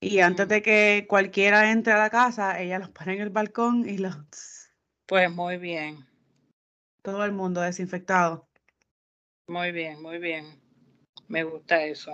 y 0.00 0.20
antes 0.20 0.48
de 0.48 0.62
que 0.62 1.06
cualquiera 1.08 1.70
entre 1.70 1.92
a 1.92 1.98
la 1.98 2.10
casa, 2.10 2.60
ella 2.60 2.78
los 2.78 2.90
pone 2.90 3.14
en 3.14 3.22
el 3.22 3.30
balcón 3.30 3.88
y 3.88 3.98
los... 3.98 4.16
Pues 5.06 5.30
muy 5.30 5.56
bien. 5.56 6.04
Todo 7.06 7.24
el 7.24 7.30
mundo 7.30 7.60
desinfectado. 7.60 8.48
Muy 9.46 9.70
bien, 9.70 10.02
muy 10.02 10.18
bien. 10.18 10.60
Me 11.28 11.44
gusta 11.44 11.84
eso. 11.84 12.12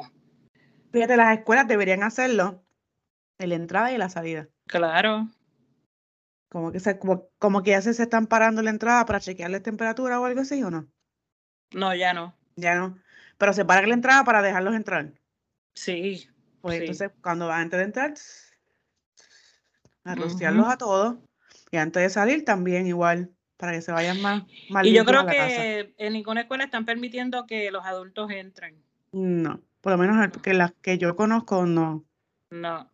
Fíjate, 0.92 1.16
las 1.16 1.38
escuelas 1.38 1.66
deberían 1.66 2.02
hacerlo 2.02 2.62
en 3.38 3.48
la 3.48 3.54
entrada 3.54 3.90
y 3.90 3.96
la 3.96 4.10
salida. 4.10 4.50
Claro. 4.66 5.28
Como 6.50 6.72
que, 6.72 6.78
se, 6.78 6.98
como, 6.98 7.62
que 7.62 7.70
ya 7.70 7.80
se, 7.80 7.90
están 8.02 8.26
parando 8.26 8.60
la 8.60 8.68
entrada 8.68 9.06
para 9.06 9.18
chequearle 9.18 9.60
temperatura 9.60 10.20
o 10.20 10.26
algo 10.26 10.42
así, 10.42 10.62
¿o 10.62 10.70
no? 10.70 10.86
No, 11.72 11.94
ya 11.94 12.12
no. 12.12 12.36
Ya 12.56 12.74
no. 12.74 12.98
Pero 13.38 13.54
se 13.54 13.64
paran 13.64 13.88
la 13.88 13.94
entrada 13.94 14.24
para 14.24 14.42
dejarlos 14.42 14.74
entrar. 14.74 15.10
Sí. 15.74 16.28
Pues 16.60 16.80
entonces, 16.80 17.12
cuando 17.22 17.46
van 17.46 17.62
antes 17.62 17.78
de 17.78 17.84
entrar, 17.84 18.14
a 20.04 20.14
rociarlos 20.16 20.68
a 20.68 20.76
todos. 20.76 21.16
Y 21.70 21.78
antes 21.78 22.02
de 22.02 22.10
salir 22.10 22.44
también 22.44 22.86
igual, 22.86 23.34
para 23.62 23.74
que 23.74 23.80
se 23.80 23.92
vayan 23.92 24.20
más, 24.20 24.42
Y 24.82 24.92
yo 24.92 25.04
creo 25.04 25.24
que 25.24 25.94
en 25.96 26.14
ninguna 26.14 26.40
escuela 26.40 26.64
están 26.64 26.84
permitiendo 26.84 27.46
que 27.46 27.70
los 27.70 27.86
adultos 27.86 28.28
entren. 28.32 28.74
No, 29.12 29.60
por 29.80 29.92
lo 29.92 29.98
menos 29.98 30.36
que 30.42 30.52
las 30.52 30.72
que 30.82 30.98
yo 30.98 31.14
conozco 31.14 31.64
no. 31.64 32.04
No. 32.50 32.90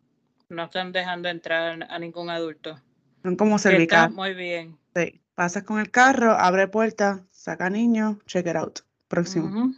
No 0.47 0.65
están 0.65 0.91
dejando 0.91 1.27
entrar 1.27 1.87
a 1.89 1.97
ningún 1.97 2.29
adulto. 2.29 2.79
Son 3.23 3.35
como 3.35 3.57
cervical. 3.57 4.11
Muy 4.11 4.35
bien. 4.35 4.77
Sí. 4.95 5.19
Pasas 5.33 5.63
con 5.63 5.79
el 5.79 5.89
carro, 5.89 6.33
abre 6.33 6.67
puerta, 6.67 7.25
saca 7.31 7.71
niño, 7.71 8.19
check 8.27 8.45
it 8.45 8.55
out. 8.55 8.81
Próximo. 9.07 9.73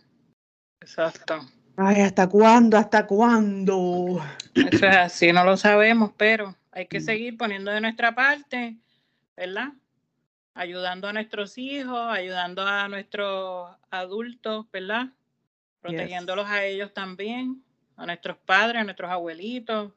Exacto. 0.81 1.39
Ay, 1.77 2.01
¿hasta 2.01 2.27
cuándo? 2.27 2.75
¿Hasta 2.75 3.07
cuándo? 3.07 4.21
Eso 4.55 4.87
es 4.87 4.97
así, 4.97 5.31
no 5.31 5.45
lo 5.45 5.55
sabemos, 5.55 6.11
pero 6.17 6.53
hay 6.73 6.87
que 6.87 6.99
mm. 6.99 7.03
seguir 7.03 7.37
poniendo 7.37 7.71
de 7.71 7.79
nuestra 7.79 8.13
parte, 8.13 8.75
¿verdad? 9.37 9.69
Ayudando 10.53 11.07
a 11.07 11.13
nuestros 11.13 11.57
hijos, 11.57 11.99
ayudando 12.09 12.61
a 12.63 12.87
nuestros 12.87 13.75
adultos, 13.89 14.65
¿verdad? 14.71 15.07
Protegiéndolos 15.79 16.47
a 16.47 16.65
ellos 16.65 16.93
también, 16.93 17.63
a 17.95 18.05
nuestros 18.05 18.37
padres, 18.37 18.81
a 18.81 18.83
nuestros 18.83 19.09
abuelitos, 19.09 19.93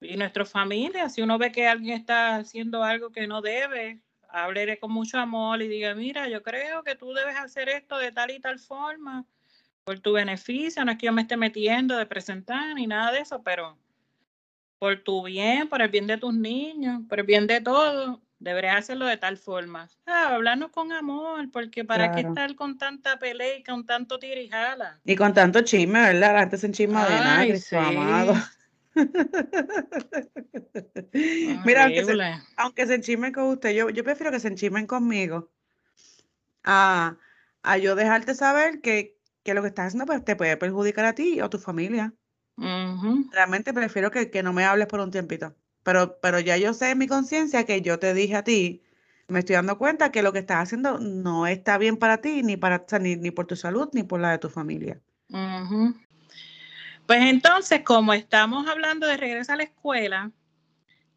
y 0.00 0.16
nuestra 0.16 0.44
familia, 0.44 1.08
si 1.08 1.22
uno 1.22 1.38
ve 1.38 1.52
que 1.52 1.66
alguien 1.66 1.98
está 1.98 2.36
haciendo 2.36 2.84
algo 2.84 3.10
que 3.10 3.26
no 3.26 3.40
debe, 3.40 4.00
háblele 4.28 4.78
con 4.78 4.92
mucho 4.92 5.18
amor 5.18 5.62
y 5.62 5.68
diga, 5.68 5.94
mira, 5.94 6.28
yo 6.28 6.42
creo 6.42 6.82
que 6.82 6.96
tú 6.96 7.12
debes 7.14 7.36
hacer 7.36 7.68
esto 7.68 7.96
de 7.96 8.12
tal 8.12 8.30
y 8.30 8.40
tal 8.40 8.58
forma, 8.58 9.24
por 9.84 9.98
tu 10.00 10.12
beneficio, 10.12 10.84
no 10.84 10.92
es 10.92 10.98
que 10.98 11.06
yo 11.06 11.12
me 11.12 11.22
esté 11.22 11.36
metiendo 11.36 11.96
de 11.96 12.06
presentar 12.06 12.74
ni 12.74 12.86
nada 12.86 13.12
de 13.12 13.20
eso, 13.20 13.42
pero 13.42 13.78
por 14.78 14.98
tu 15.02 15.24
bien, 15.24 15.68
por 15.68 15.80
el 15.80 15.88
bien 15.88 16.06
de 16.06 16.18
tus 16.18 16.34
niños, 16.34 17.02
por 17.08 17.20
el 17.20 17.26
bien 17.26 17.46
de 17.46 17.60
todos, 17.60 18.18
deberías 18.50 18.76
hacerlo 18.76 19.06
de 19.06 19.16
tal 19.16 19.36
forma. 19.36 19.88
Ah, 20.06 20.34
hablarnos 20.34 20.70
con 20.70 20.92
amor, 20.92 21.50
porque 21.50 21.84
para 21.84 22.12
qué 22.12 22.20
estar 22.20 22.54
con 22.54 22.78
tanta 22.78 23.18
pelea 23.18 23.58
y 23.58 23.62
con 23.62 23.84
tanto 23.84 24.18
tirijala. 24.18 25.00
Y 25.04 25.16
con 25.16 25.34
tanto 25.34 25.60
chisme, 25.62 26.00
¿verdad? 26.00 26.38
Antes 26.38 26.64
en 26.64 26.72
chisme 26.72 27.02
de 27.04 27.10
nada, 27.10 27.56
sí. 27.56 27.76
amado. 27.76 28.34
Mira, 31.64 31.84
aunque 31.84 32.04
se, 32.04 32.16
aunque 32.56 32.82
enchismen 32.82 33.32
con 33.32 33.44
usted, 33.44 33.70
yo, 33.70 33.90
yo 33.90 34.04
prefiero 34.04 34.32
que 34.32 34.40
se 34.40 34.48
enchismen 34.48 34.86
conmigo 34.86 35.50
a, 36.64 37.16
a 37.62 37.78
yo 37.78 37.94
dejarte 37.94 38.34
saber 38.34 38.80
que, 38.80 39.18
que, 39.42 39.54
lo 39.54 39.62
que 39.62 39.68
estás 39.68 39.88
haciendo 39.88 40.06
pues, 40.06 40.24
te 40.24 40.36
puede 40.36 40.56
perjudicar 40.56 41.04
a 41.04 41.14
ti 41.14 41.40
o 41.40 41.46
a 41.46 41.50
tu 41.50 41.58
familia. 41.58 42.14
Realmente 42.56 43.74
prefiero 43.74 44.10
que, 44.10 44.30
que, 44.30 44.42
no 44.42 44.52
me 44.52 44.64
hables 44.64 44.86
por 44.86 45.00
un 45.00 45.10
tiempito. 45.10 45.54
Pero, 45.86 46.18
pero 46.18 46.40
ya 46.40 46.56
yo 46.56 46.74
sé 46.74 46.90
en 46.90 46.98
mi 46.98 47.06
conciencia 47.06 47.64
que 47.64 47.80
yo 47.80 48.00
te 48.00 48.12
dije 48.12 48.34
a 48.34 48.42
ti, 48.42 48.82
me 49.28 49.38
estoy 49.38 49.54
dando 49.54 49.78
cuenta 49.78 50.10
que 50.10 50.20
lo 50.20 50.32
que 50.32 50.40
estás 50.40 50.64
haciendo 50.64 50.98
no 50.98 51.46
está 51.46 51.78
bien 51.78 51.96
para 51.96 52.20
ti, 52.20 52.42
ni, 52.42 52.56
para, 52.56 52.84
ni, 52.98 53.14
ni 53.14 53.30
por 53.30 53.46
tu 53.46 53.54
salud, 53.54 53.88
ni 53.92 54.02
por 54.02 54.18
la 54.18 54.32
de 54.32 54.38
tu 54.38 54.48
familia. 54.48 55.00
Pues 57.06 57.20
entonces, 57.20 57.82
como 57.84 58.14
estamos 58.14 58.66
hablando 58.66 59.06
de 59.06 59.16
regreso 59.16 59.52
a 59.52 59.56
la 59.56 59.62
escuela, 59.62 60.32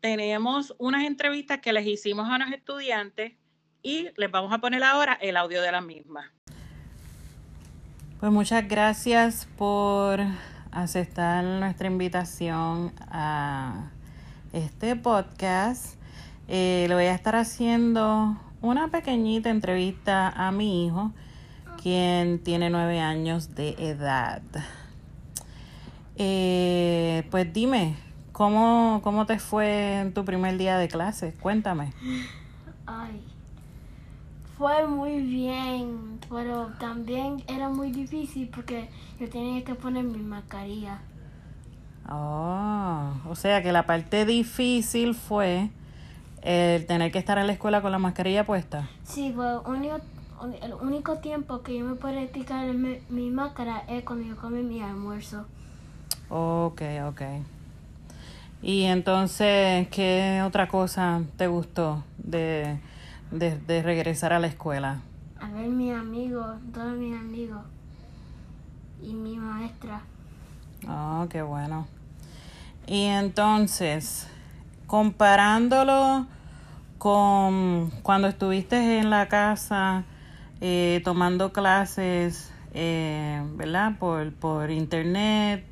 tenemos 0.01 0.75
unas 0.77 1.03
entrevistas 1.03 1.61
que 1.61 1.73
les 1.73 1.87
hicimos 1.87 2.29
a 2.29 2.37
los 2.37 2.51
estudiantes 2.51 3.33
y 3.81 4.09
les 4.17 4.29
vamos 4.29 4.53
a 4.53 4.59
poner 4.59 4.83
ahora 4.83 5.17
el 5.19 5.35
audio 5.35 5.63
de 5.63 5.71
la 5.71 5.81
misma. 5.81 6.31
Pues 8.19 8.31
muchas 8.31 8.67
gracias 8.67 9.47
por 9.57 10.19
aceptar 10.71 11.43
nuestra 11.43 11.87
invitación 11.87 12.93
a 13.09 13.93
este 14.53 14.95
podcast. 14.95 15.95
Eh, 16.47 16.85
le 16.87 16.95
voy 16.95 17.05
a 17.05 17.13
estar 17.13 17.35
haciendo 17.35 18.37
una 18.61 18.89
pequeñita 18.89 19.49
entrevista 19.49 20.29
a 20.29 20.51
mi 20.51 20.85
hijo, 20.85 21.11
quien 21.81 22.39
tiene 22.39 22.69
nueve 22.69 22.99
años 22.99 23.55
de 23.55 23.75
edad. 23.77 24.41
Eh, 26.15 27.27
pues 27.31 27.51
dime, 27.53 27.95
¿cómo, 28.31 28.99
¿cómo 29.03 29.25
te 29.25 29.39
fue 29.39 29.99
en 29.99 30.13
tu 30.13 30.25
primer 30.25 30.57
día 30.57 30.77
de 30.77 30.87
clase? 30.87 31.33
Cuéntame. 31.39 31.93
Ay, 32.85 33.23
fue 34.57 34.87
muy 34.87 35.21
bien, 35.21 36.19
pero 36.29 36.71
también 36.79 37.43
era 37.47 37.69
muy 37.69 37.91
difícil 37.91 38.49
porque 38.53 38.89
yo 39.19 39.29
tenía 39.29 39.63
que 39.63 39.75
poner 39.75 40.03
mi 40.03 40.17
mascarilla. 40.17 40.99
Oh, 42.11 43.11
o 43.29 43.35
sea 43.35 43.61
que 43.61 43.71
la 43.71 43.85
parte 43.85 44.25
difícil 44.25 45.13
fue 45.13 45.69
el 46.41 46.85
tener 46.87 47.11
que 47.11 47.19
estar 47.19 47.37
en 47.37 47.47
la 47.47 47.53
escuela 47.53 47.81
con 47.81 47.91
la 47.91 47.99
mascarilla 47.99 48.45
puesta. 48.45 48.89
Sí, 49.03 49.33
pero 49.35 49.61
único, 49.63 49.99
el 50.61 50.73
único 50.73 51.17
tiempo 51.17 51.61
que 51.61 51.77
yo 51.77 51.85
me 51.85 51.95
puedo 51.95 52.15
quitar 52.31 52.65
mi, 52.73 52.97
mi 53.09 53.29
máscara 53.29 53.83
es 53.87 54.03
cuando 54.03 54.25
yo 54.25 54.35
como 54.37 54.55
mi 54.55 54.81
almuerzo. 54.81 55.45
Ok, 56.29 56.81
ok. 57.07 57.21
Y 58.61 58.83
entonces, 58.83 59.87
¿qué 59.89 60.41
otra 60.45 60.67
cosa 60.67 61.21
te 61.37 61.47
gustó 61.47 62.03
de, 62.17 62.79
de, 63.31 63.57
de 63.57 63.83
regresar 63.83 64.33
a 64.33 64.39
la 64.39 64.47
escuela? 64.47 65.01
A 65.39 65.49
ver 65.51 65.69
mis 65.69 65.93
amigos, 65.93 66.57
todos 66.73 66.97
mis 66.97 67.15
amigos 67.15 67.61
y 69.01 69.13
mi 69.13 69.37
maestra. 69.37 70.01
Oh, 70.87 71.27
qué 71.29 71.41
bueno. 71.41 71.87
Y 72.89 73.05
entonces, 73.05 74.27
comparándolo 74.87 76.25
con 76.97 77.91
cuando 78.01 78.27
estuviste 78.27 78.97
en 78.97 79.11
la 79.11 79.27
casa 79.27 80.05
eh, 80.59 80.99
tomando 81.05 81.53
clases, 81.53 82.51
eh, 82.73 83.43
¿verdad? 83.53 83.99
Por, 83.99 84.33
por 84.33 84.71
internet, 84.71 85.63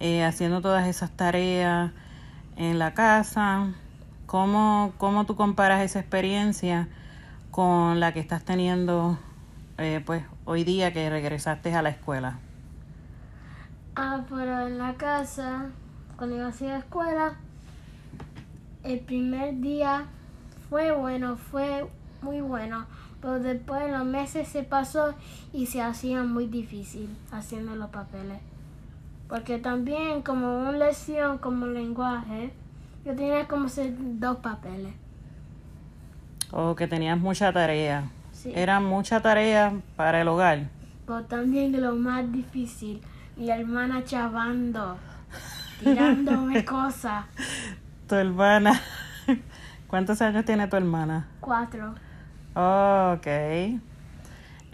eh, 0.00 0.22
haciendo 0.22 0.60
todas 0.60 0.86
esas 0.86 1.10
tareas 1.12 1.92
en 2.56 2.78
la 2.78 2.92
casa. 2.92 3.72
¿Cómo, 4.26 4.92
¿Cómo 4.98 5.24
tú 5.24 5.36
comparas 5.36 5.80
esa 5.80 6.00
experiencia 6.00 6.88
con 7.50 8.00
la 8.00 8.12
que 8.12 8.20
estás 8.20 8.44
teniendo 8.44 9.18
eh, 9.78 10.02
pues 10.04 10.24
hoy 10.44 10.64
día 10.64 10.92
que 10.92 11.08
regresaste 11.08 11.74
a 11.74 11.80
la 11.80 11.88
escuela? 11.88 12.38
Ah, 13.96 14.24
pero 14.28 14.66
en 14.66 14.76
la 14.76 14.92
casa, 14.94 15.70
cuando 16.20 16.36
iba 16.36 16.48
a 16.48 16.64
la 16.64 16.78
escuela, 16.80 17.32
el 18.84 19.00
primer 19.00 19.58
día 19.58 20.04
fue 20.68 20.92
bueno, 20.92 21.38
fue 21.38 21.86
muy 22.20 22.42
bueno, 22.42 22.84
pero 23.22 23.40
después 23.40 23.90
los 23.90 24.04
meses 24.04 24.46
se 24.46 24.62
pasó 24.62 25.14
y 25.54 25.64
se 25.64 25.80
hacía 25.80 26.22
muy 26.22 26.46
difícil 26.46 27.08
haciendo 27.32 27.74
los 27.74 27.88
papeles. 27.88 28.36
Porque 29.30 29.56
también 29.56 30.20
como 30.20 30.58
una 30.58 30.72
lección 30.72 31.38
como 31.38 31.66
lenguaje, 31.68 32.52
yo 33.06 33.16
tenía 33.16 33.48
como 33.48 33.64
hacer 33.64 33.94
dos 33.96 34.36
papeles. 34.40 34.92
O 36.50 36.76
que 36.76 36.86
tenías 36.86 37.18
mucha 37.18 37.50
tarea. 37.50 38.10
Sí. 38.32 38.52
Era 38.54 38.78
mucha 38.78 39.22
tarea 39.22 39.72
para 39.96 40.20
el 40.20 40.28
hogar. 40.28 40.68
Pero 41.06 41.24
también 41.24 41.80
lo 41.80 41.94
más 41.94 42.30
difícil, 42.30 43.00
mi 43.38 43.48
hermana 43.48 44.04
chavando, 44.04 44.98
tirándome 45.80 46.64
cosas. 46.64 47.24
Tu 48.08 48.16
hermana. 48.16 48.80
¿Cuántos 49.86 50.20
años 50.20 50.44
tiene 50.44 50.66
tu 50.66 50.76
hermana? 50.76 51.28
Cuatro. 51.40 51.94
Oh, 52.56 53.14
ok. 53.16 53.26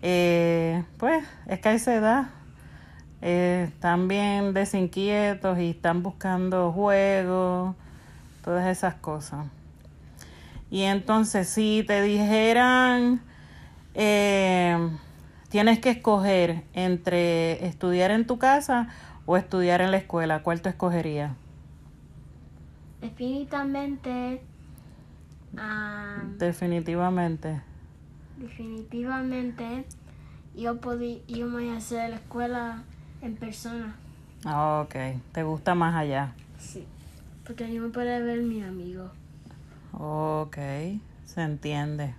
Eh, 0.00 0.84
pues 0.96 1.22
es 1.46 1.60
que 1.60 1.68
a 1.68 1.72
esa 1.74 1.94
edad 1.94 2.26
eh, 3.20 3.66
están 3.68 4.08
bien 4.08 4.54
desinquietos 4.54 5.58
y 5.58 5.70
están 5.70 6.02
buscando 6.02 6.72
juegos, 6.72 7.76
todas 8.42 8.66
esas 8.68 8.94
cosas. 8.94 9.46
Y 10.70 10.82
entonces, 10.82 11.48
si 11.48 11.84
te 11.86 12.02
dijeran, 12.02 13.20
eh, 13.94 14.90
tienes 15.48 15.78
que 15.78 15.90
escoger 15.90 16.64
entre 16.72 17.66
estudiar 17.66 18.10
en 18.10 18.26
tu 18.26 18.38
casa 18.38 18.88
o 19.26 19.36
estudiar 19.36 19.80
en 19.80 19.90
la 19.90 19.96
escuela, 19.98 20.42
¿cuál 20.42 20.62
tú 20.62 20.68
escogerías? 20.68 21.32
Definitivamente, 23.00 24.40
Definitivamente. 26.38 27.60
definitivamente, 28.38 29.84
yo 30.54 30.80
podí, 30.80 31.22
yo 31.28 31.46
me 31.46 31.52
voy 31.64 31.68
a 31.70 31.76
hacer 31.76 32.10
la 32.10 32.16
escuela 32.16 32.82
en 33.22 33.36
persona. 33.36 33.96
Ah, 34.44 34.82
Ok, 34.84 34.94
te 35.32 35.42
gusta 35.42 35.74
más 35.74 35.94
allá. 35.94 36.32
Sí. 36.58 36.86
Porque 37.44 37.72
yo 37.72 37.82
me 37.82 37.88
puedo 37.90 38.06
ver 38.24 38.42
mi 38.42 38.62
amigo. 38.62 39.10
Ok, 39.92 40.56
se 41.24 41.42
entiende. 41.42 42.14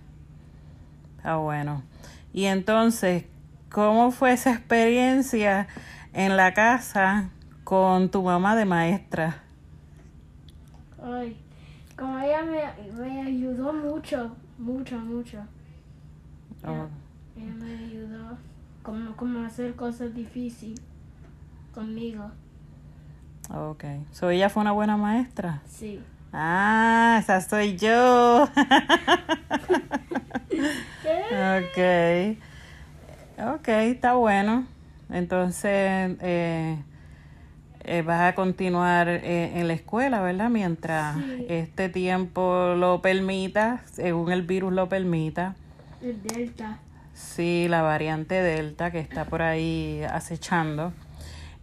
Ah, 1.22 1.36
bueno. 1.36 1.82
Y 2.32 2.44
entonces, 2.44 3.24
¿cómo 3.70 4.10
fue 4.10 4.32
esa 4.32 4.52
experiencia 4.52 5.68
en 6.12 6.36
la 6.36 6.52
casa 6.54 7.30
con 7.64 8.10
tu 8.10 8.22
mamá 8.22 8.56
de 8.56 8.64
maestra? 8.64 9.42
Ay, 11.02 11.36
como 11.96 12.18
ella 12.18 12.42
me, 12.42 12.62
me 12.92 13.22
ayudó 13.22 13.72
mucho, 13.72 14.34
mucho, 14.58 14.98
mucho. 14.98 15.38
Oh, 16.64 16.86
Ella 17.36 17.54
me 17.60 17.84
ayudó 17.84 18.36
como, 18.82 19.14
como 19.16 19.44
hacer 19.44 19.74
cosas 19.74 20.14
difíciles 20.14 20.80
conmigo. 21.74 22.30
ok. 23.50 23.84
So, 24.12 24.30
ella 24.30 24.48
fue 24.48 24.62
una 24.62 24.72
buena 24.72 24.96
maestra. 24.96 25.62
Sí. 25.66 26.00
Ah, 26.32 27.18
esa 27.20 27.40
soy 27.40 27.76
yo. 27.76 28.44
ok. 31.64 31.78
Ok, 33.54 33.68
está 33.68 34.14
bueno. 34.14 34.66
Entonces, 35.10 36.16
eh, 36.20 36.76
eh, 37.84 38.02
vas 38.02 38.20
a 38.22 38.34
continuar 38.34 39.08
eh, 39.08 39.52
en 39.58 39.66
la 39.68 39.72
escuela, 39.74 40.20
¿verdad? 40.20 40.50
Mientras 40.50 41.16
Sí. 41.16 41.46
este 41.48 41.88
tiempo 41.88 42.74
lo 42.76 43.00
permita, 43.00 43.80
según 43.90 44.32
el 44.32 44.42
virus 44.42 44.72
lo 44.72 44.88
permita. 44.88 45.54
El 46.02 46.22
Delta. 46.22 46.78
Sí, 47.14 47.66
la 47.68 47.82
variante 47.82 48.34
Delta 48.42 48.90
que 48.90 49.00
está 49.00 49.24
por 49.24 49.42
ahí 49.42 50.02
acechando. 50.08 50.92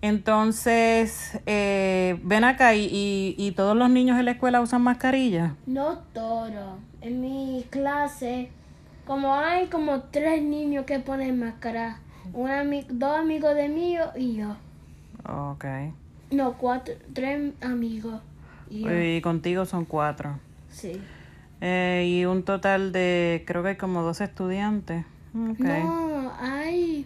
Entonces, 0.01 1.39
eh, 1.45 2.19
ven 2.23 2.43
acá 2.43 2.75
y, 2.75 2.85
y, 2.85 3.35
y 3.37 3.51
todos 3.53 3.75
los 3.75 3.89
niños 3.89 4.19
en 4.19 4.25
la 4.25 4.31
escuela 4.31 4.61
usan 4.61 4.81
mascarilla. 4.81 5.55
No 5.65 5.99
todo. 6.13 6.77
En 7.01 7.21
mi 7.21 7.65
clase, 7.69 8.49
como 9.05 9.33
hay 9.35 9.67
como 9.67 10.01
tres 10.01 10.41
niños 10.43 10.85
que 10.85 10.99
ponen 10.99 11.39
máscara. 11.39 11.99
Un 12.33 12.49
ami- 12.49 12.85
dos 12.89 13.17
amigos 13.17 13.55
de 13.55 13.69
mí 13.69 13.97
y 14.15 14.35
yo. 14.35 14.55
Ok. 15.27 15.65
No, 16.31 16.53
cuatro, 16.57 16.93
tres 17.13 17.53
amigos. 17.61 18.21
Y 18.69 18.81
yo. 18.81 19.01
Y 19.01 19.21
contigo 19.21 19.65
son 19.65 19.85
cuatro. 19.85 20.39
Sí. 20.69 20.99
Eh, 21.61 22.05
y 22.07 22.25
un 22.25 22.43
total 22.43 22.91
de, 22.91 23.43
creo 23.47 23.63
que 23.63 23.69
hay 23.69 23.75
como 23.77 24.01
12 24.01 24.23
estudiantes. 24.25 25.05
Ok. 25.33 25.59
No, 25.59 26.31
hay 26.39 27.05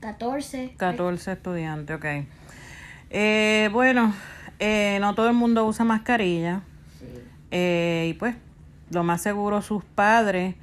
14. 0.00 0.74
14 0.76 1.32
estudiantes, 1.32 1.96
ok. 1.96 2.06
Eh, 3.10 3.68
bueno, 3.72 4.14
eh, 4.58 4.98
no 5.00 5.14
todo 5.14 5.28
el 5.28 5.34
mundo 5.34 5.66
usa 5.66 5.84
mascarilla. 5.84 6.62
Sí. 6.98 7.06
Eh, 7.50 8.06
y 8.10 8.14
pues, 8.14 8.36
lo 8.90 9.02
más 9.04 9.20
seguro 9.22 9.60
sus 9.62 9.84
padres, 9.84 10.54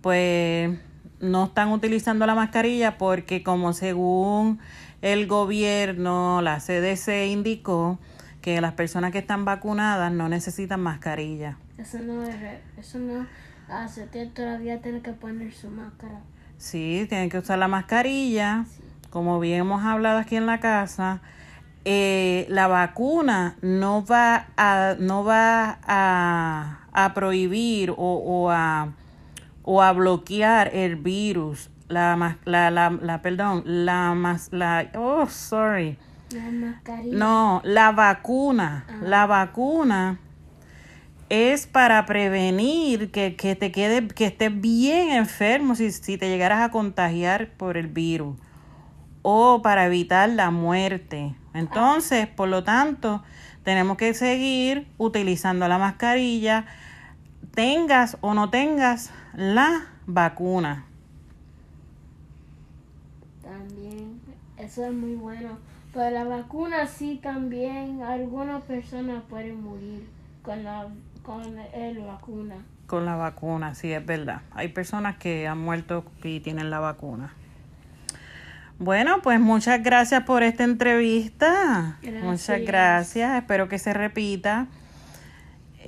pues, 0.00 0.78
no 1.20 1.44
están 1.44 1.70
utilizando 1.70 2.26
la 2.26 2.34
mascarilla 2.34 2.98
porque 2.98 3.42
como 3.42 3.72
según 3.72 4.58
el 5.02 5.26
gobierno, 5.26 6.42
la 6.42 6.58
CDC 6.58 7.28
indicó 7.30 7.98
que 8.40 8.60
las 8.60 8.72
personas 8.72 9.12
que 9.12 9.18
están 9.18 9.44
vacunadas 9.44 10.12
no 10.12 10.28
necesitan 10.28 10.80
mascarilla. 10.80 11.58
Eso 11.78 11.98
no 11.98 12.22
es, 12.22 12.36
eso 12.78 12.98
no 12.98 13.26
hace 13.68 14.08
que 14.08 14.26
todavía 14.26 14.80
tiene 14.80 15.00
que 15.00 15.12
poner 15.12 15.52
su 15.52 15.68
máscara. 15.68 16.20
Sí, 16.58 17.06
tienen 17.08 17.28
que 17.28 17.38
usar 17.38 17.58
la 17.58 17.68
mascarilla 17.68 18.64
como 19.16 19.40
bien 19.40 19.60
hemos 19.60 19.82
hablado 19.82 20.18
aquí 20.18 20.36
en 20.36 20.44
la 20.44 20.60
casa, 20.60 21.20
eh, 21.86 22.44
la 22.50 22.66
vacuna 22.66 23.56
no 23.62 24.04
va 24.04 24.48
a, 24.58 24.94
no 24.98 25.24
va 25.24 25.78
a, 25.86 27.12
prohibir 27.14 27.94
o, 27.96 28.50
a, 28.50 28.92
o 29.66 29.82
a 29.82 29.92
bloquear 29.92 30.70
el 30.72 30.96
virus. 30.96 31.68
La, 31.88 32.38
la, 32.46 32.70
la, 32.70 32.90
la 32.90 33.22
perdón, 33.22 33.62
la 33.66 34.38
la, 34.50 34.90
oh, 34.94 35.26
sorry. 35.28 35.98
No, 37.04 37.60
la 37.64 37.92
vacuna, 37.92 38.84
ah. 38.88 38.96
la 39.02 39.26
vacuna 39.26 40.18
es 41.28 41.66
para 41.66 42.04
prevenir 42.06 43.10
que, 43.10 43.36
que, 43.36 43.54
te 43.54 43.70
quede, 43.70 44.08
que 44.08 44.26
estés 44.26 44.60
bien 44.60 45.10
enfermo 45.10 45.74
si, 45.74 45.92
si 45.92 46.18
te 46.18 46.28
llegaras 46.28 46.62
a 46.62 46.70
contagiar 46.70 47.50
por 47.50 47.76
el 47.76 47.88
virus 47.88 48.36
o 49.22 49.60
para 49.62 49.86
evitar 49.86 50.28
la 50.28 50.50
muerte. 50.50 51.34
Entonces, 51.52 52.28
por 52.28 52.48
lo 52.48 52.62
tanto, 52.64 53.22
tenemos 53.64 53.96
que 53.96 54.14
seguir 54.14 54.86
utilizando 54.98 55.66
la 55.66 55.78
mascarilla, 55.78 56.66
tengas 57.56 58.18
o 58.20 58.34
no 58.34 58.50
tengas 58.50 59.10
la 59.34 59.86
vacuna. 60.06 60.84
También, 63.42 64.20
eso 64.58 64.84
es 64.84 64.92
muy 64.92 65.16
bueno. 65.16 65.58
Pero 65.92 66.10
la 66.10 66.24
vacuna 66.24 66.86
sí 66.86 67.18
también, 67.22 68.02
algunas 68.02 68.62
personas 68.64 69.22
pueden 69.28 69.64
morir 69.64 70.06
con 70.42 70.62
la, 70.62 70.86
con 71.22 71.56
la 71.56 71.64
vacuna. 72.06 72.56
Con 72.86 73.06
la 73.06 73.16
vacuna, 73.16 73.74
sí, 73.74 73.92
es 73.92 74.04
verdad. 74.04 74.42
Hay 74.52 74.68
personas 74.68 75.16
que 75.16 75.48
han 75.48 75.58
muerto 75.58 76.04
y 76.22 76.40
tienen 76.40 76.70
la 76.70 76.78
vacuna. 76.78 77.32
Bueno, 78.78 79.22
pues 79.22 79.40
muchas 79.40 79.82
gracias 79.82 80.24
por 80.24 80.42
esta 80.42 80.64
entrevista. 80.64 81.98
Muchas 82.22 82.60
gracias. 82.60 83.38
Espero 83.38 83.68
que 83.68 83.78
se 83.78 83.94
repita. 83.94 84.66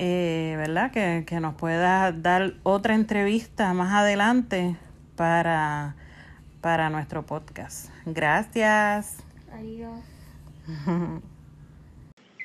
Eh, 0.01 0.55
¿Verdad? 0.57 0.93
Que, 0.93 1.25
que 1.27 1.41
nos 1.41 1.57
pueda 1.57 2.13
dar 2.13 2.55
otra 2.63 2.95
entrevista 2.95 3.75
más 3.75 3.93
adelante 3.93 4.77
para, 5.17 5.97
para 6.61 6.89
nuestro 6.89 7.27
podcast. 7.27 7.91
Gracias. 8.07 9.17
Adiós. 9.53 9.99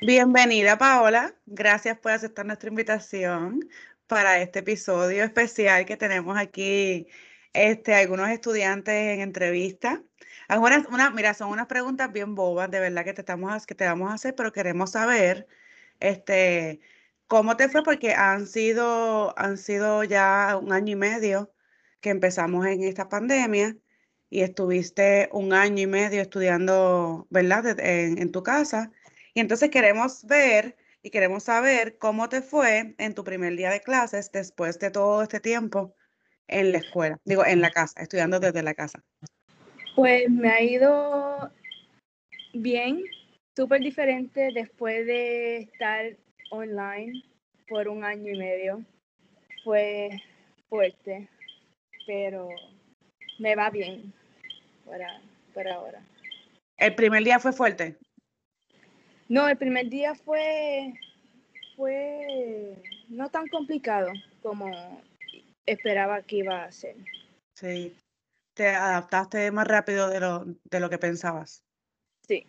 Bienvenida 0.02 0.76
Paola, 0.76 1.32
gracias 1.46 1.96
por 1.98 2.10
aceptar 2.10 2.44
nuestra 2.44 2.68
invitación 2.68 3.60
para 4.08 4.38
este 4.40 4.58
episodio 4.58 5.22
especial 5.22 5.86
que 5.86 5.96
tenemos 5.96 6.36
aquí 6.36 7.06
este, 7.52 7.94
algunos 7.94 8.28
estudiantes 8.30 8.94
en 8.94 9.20
entrevista 9.20 10.02
algunas, 10.48 10.86
una, 10.88 11.10
mira, 11.10 11.34
son 11.34 11.50
unas 11.50 11.66
preguntas 11.66 12.12
bien 12.12 12.34
bobas, 12.34 12.70
de 12.70 12.80
verdad 12.80 13.04
que 13.04 13.14
te, 13.14 13.22
estamos, 13.22 13.66
que 13.66 13.74
te 13.74 13.86
vamos 13.86 14.10
a 14.10 14.14
hacer, 14.14 14.34
pero 14.34 14.52
queremos 14.52 14.90
saber 14.90 15.46
este, 16.00 16.80
cómo 17.26 17.56
te 17.56 17.68
fue, 17.68 17.82
porque 17.82 18.12
han 18.12 18.46
sido, 18.46 19.38
han 19.38 19.58
sido 19.58 20.04
ya 20.04 20.58
un 20.60 20.72
año 20.72 20.92
y 20.92 20.96
medio 20.96 21.52
que 22.00 22.10
empezamos 22.10 22.66
en 22.66 22.82
esta 22.82 23.08
pandemia 23.08 23.76
y 24.30 24.42
estuviste 24.42 25.28
un 25.32 25.52
año 25.52 25.82
y 25.82 25.86
medio 25.86 26.20
estudiando, 26.20 27.26
¿verdad?, 27.30 27.78
en, 27.80 28.18
en 28.18 28.32
tu 28.32 28.42
casa. 28.42 28.92
Y 29.32 29.40
entonces 29.40 29.70
queremos 29.70 30.24
ver 30.26 30.76
y 31.02 31.10
queremos 31.10 31.44
saber 31.44 31.98
cómo 31.98 32.28
te 32.28 32.40
fue 32.40 32.94
en 32.98 33.14
tu 33.14 33.24
primer 33.24 33.56
día 33.56 33.70
de 33.70 33.80
clases 33.80 34.32
después 34.32 34.78
de 34.78 34.90
todo 34.90 35.22
este 35.22 35.38
tiempo 35.38 35.94
en 36.48 36.72
la 36.72 36.78
escuela, 36.78 37.18
digo, 37.24 37.44
en 37.44 37.60
la 37.60 37.70
casa, 37.70 38.00
estudiando 38.00 38.40
desde 38.40 38.62
la 38.62 38.74
casa. 38.74 39.02
Pues 39.94 40.28
me 40.28 40.48
ha 40.50 40.62
ido 40.62 41.50
bien, 42.54 43.02
súper 43.54 43.80
diferente 43.80 44.50
después 44.54 45.06
de 45.06 45.58
estar 45.58 46.16
online 46.54 47.22
por 47.68 47.88
un 47.88 48.04
año 48.04 48.32
y 48.32 48.38
medio. 48.38 48.84
Fue 49.62 50.10
fuerte, 50.68 51.28
pero 52.06 52.48
me 53.38 53.54
va 53.54 53.70
bien 53.70 54.12
por, 55.54 55.68
ahora. 55.68 56.02
¿El 56.76 56.94
primer 56.94 57.24
día 57.24 57.38
fue 57.38 57.52
fuerte? 57.52 57.96
No, 59.28 59.48
el 59.48 59.56
primer 59.56 59.88
día 59.88 60.14
fue, 60.14 60.92
fue 61.76 62.76
no 63.08 63.30
tan 63.30 63.48
complicado 63.48 64.12
como 64.42 65.02
esperaba 65.64 66.22
que 66.22 66.36
iba 66.36 66.64
a 66.64 66.72
ser. 66.72 66.96
Sí 67.54 67.94
te 68.54 68.68
adaptaste 68.68 69.50
más 69.50 69.66
rápido 69.66 70.08
de 70.08 70.20
lo, 70.20 70.44
de 70.44 70.80
lo 70.80 70.88
que 70.88 70.98
pensabas. 70.98 71.62
Sí. 72.26 72.46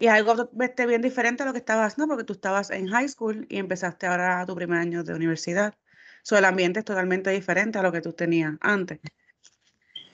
Y 0.00 0.06
algo 0.06 0.48
viste 0.52 0.86
bien 0.86 1.02
diferente 1.02 1.42
a 1.42 1.46
lo 1.46 1.52
que 1.52 1.58
estabas, 1.58 1.98
¿no? 1.98 2.08
Porque 2.08 2.24
tú 2.24 2.32
estabas 2.32 2.70
en 2.70 2.88
high 2.88 3.06
school 3.06 3.46
y 3.50 3.58
empezaste 3.58 4.06
ahora 4.06 4.46
tu 4.46 4.54
primer 4.56 4.78
año 4.80 5.04
de 5.04 5.12
universidad. 5.12 5.74
So, 6.22 6.38
el 6.38 6.46
ambiente 6.46 6.78
es 6.78 6.86
totalmente 6.86 7.28
diferente 7.30 7.78
a 7.78 7.82
lo 7.82 7.92
que 7.92 8.00
tú 8.00 8.14
tenías 8.14 8.54
antes. 8.62 8.98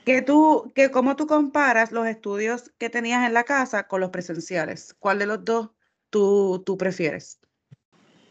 ¿Qué 0.05 0.23
tú, 0.23 0.73
que, 0.75 0.91
¿Cómo 0.91 1.15
tú 1.15 1.29
comparas 1.29 1.93
los 1.93 2.09
estudios 2.09 2.73
que 2.79 2.91
tenías 2.91 3.25
en 3.25 3.33
la 3.33 3.45
casa 3.45 3.87
con 3.87 4.01
los 4.01 4.11
presenciales? 4.11 4.93
¿Cuál 4.99 5.21
de 5.21 5.27
los 5.27 5.45
dos 5.45 5.71
tú, 6.11 6.65
tú 6.67 6.77
prefieres? 6.77 7.39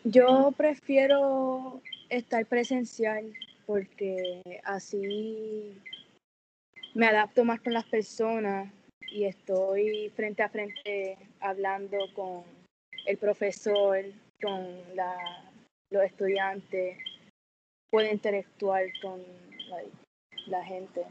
Yo 0.03 0.53
prefiero 0.57 1.81
estar 2.09 2.45
presencial 2.45 3.31
porque 3.65 4.61
así 4.65 5.81
me 6.93 7.07
adapto 7.07 7.45
más 7.45 7.61
con 7.61 7.71
las 7.71 7.85
personas 7.85 8.71
y 9.15 9.23
estoy 9.23 10.11
frente 10.13 10.43
a 10.43 10.49
frente 10.49 11.17
hablando 11.39 11.97
con 12.13 12.43
el 13.05 13.17
profesor, 13.17 14.03
con 14.41 14.67
los 15.89 16.03
estudiantes, 16.03 16.97
puedo 17.89 18.11
interactuar 18.11 18.83
con 19.01 19.23
la, 20.47 20.63
gente. 20.65 21.05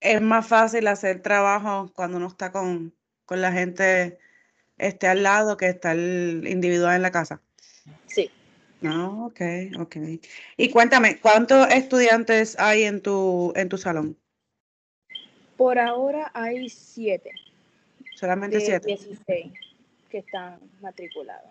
es 0.00 0.22
más 0.22 0.48
fácil 0.48 0.86
hacer 0.86 1.20
trabajo 1.20 1.92
cuando 1.94 2.16
uno 2.16 2.28
está 2.28 2.50
con, 2.52 2.94
con 3.26 3.42
la 3.42 3.52
gente 3.52 4.18
este, 4.78 5.08
al 5.08 5.22
lado 5.22 5.58
que 5.58 5.68
estar 5.68 5.94
individual 5.94 6.96
en 6.96 7.02
la 7.02 7.10
casa. 7.10 7.42
Sí. 8.06 8.30
Ah, 8.82 9.10
ok, 9.10 9.40
ok. 9.78 9.96
Y 10.56 10.70
cuéntame, 10.70 11.20
¿cuántos 11.20 11.68
estudiantes 11.68 12.58
hay 12.58 12.84
en 12.84 13.02
tu, 13.02 13.52
en 13.56 13.68
tu 13.68 13.76
salón? 13.76 14.16
Por 15.60 15.78
ahora 15.78 16.30
hay 16.32 16.70
siete. 16.70 17.32
Solamente 18.16 18.60
siete. 18.60 18.86
16 18.86 19.52
que 20.08 20.16
están 20.16 20.58
matriculados. 20.80 21.50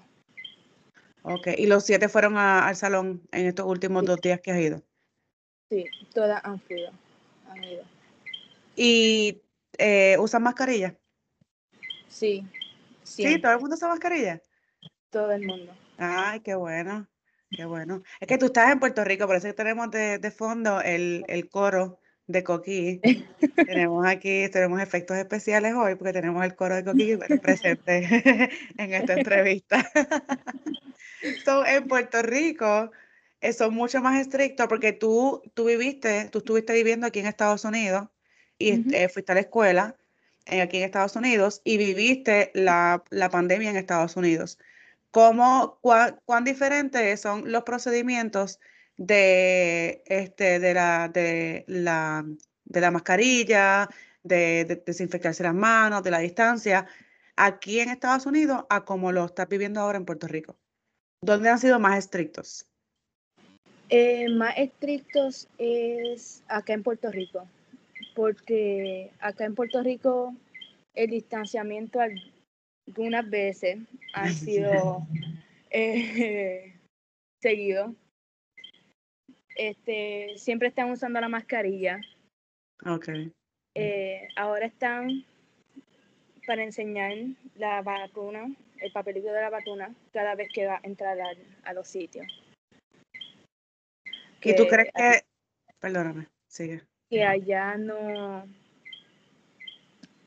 Ok, 1.22 1.49
¿y 1.55 1.68
los 1.68 1.86
siete 1.86 2.10
fueron 2.10 2.36
al 2.36 2.76
salón 2.76 3.22
en 3.32 3.45
estos 3.45 3.68
últimos 3.68 4.03
dos 4.05 4.20
días 4.20 4.41
que 4.41 4.49
has 4.49 4.57
ido? 4.57 4.82
Sí, 5.70 5.86
todas 6.12 6.43
han 6.43 6.60
ido. 6.70 6.91
Han 7.51 7.64
ido. 7.64 7.84
¿Y 8.76 9.43
eh, 9.78 10.18
usan 10.18 10.41
mascarilla? 10.41 10.97
Sí. 12.07 12.47
¿Sí? 13.03 13.39
¿Todo 13.39 13.51
el 13.51 13.60
mundo 13.60 13.76
usa 13.76 13.89
mascarilla? 13.89 14.41
Todo 15.12 15.32
el 15.34 15.45
mundo. 15.45 15.72
Ay, 15.99 16.39
qué 16.39 16.55
bueno. 16.55 17.07
Qué 17.51 17.66
bueno. 17.66 18.01
Es 18.20 18.28
que 18.28 18.39
tú 18.39 18.47
estás 18.47 18.72
en 18.72 18.80
Puerto 18.80 19.03
Rico, 19.03 19.28
por 19.28 19.36
eso 19.36 19.45
que 19.45 19.53
tenemos 19.53 19.91
de, 19.91 20.18
de 20.18 20.32
fondo 20.32 20.82
el, 20.82 21.26
el, 21.28 21.47
coro 21.47 21.98
de 22.30 22.43
Coquí. 22.43 23.01
tenemos 23.55 24.05
aquí, 24.07 24.47
tenemos 24.49 24.82
efectos 24.82 25.17
especiales 25.17 25.73
hoy 25.75 25.95
porque 25.95 26.13
tenemos 26.13 26.45
el 26.45 26.55
coro 26.55 26.75
de 26.75 26.84
Coquí 26.86 27.17
presente 27.41 28.49
en 28.77 28.93
esta 28.93 29.13
entrevista. 29.13 29.91
so, 31.43 31.65
en 31.65 31.88
Puerto 31.88 32.21
Rico 32.21 32.91
son 33.51 33.73
mucho 33.73 34.01
más 34.01 34.19
estrictos 34.19 34.67
porque 34.67 34.93
tú, 34.93 35.41
tú 35.53 35.65
viviste, 35.65 36.30
tú 36.32 36.39
estuviste 36.39 36.73
viviendo 36.73 37.07
aquí 37.07 37.19
en 37.19 37.25
Estados 37.25 37.65
Unidos 37.65 38.07
y 38.57 38.95
eh, 38.95 39.09
fuiste 39.09 39.32
a 39.32 39.36
la 39.36 39.41
escuela 39.41 39.95
eh, 40.45 40.61
aquí 40.61 40.77
en 40.77 40.84
Estados 40.84 41.15
Unidos 41.15 41.61
y 41.63 41.77
viviste 41.77 42.51
la, 42.53 43.03
la 43.09 43.30
pandemia 43.30 43.69
en 43.69 43.77
Estados 43.77 44.15
Unidos 44.15 44.59
cómo, 45.11 45.80
cuán, 45.82 46.43
diferentes 46.43 47.21
son 47.21 47.51
los 47.51 47.63
procedimientos 47.63 48.59
de, 48.99 50.03
este, 50.05 50.59
de, 50.59 50.73
la, 50.73 51.07
de, 51.07 51.63
la, 51.67 52.25
de 52.65 52.81
la 52.81 52.91
mascarilla, 52.91 53.89
de, 54.23 54.83
desinfectarse 54.85 55.41
las 55.41 55.55
manos, 55.55 56.03
de 56.03 56.11
la 56.11 56.19
distancia, 56.19 56.85
aquí 57.37 57.79
en 57.79 57.89
Estados 57.89 58.25
Unidos 58.25 58.65
a 58.69 58.83
como 58.83 59.13
lo 59.13 59.25
estás 59.25 59.47
viviendo 59.47 59.79
ahora 59.79 59.97
en 59.97 60.05
Puerto 60.05 60.27
Rico. 60.27 60.57
¿Dónde 61.23 61.49
han 61.49 61.59
sido 61.59 61.79
más 61.79 61.97
estrictos? 61.97 62.65
Eh, 63.87 64.27
más 64.29 64.53
estrictos 64.57 65.47
es 65.57 66.43
acá 66.49 66.73
en 66.73 66.83
Puerto 66.83 67.09
Rico, 67.09 67.47
porque 68.15 69.11
acá 69.19 69.45
en 69.45 69.55
Puerto 69.55 69.81
Rico 69.81 70.35
el 70.93 71.11
distanciamiento 71.11 72.01
al 72.01 72.13
algunas 72.89 73.29
veces 73.29 73.77
han 74.13 74.33
sido 74.33 75.07
eh, 75.69 76.73
seguidos. 77.41 77.91
Este, 79.60 80.38
siempre 80.38 80.70
están 80.70 80.89
usando 80.89 81.20
la 81.20 81.28
mascarilla. 81.28 81.99
Ok. 82.86 83.10
eh, 83.76 84.30
ahora 84.38 84.66
están 84.66 85.26
para 86.47 86.64
enseñar 86.64 87.12
la 87.55 87.82
vacuna, 87.82 88.47
el 88.78 88.91
papelito 88.93 89.28
de 89.34 89.41
la 89.41 89.49
vacuna, 89.49 89.93
cada 90.14 90.36
vez 90.36 90.47
que 90.53 90.66
va 90.66 90.76
a 90.76 90.82
entrar 90.84 91.20
al- 91.20 91.57
a, 91.64 91.74
los 91.74 91.89
sitios. 91.89 92.26
¿Y 94.41 94.55
tú 94.55 94.66
crees 94.68 94.93
que... 94.95 95.26
Perdóname, 95.82 96.28
sigue. 96.47 96.82
que 97.10 97.26
allá 97.26 97.76
no 97.76 98.47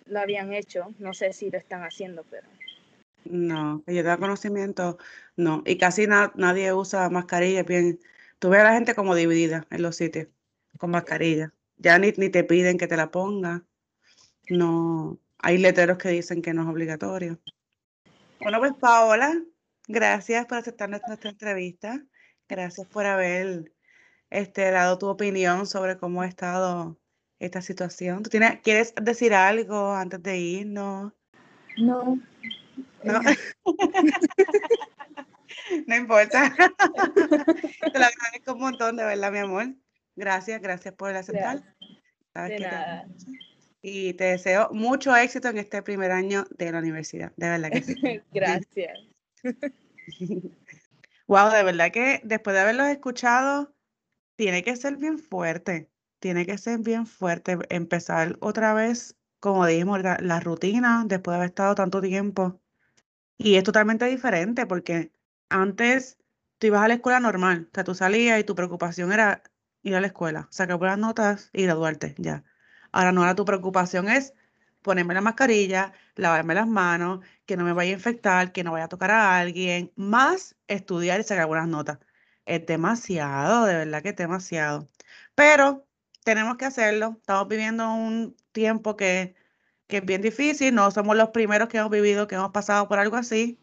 lo 0.05 0.21
habían 0.21 0.53
hecho. 0.53 0.95
No 0.99 1.15
sé 1.15 1.33
si 1.33 1.51
lo 1.51 1.57
están 1.57 1.85
haciendo, 1.85 2.23
pero 2.25 2.47
No, 3.25 3.83
que 3.87 3.95
yo 3.95 4.03
tenga 4.03 4.19
conocimiento, 4.19 4.99
no. 5.37 5.63
Y 5.65 5.79
casi 5.79 6.07
na- 6.07 6.33
nadie 6.35 6.75
usa 6.75 7.09
mascarilla. 7.09 7.63
Bien, 7.63 7.99
tú 8.43 8.51
ves 8.51 8.61
a 8.61 8.65
la 8.65 8.73
gente 8.73 8.97
como 8.97 9.15
dividida 9.15 9.69
en 9.71 9.83
los 9.83 9.95
sitios 9.95 10.27
con 10.77 10.91
mascarilla. 10.91 11.55
Ya 11.77 11.97
ni, 12.01 12.11
ni 12.17 12.29
te 12.29 12.43
piden 12.43 12.77
que 12.77 12.89
te 12.89 12.97
la 12.97 13.13
pongas. 13.13 13.63
No, 14.49 15.21
hay 15.39 15.59
letreros 15.59 15.97
que 15.97 16.09
dicen 16.09 16.43
que 16.43 16.53
no 16.53 16.63
es 16.63 16.69
obligatorio. 16.69 17.39
Bueno, 18.41 18.59
pues 18.59 18.73
Paola, 18.75 19.41
gracias 19.87 20.45
por 20.47 20.59
aceptar 20.59 20.91
nuestra, 20.91 21.11
nuestra 21.11 21.31
entrevista. 21.31 22.05
Gracias 22.49 22.85
por 22.89 23.07
haber 23.07 23.73
este, 24.29 24.73
dado 24.73 24.99
tu 24.99 25.07
opinión 25.07 25.69
sobre 25.69 25.97
cómo 25.97 26.23
ha 26.23 26.27
estado 26.27 26.99
esta 27.39 27.63
situación. 27.63 28.25
¿Tú 28.25 28.31
tienes, 28.31 28.61
quieres 28.61 28.93
decir 29.01 29.35
algo 29.35 29.93
antes 29.93 30.21
de 30.21 30.37
irnos? 30.37 31.13
no. 31.77 32.19
No. 33.05 33.21
No 35.87 35.97
importa. 35.97 36.55
Te 37.93 37.99
lo 37.99 38.05
agradezco 38.05 38.55
un 38.55 38.61
montón, 38.61 38.97
de 38.97 39.05
verdad, 39.05 39.33
mi 39.33 39.39
amor. 39.39 39.75
Gracias, 40.17 40.61
gracias 40.61 40.95
por 40.95 41.15
aceptar. 41.15 41.63
Sabes 42.33 42.51
De 42.51 42.57
que 42.57 42.63
nada. 42.63 43.07
Y 43.85 44.15
te 44.15 44.25
deseo 44.25 44.69
mucho 44.73 45.15
éxito 45.17 45.49
en 45.49 45.59
este 45.59 45.83
primer 45.83 46.13
año 46.13 46.45
de 46.57 46.71
la 46.71 46.79
universidad. 46.79 47.33
De 47.37 47.49
verdad 47.49 47.71
que 47.71 47.83
sí. 47.83 47.95
Gracias. 48.33 48.99
Wow, 51.27 51.51
de 51.51 51.65
verdad 51.65 51.91
que 51.91 52.21
después 52.23 52.55
de 52.55 52.61
haberlos 52.61 52.87
escuchado, 52.87 53.75
tiene 54.37 54.63
que 54.63 54.77
ser 54.77 54.97
bien 54.99 55.19
fuerte. 55.19 55.91
Tiene 56.21 56.47
que 56.47 56.59
ser 56.59 56.79
bien 56.79 57.07
fuerte 57.07 57.59
empezar 57.71 58.37
otra 58.41 58.73
vez, 58.73 59.17
como 59.41 59.67
dijimos, 59.67 60.01
la, 60.01 60.17
la 60.21 60.39
rutina 60.39 61.05
después 61.07 61.33
de 61.33 61.37
haber 61.39 61.49
estado 61.49 61.75
tanto 61.75 62.01
tiempo. 62.01 62.61
Y 63.37 63.57
es 63.57 63.65
totalmente 63.65 64.05
diferente 64.05 64.65
porque 64.67 65.11
antes 65.53 66.19
tú 66.59 66.69
ibas 66.69 66.83
a 66.83 66.89
la 66.89 66.95
escuela 66.95 67.21
normal, 67.21 67.69
o 67.71 67.75
sea, 67.75 67.85
tú 67.85 67.95
salías 67.95 68.41
y 68.41 68.45
tu 68.45 68.55
preocupación 68.55 69.13
era 69.13 69.43
ir 69.83 69.95
a 69.97 70.01
la 70.01 70.07
escuela, 70.09 70.49
sacar 70.51 70.79
buenas 70.79 70.99
notas 70.99 71.51
y 71.53 71.65
graduarte, 71.65 72.15
ya. 72.19 72.45
Ahora 72.93 73.13
no, 73.13 73.23
ahora 73.23 73.35
tu 73.35 73.45
preocupación 73.45 74.09
es 74.09 74.35
ponerme 74.83 75.15
la 75.15 75.21
mascarilla, 75.23 75.93
lavarme 76.17 76.55
las 76.55 76.67
manos, 76.69 77.25
que 77.47 77.57
no 77.57 77.65
me 77.65 77.73
vaya 77.73 77.91
a 77.93 77.95
infectar, 77.95 78.53
que 78.53 78.65
no 78.65 78.73
vaya 78.73 78.87
a 78.87 78.89
tocar 78.89 79.11
a 79.11 79.39
alguien, 79.39 79.93
más 79.97 80.57
estudiar 80.69 81.21
y 81.21 81.25
sacar 81.25 81.47
buenas 81.47 81.69
notas. 81.69 81.99
Es 82.47 82.67
demasiado, 82.67 83.67
de 83.67 83.75
verdad 83.77 84.03
que 84.03 84.11
es 84.11 84.17
demasiado. 84.17 84.89
Pero 85.35 85.87
tenemos 86.25 86.57
que 86.57 86.65
hacerlo. 86.67 87.17
Estamos 87.21 87.49
viviendo 87.49 87.93
un 87.93 88.37
tiempo 88.53 88.97
que, 88.97 89.35
que 89.87 89.99
es 89.99 90.05
bien 90.05 90.23
difícil. 90.23 90.75
No 90.75 90.91
somos 90.91 91.17
los 91.17 91.31
primeros 91.31 91.69
que 91.69 91.79
hemos 91.79 91.91
vivido, 91.91 92.27
que 92.29 92.35
hemos 92.37 92.51
pasado 92.53 92.89
por 92.89 92.99
algo 92.99 93.17
así. 93.17 93.62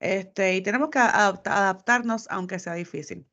Este, 0.00 0.54
y 0.56 0.62
tenemos 0.62 0.90
que 0.90 0.98
adapta- 0.98 1.56
adaptarnos, 1.56 2.26
aunque 2.30 2.58
sea 2.58 2.74
difícil. 2.74 3.26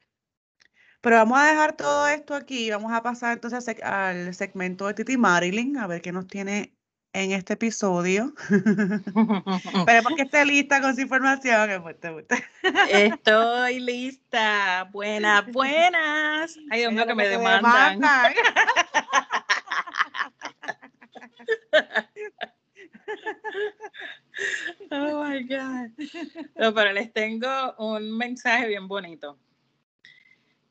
Pero 1.02 1.16
vamos 1.16 1.40
a 1.40 1.46
dejar 1.46 1.76
todo 1.76 2.08
esto 2.08 2.36
aquí. 2.36 2.70
Vamos 2.70 2.94
a 2.94 3.02
pasar 3.02 3.34
entonces 3.34 3.68
al 3.84 4.34
segmento 4.36 4.88
de 4.88 4.94
Titi 4.94 5.18
Marilyn, 5.18 5.78
a 5.78 5.88
ver 5.88 6.02
qué 6.02 6.12
nos 6.12 6.28
tiene 6.28 6.76
en 7.14 7.32
este 7.32 7.54
episodio. 7.54 8.34
Esperemos 9.76 10.14
que 10.16 10.22
esté 10.22 10.46
lista 10.46 10.80
con 10.80 10.96
su 10.96 11.02
información. 11.02 11.84
Estoy 12.90 13.80
lista. 13.80 14.88
Buenas, 14.92 15.52
buenas. 15.52 16.58
Ay, 16.70 16.82
Dios 16.82 16.94
mío, 16.94 17.08
que 17.08 17.16
me 17.16 17.28
demandan. 17.28 18.00
demandan. 18.00 18.34
Oh 24.92 25.24
my 25.24 25.44
God. 25.44 25.92
Pero 26.56 26.94
les 26.94 27.14
tengo 27.14 27.76
un 27.78 28.18
mensaje 28.18 28.68
bien 28.68 28.88
bonito. 28.88 29.38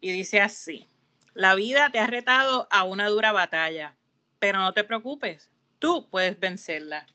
Y 0.00 0.12
dice 0.12 0.40
así: 0.40 0.88
La 1.34 1.54
vida 1.54 1.90
te 1.90 1.98
ha 1.98 2.06
retado 2.06 2.68
a 2.70 2.84
una 2.84 3.08
dura 3.08 3.32
batalla, 3.32 3.96
pero 4.38 4.58
no 4.58 4.72
te 4.72 4.84
preocupes, 4.84 5.50
tú 5.78 6.08
puedes 6.11 6.38
vencerla. 6.38 7.06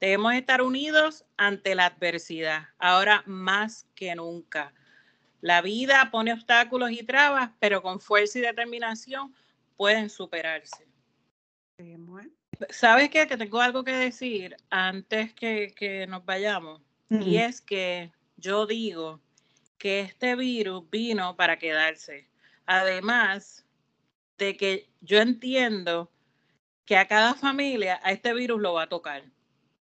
Debemos 0.00 0.34
estar 0.34 0.60
unidos 0.60 1.24
ante 1.36 1.74
la 1.74 1.86
adversidad, 1.86 2.68
ahora 2.78 3.22
más 3.26 3.86
que 3.94 4.14
nunca. 4.14 4.74
La 5.40 5.62
vida 5.62 6.10
pone 6.10 6.32
obstáculos 6.32 6.90
y 6.90 7.02
trabas, 7.04 7.50
pero 7.60 7.82
con 7.82 8.00
fuerza 8.00 8.38
y 8.38 8.42
determinación 8.42 9.34
pueden 9.76 10.10
superarse. 10.10 10.86
¿Sabes 12.70 13.10
qué? 13.10 13.26
Que 13.26 13.36
tengo 13.36 13.60
algo 13.60 13.84
que 13.84 13.92
decir 13.92 14.56
antes 14.70 15.32
que, 15.34 15.74
que 15.76 16.06
nos 16.06 16.24
vayamos. 16.24 16.80
Y 17.10 17.36
es 17.36 17.60
que 17.60 18.10
yo 18.36 18.66
digo 18.66 19.20
que 19.78 20.00
este 20.00 20.34
virus 20.34 20.88
vino 20.90 21.36
para 21.36 21.58
quedarse. 21.58 22.28
Además 22.66 23.64
de 24.38 24.56
que 24.56 24.90
yo 25.00 25.20
entiendo 25.20 26.10
que 26.84 26.96
a 26.96 27.06
cada 27.06 27.34
familia 27.34 28.00
a 28.02 28.12
este 28.12 28.34
virus 28.34 28.60
lo 28.60 28.74
va 28.74 28.84
a 28.84 28.88
tocar, 28.88 29.22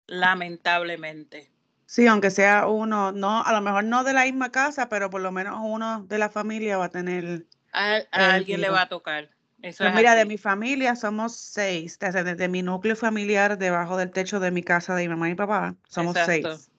lamentablemente. 0.06 1.50
Sí, 1.86 2.06
aunque 2.06 2.30
sea 2.30 2.66
uno, 2.66 3.12
no, 3.12 3.42
a 3.42 3.52
lo 3.52 3.60
mejor 3.60 3.84
no 3.84 4.04
de 4.04 4.12
la 4.12 4.24
misma 4.24 4.50
casa, 4.50 4.88
pero 4.88 5.10
por 5.10 5.20
lo 5.20 5.32
menos 5.32 5.58
uno 5.62 6.02
de 6.04 6.18
la 6.18 6.28
familia 6.28 6.76
va 6.76 6.86
a 6.86 6.90
tener. 6.90 7.46
A, 7.72 8.00
alguien 8.12 8.60
le 8.60 8.68
va 8.68 8.82
a 8.82 8.88
tocar. 8.88 9.30
Eso 9.62 9.78
Pues 9.78 9.90
es 9.90 9.96
mira, 9.96 10.14
de 10.14 10.24
mi 10.24 10.38
familia 10.38 10.94
somos 10.94 11.34
seis, 11.36 11.98
desde, 11.98 12.22
desde 12.22 12.48
mi 12.48 12.62
núcleo 12.62 12.94
familiar, 12.94 13.58
debajo 13.58 13.96
del 13.96 14.10
techo 14.12 14.38
de 14.38 14.50
mi 14.50 14.62
casa 14.62 14.94
de 14.94 15.02
mi 15.02 15.08
mamá 15.08 15.30
y 15.30 15.34
papá, 15.34 15.74
somos 15.88 16.16
Exacto. 16.16 16.56
seis. 16.56 16.70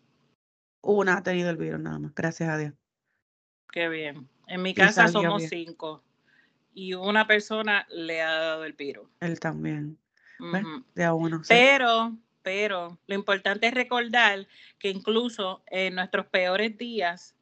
Una 0.81 1.17
ha 1.17 1.23
tenido 1.23 1.49
el 1.49 1.57
virus 1.57 1.81
nada 1.81 1.99
más, 1.99 2.15
gracias 2.15 2.49
a 2.49 2.57
Dios. 2.57 2.73
Qué 3.71 3.89
bien. 3.89 4.29
En 4.47 4.61
mi 4.61 4.73
casa 4.73 5.09
somos 5.09 5.39
bien. 5.39 5.49
cinco 5.49 6.03
y 6.73 6.93
una 6.93 7.27
persona 7.27 7.85
le 7.89 8.21
ha 8.21 8.33
dado 8.33 8.63
el 8.63 8.73
virus. 8.73 9.09
Él 9.19 9.39
también. 9.39 9.97
De 10.95 11.03
a 11.03 11.13
uno. 11.13 11.43
sí. 11.43 11.49
Pero, 11.49 12.15
pero 12.43 12.97
lo 13.07 13.15
importante 13.15 13.67
es 13.67 13.73
recordar 13.73 14.47
que 14.79 14.89
incluso 14.89 15.61
en 15.67 15.95
nuestros 15.95 16.27
peores 16.27 16.77
días, 16.77 17.35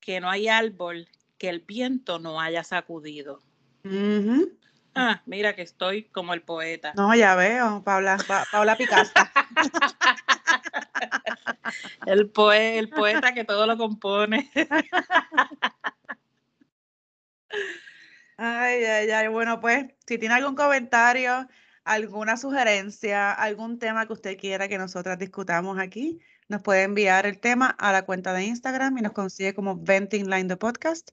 que 0.00 0.20
no 0.20 0.30
hay 0.30 0.48
árbol 0.48 1.06
que 1.36 1.50
el 1.50 1.60
viento 1.60 2.18
no 2.18 2.40
haya 2.40 2.64
sacudido. 2.64 3.42
Ah, 4.94 5.22
mira 5.26 5.54
que 5.54 5.62
estoy 5.62 6.04
como 6.04 6.34
el 6.34 6.42
poeta. 6.42 6.92
No, 6.96 7.14
ya 7.14 7.34
veo, 7.36 7.82
Paula, 7.84 8.18
Pa- 8.26 8.44
Paula 8.50 8.76
Picasta. 8.76 9.30
El, 12.06 12.30
poe- 12.30 12.78
el 12.78 12.88
poeta 12.88 13.32
que 13.32 13.44
todo 13.44 13.66
lo 13.66 13.76
compone. 13.76 14.50
Ay, 18.36 18.84
ay, 18.84 19.10
ay. 19.10 19.28
Bueno, 19.28 19.60
pues, 19.60 19.86
si 20.06 20.18
tiene 20.18 20.34
algún 20.34 20.54
comentario, 20.54 21.46
alguna 21.84 22.36
sugerencia, 22.36 23.32
algún 23.32 23.78
tema 23.78 24.06
que 24.06 24.12
usted 24.14 24.38
quiera 24.38 24.68
que 24.68 24.78
nosotras 24.78 25.18
discutamos 25.18 25.78
aquí, 25.78 26.20
nos 26.48 26.62
puede 26.62 26.82
enviar 26.84 27.26
el 27.26 27.38
tema 27.38 27.76
a 27.78 27.92
la 27.92 28.02
cuenta 28.02 28.32
de 28.32 28.44
Instagram 28.44 28.96
y 28.98 29.02
nos 29.02 29.12
consigue 29.12 29.54
como 29.54 29.76
Venting 29.76 30.28
Line 30.30 30.44
de 30.48 30.56
Podcast 30.56 31.10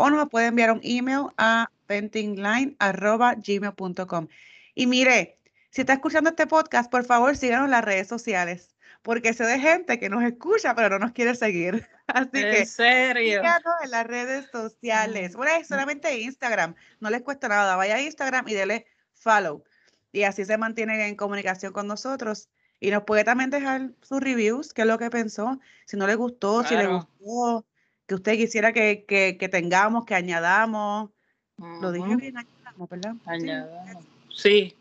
o 0.00 0.10
nos 0.10 0.28
puede 0.28 0.46
enviar 0.46 0.70
un 0.70 0.78
email 0.84 1.22
a 1.36 1.72
ventingline.gmail.com. 1.88 4.28
Y 4.76 4.86
mire, 4.86 5.40
si 5.70 5.80
está 5.80 5.94
escuchando 5.94 6.30
este 6.30 6.46
podcast, 6.46 6.88
por 6.88 7.04
favor 7.04 7.36
síganos 7.36 7.64
en 7.64 7.72
las 7.72 7.84
redes 7.84 8.06
sociales, 8.06 8.76
porque 9.02 9.34
sé 9.34 9.44
de 9.44 9.58
gente 9.58 9.98
que 9.98 10.08
nos 10.08 10.22
escucha 10.22 10.76
pero 10.76 10.90
no 10.90 11.00
nos 11.00 11.10
quiere 11.10 11.34
seguir. 11.34 11.88
Así 12.06 12.30
que 12.30 12.60
En 12.60 12.66
serio. 12.66 13.40
Síganos 13.40 13.74
en 13.82 13.90
las 13.90 14.06
redes 14.06 14.48
sociales. 14.52 15.34
Bueno, 15.34 15.52
es 15.60 15.66
solamente 15.66 16.20
Instagram. 16.20 16.76
No 17.00 17.10
les 17.10 17.22
cuesta 17.22 17.48
nada. 17.48 17.74
Vaya 17.74 17.96
a 17.96 18.00
Instagram 18.00 18.46
y 18.46 18.54
dele 18.54 18.86
follow. 19.14 19.64
Y 20.12 20.22
así 20.22 20.44
se 20.44 20.58
mantienen 20.58 21.00
en 21.00 21.16
comunicación 21.16 21.72
con 21.72 21.88
nosotros. 21.88 22.48
Y 22.78 22.92
nos 22.92 23.02
puede 23.02 23.24
también 23.24 23.50
dejar 23.50 23.90
sus 24.02 24.20
reviews, 24.20 24.72
qué 24.72 24.82
es 24.82 24.88
lo 24.88 24.96
que 24.96 25.10
pensó. 25.10 25.58
Si 25.86 25.96
no 25.96 26.06
le 26.06 26.14
gustó, 26.14 26.62
si 26.62 26.76
le 26.76 26.86
gustó, 26.86 27.66
que 28.08 28.14
usted 28.14 28.36
quisiera 28.36 28.72
que, 28.72 29.04
que, 29.06 29.36
que 29.38 29.48
tengamos, 29.50 30.06
que 30.06 30.14
añadamos. 30.14 31.10
Lo 31.58 31.92
dije 31.92 32.16
bien, 32.16 32.38
añadamos, 32.38 32.88
¿verdad? 32.88 33.14
Añadamos. 33.26 34.04
Sí. 34.34 34.74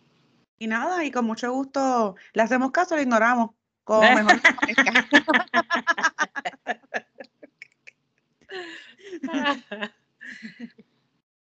Y 0.58 0.68
nada, 0.68 1.04
y 1.04 1.12
con 1.12 1.26
mucho 1.26 1.52
gusto 1.52 2.16
le 2.34 2.42
hacemos 2.42 2.72
caso, 2.72 2.96
le 2.96 3.02
ignoramos. 3.02 3.52
Como 3.84 4.02
mejor 4.16 4.40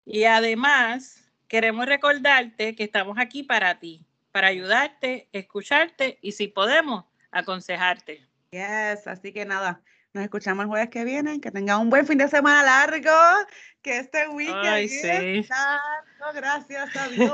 y 0.05 0.25
además, 0.25 1.25
queremos 1.47 1.87
recordarte 1.87 2.75
que 2.75 2.83
estamos 2.83 3.17
aquí 3.19 3.45
para 3.45 3.79
ti, 3.79 4.05
para 4.33 4.49
ayudarte, 4.49 5.29
escucharte 5.33 6.19
y 6.21 6.33
si 6.33 6.49
podemos, 6.49 7.05
aconsejarte. 7.31 8.27
Yes, 8.51 9.07
así 9.07 9.33
que 9.33 9.45
nada, 9.45 9.83
nos 10.17 10.25
escuchamos 10.25 10.65
el 10.65 10.69
jueves 10.69 10.89
que 10.89 11.05
viene. 11.05 11.41
Que 11.41 11.51
tengan 11.51 11.81
un 11.81 11.91
buen 11.91 12.07
fin 12.07 12.19
de 12.19 12.27
semana 12.29 12.63
largo. 12.63 13.47
Que 13.83 13.99
este 13.99 14.27
weekend 14.29 14.67
Ay, 14.67 14.87
es 14.87 15.01
sí. 15.03 15.47
largo, 15.49 16.35
gracias 16.35 16.97
a 16.97 17.09
Dios. 17.09 17.33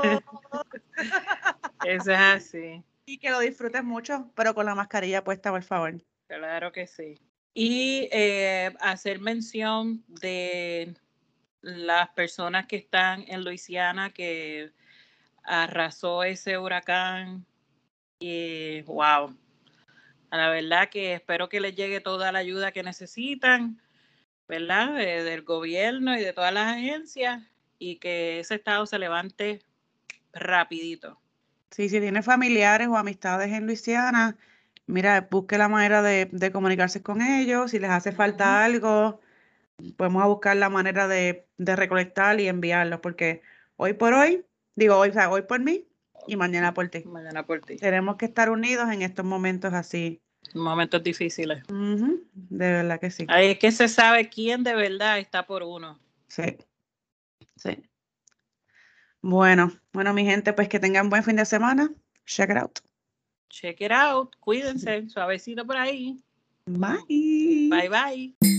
Eso 1.85 2.11
es 2.11 2.19
así. 2.19 2.83
y 3.05 3.17
que 3.17 3.31
lo 3.31 3.39
disfrutes 3.39 3.83
mucho, 3.83 4.31
pero 4.35 4.53
con 4.53 4.65
la 4.65 4.75
mascarilla 4.75 5.23
puesta, 5.23 5.49
por 5.49 5.63
favor. 5.63 5.95
Claro 6.27 6.71
que 6.71 6.85
sí. 6.85 7.19
Y 7.53 8.09
eh, 8.11 8.73
hacer 8.79 9.19
mención 9.19 10.03
de 10.07 10.93
las 11.61 12.09
personas 12.09 12.67
que 12.67 12.75
están 12.75 13.23
en 13.27 13.43
Luisiana 13.43 14.11
que 14.11 14.71
arrasó 15.43 16.23
ese 16.23 16.57
huracán. 16.57 17.45
Y 18.19 18.81
wow. 18.83 19.35
La 20.37 20.49
verdad 20.49 20.89
que 20.89 21.13
espero 21.13 21.49
que 21.49 21.59
les 21.59 21.75
llegue 21.75 22.01
toda 22.01 22.31
la 22.31 22.39
ayuda 22.39 22.71
que 22.71 22.83
necesitan, 22.83 23.79
¿verdad? 24.47 24.95
De- 24.95 25.23
del 25.23 25.43
gobierno 25.43 26.17
y 26.17 26.21
de 26.21 26.33
todas 26.33 26.53
las 26.53 26.73
agencias 26.75 27.43
y 27.79 27.97
que 27.97 28.39
ese 28.39 28.55
estado 28.55 28.85
se 28.85 28.99
levante 28.99 29.61
rapidito. 30.33 31.19
Sí, 31.71 31.89
si 31.89 31.99
tiene 31.99 32.21
familiares 32.21 32.87
o 32.87 32.97
amistades 32.97 33.51
en 33.51 33.65
Luisiana, 33.65 34.37
mira, 34.85 35.27
busque 35.31 35.57
la 35.57 35.69
manera 35.69 36.01
de, 36.03 36.29
de 36.31 36.51
comunicarse 36.51 37.01
con 37.03 37.21
ellos. 37.21 37.71
Si 37.71 37.79
les 37.79 37.89
hace 37.91 38.11
falta 38.11 38.63
algo, 38.63 39.19
podemos 39.97 40.23
a 40.23 40.27
buscar 40.27 40.57
la 40.57 40.69
manera 40.69 41.07
de, 41.07 41.47
de 41.57 41.75
recolectar 41.75 42.39
y 42.39 42.47
enviarlos, 42.47 42.99
porque 43.01 43.41
hoy 43.77 43.93
por 43.93 44.13
hoy, 44.13 44.45
digo 44.75 44.97
hoy, 44.97 45.09
o 45.09 45.13
sea, 45.13 45.29
hoy 45.29 45.43
por 45.43 45.59
mí 45.61 45.87
y 46.27 46.35
mañana 46.35 46.73
por 46.73 46.89
ti. 46.89 47.03
Mañana 47.05 47.45
por 47.45 47.61
ti. 47.61 47.77
Tenemos 47.77 48.17
que 48.17 48.25
estar 48.25 48.49
unidos 48.49 48.89
en 48.91 49.01
estos 49.01 49.25
momentos 49.25 49.73
así. 49.73 50.21
Momentos 50.53 51.03
difíciles. 51.03 51.63
Ujú, 51.69 52.23
De 52.33 52.71
verdad 52.71 52.99
que 52.99 53.09
sí. 53.11 53.25
Ahí 53.29 53.51
es 53.51 53.59
que 53.59 53.71
se 53.71 53.87
sabe 53.87 54.29
quién 54.29 54.63
de 54.63 54.75
verdad 54.75 55.19
está 55.19 55.45
por 55.45 55.63
uno. 55.63 55.99
Sí. 56.27 56.57
Sí. 57.55 57.81
Bueno, 59.21 59.71
bueno, 59.93 60.13
mi 60.13 60.25
gente, 60.25 60.53
pues 60.53 60.67
que 60.67 60.79
tengan 60.79 61.09
buen 61.09 61.23
fin 61.23 61.37
de 61.37 61.45
semana. 61.45 61.89
Check 62.25 62.49
it 62.49 62.57
out. 62.57 62.79
Check 63.49 63.81
it 63.81 63.91
out. 63.91 64.35
Cuídense. 64.39 65.09
Suavecito 65.09 65.65
por 65.65 65.77
ahí. 65.77 66.21
Bye. 66.65 67.69
Bye 67.69 67.89
bye. 67.89 68.52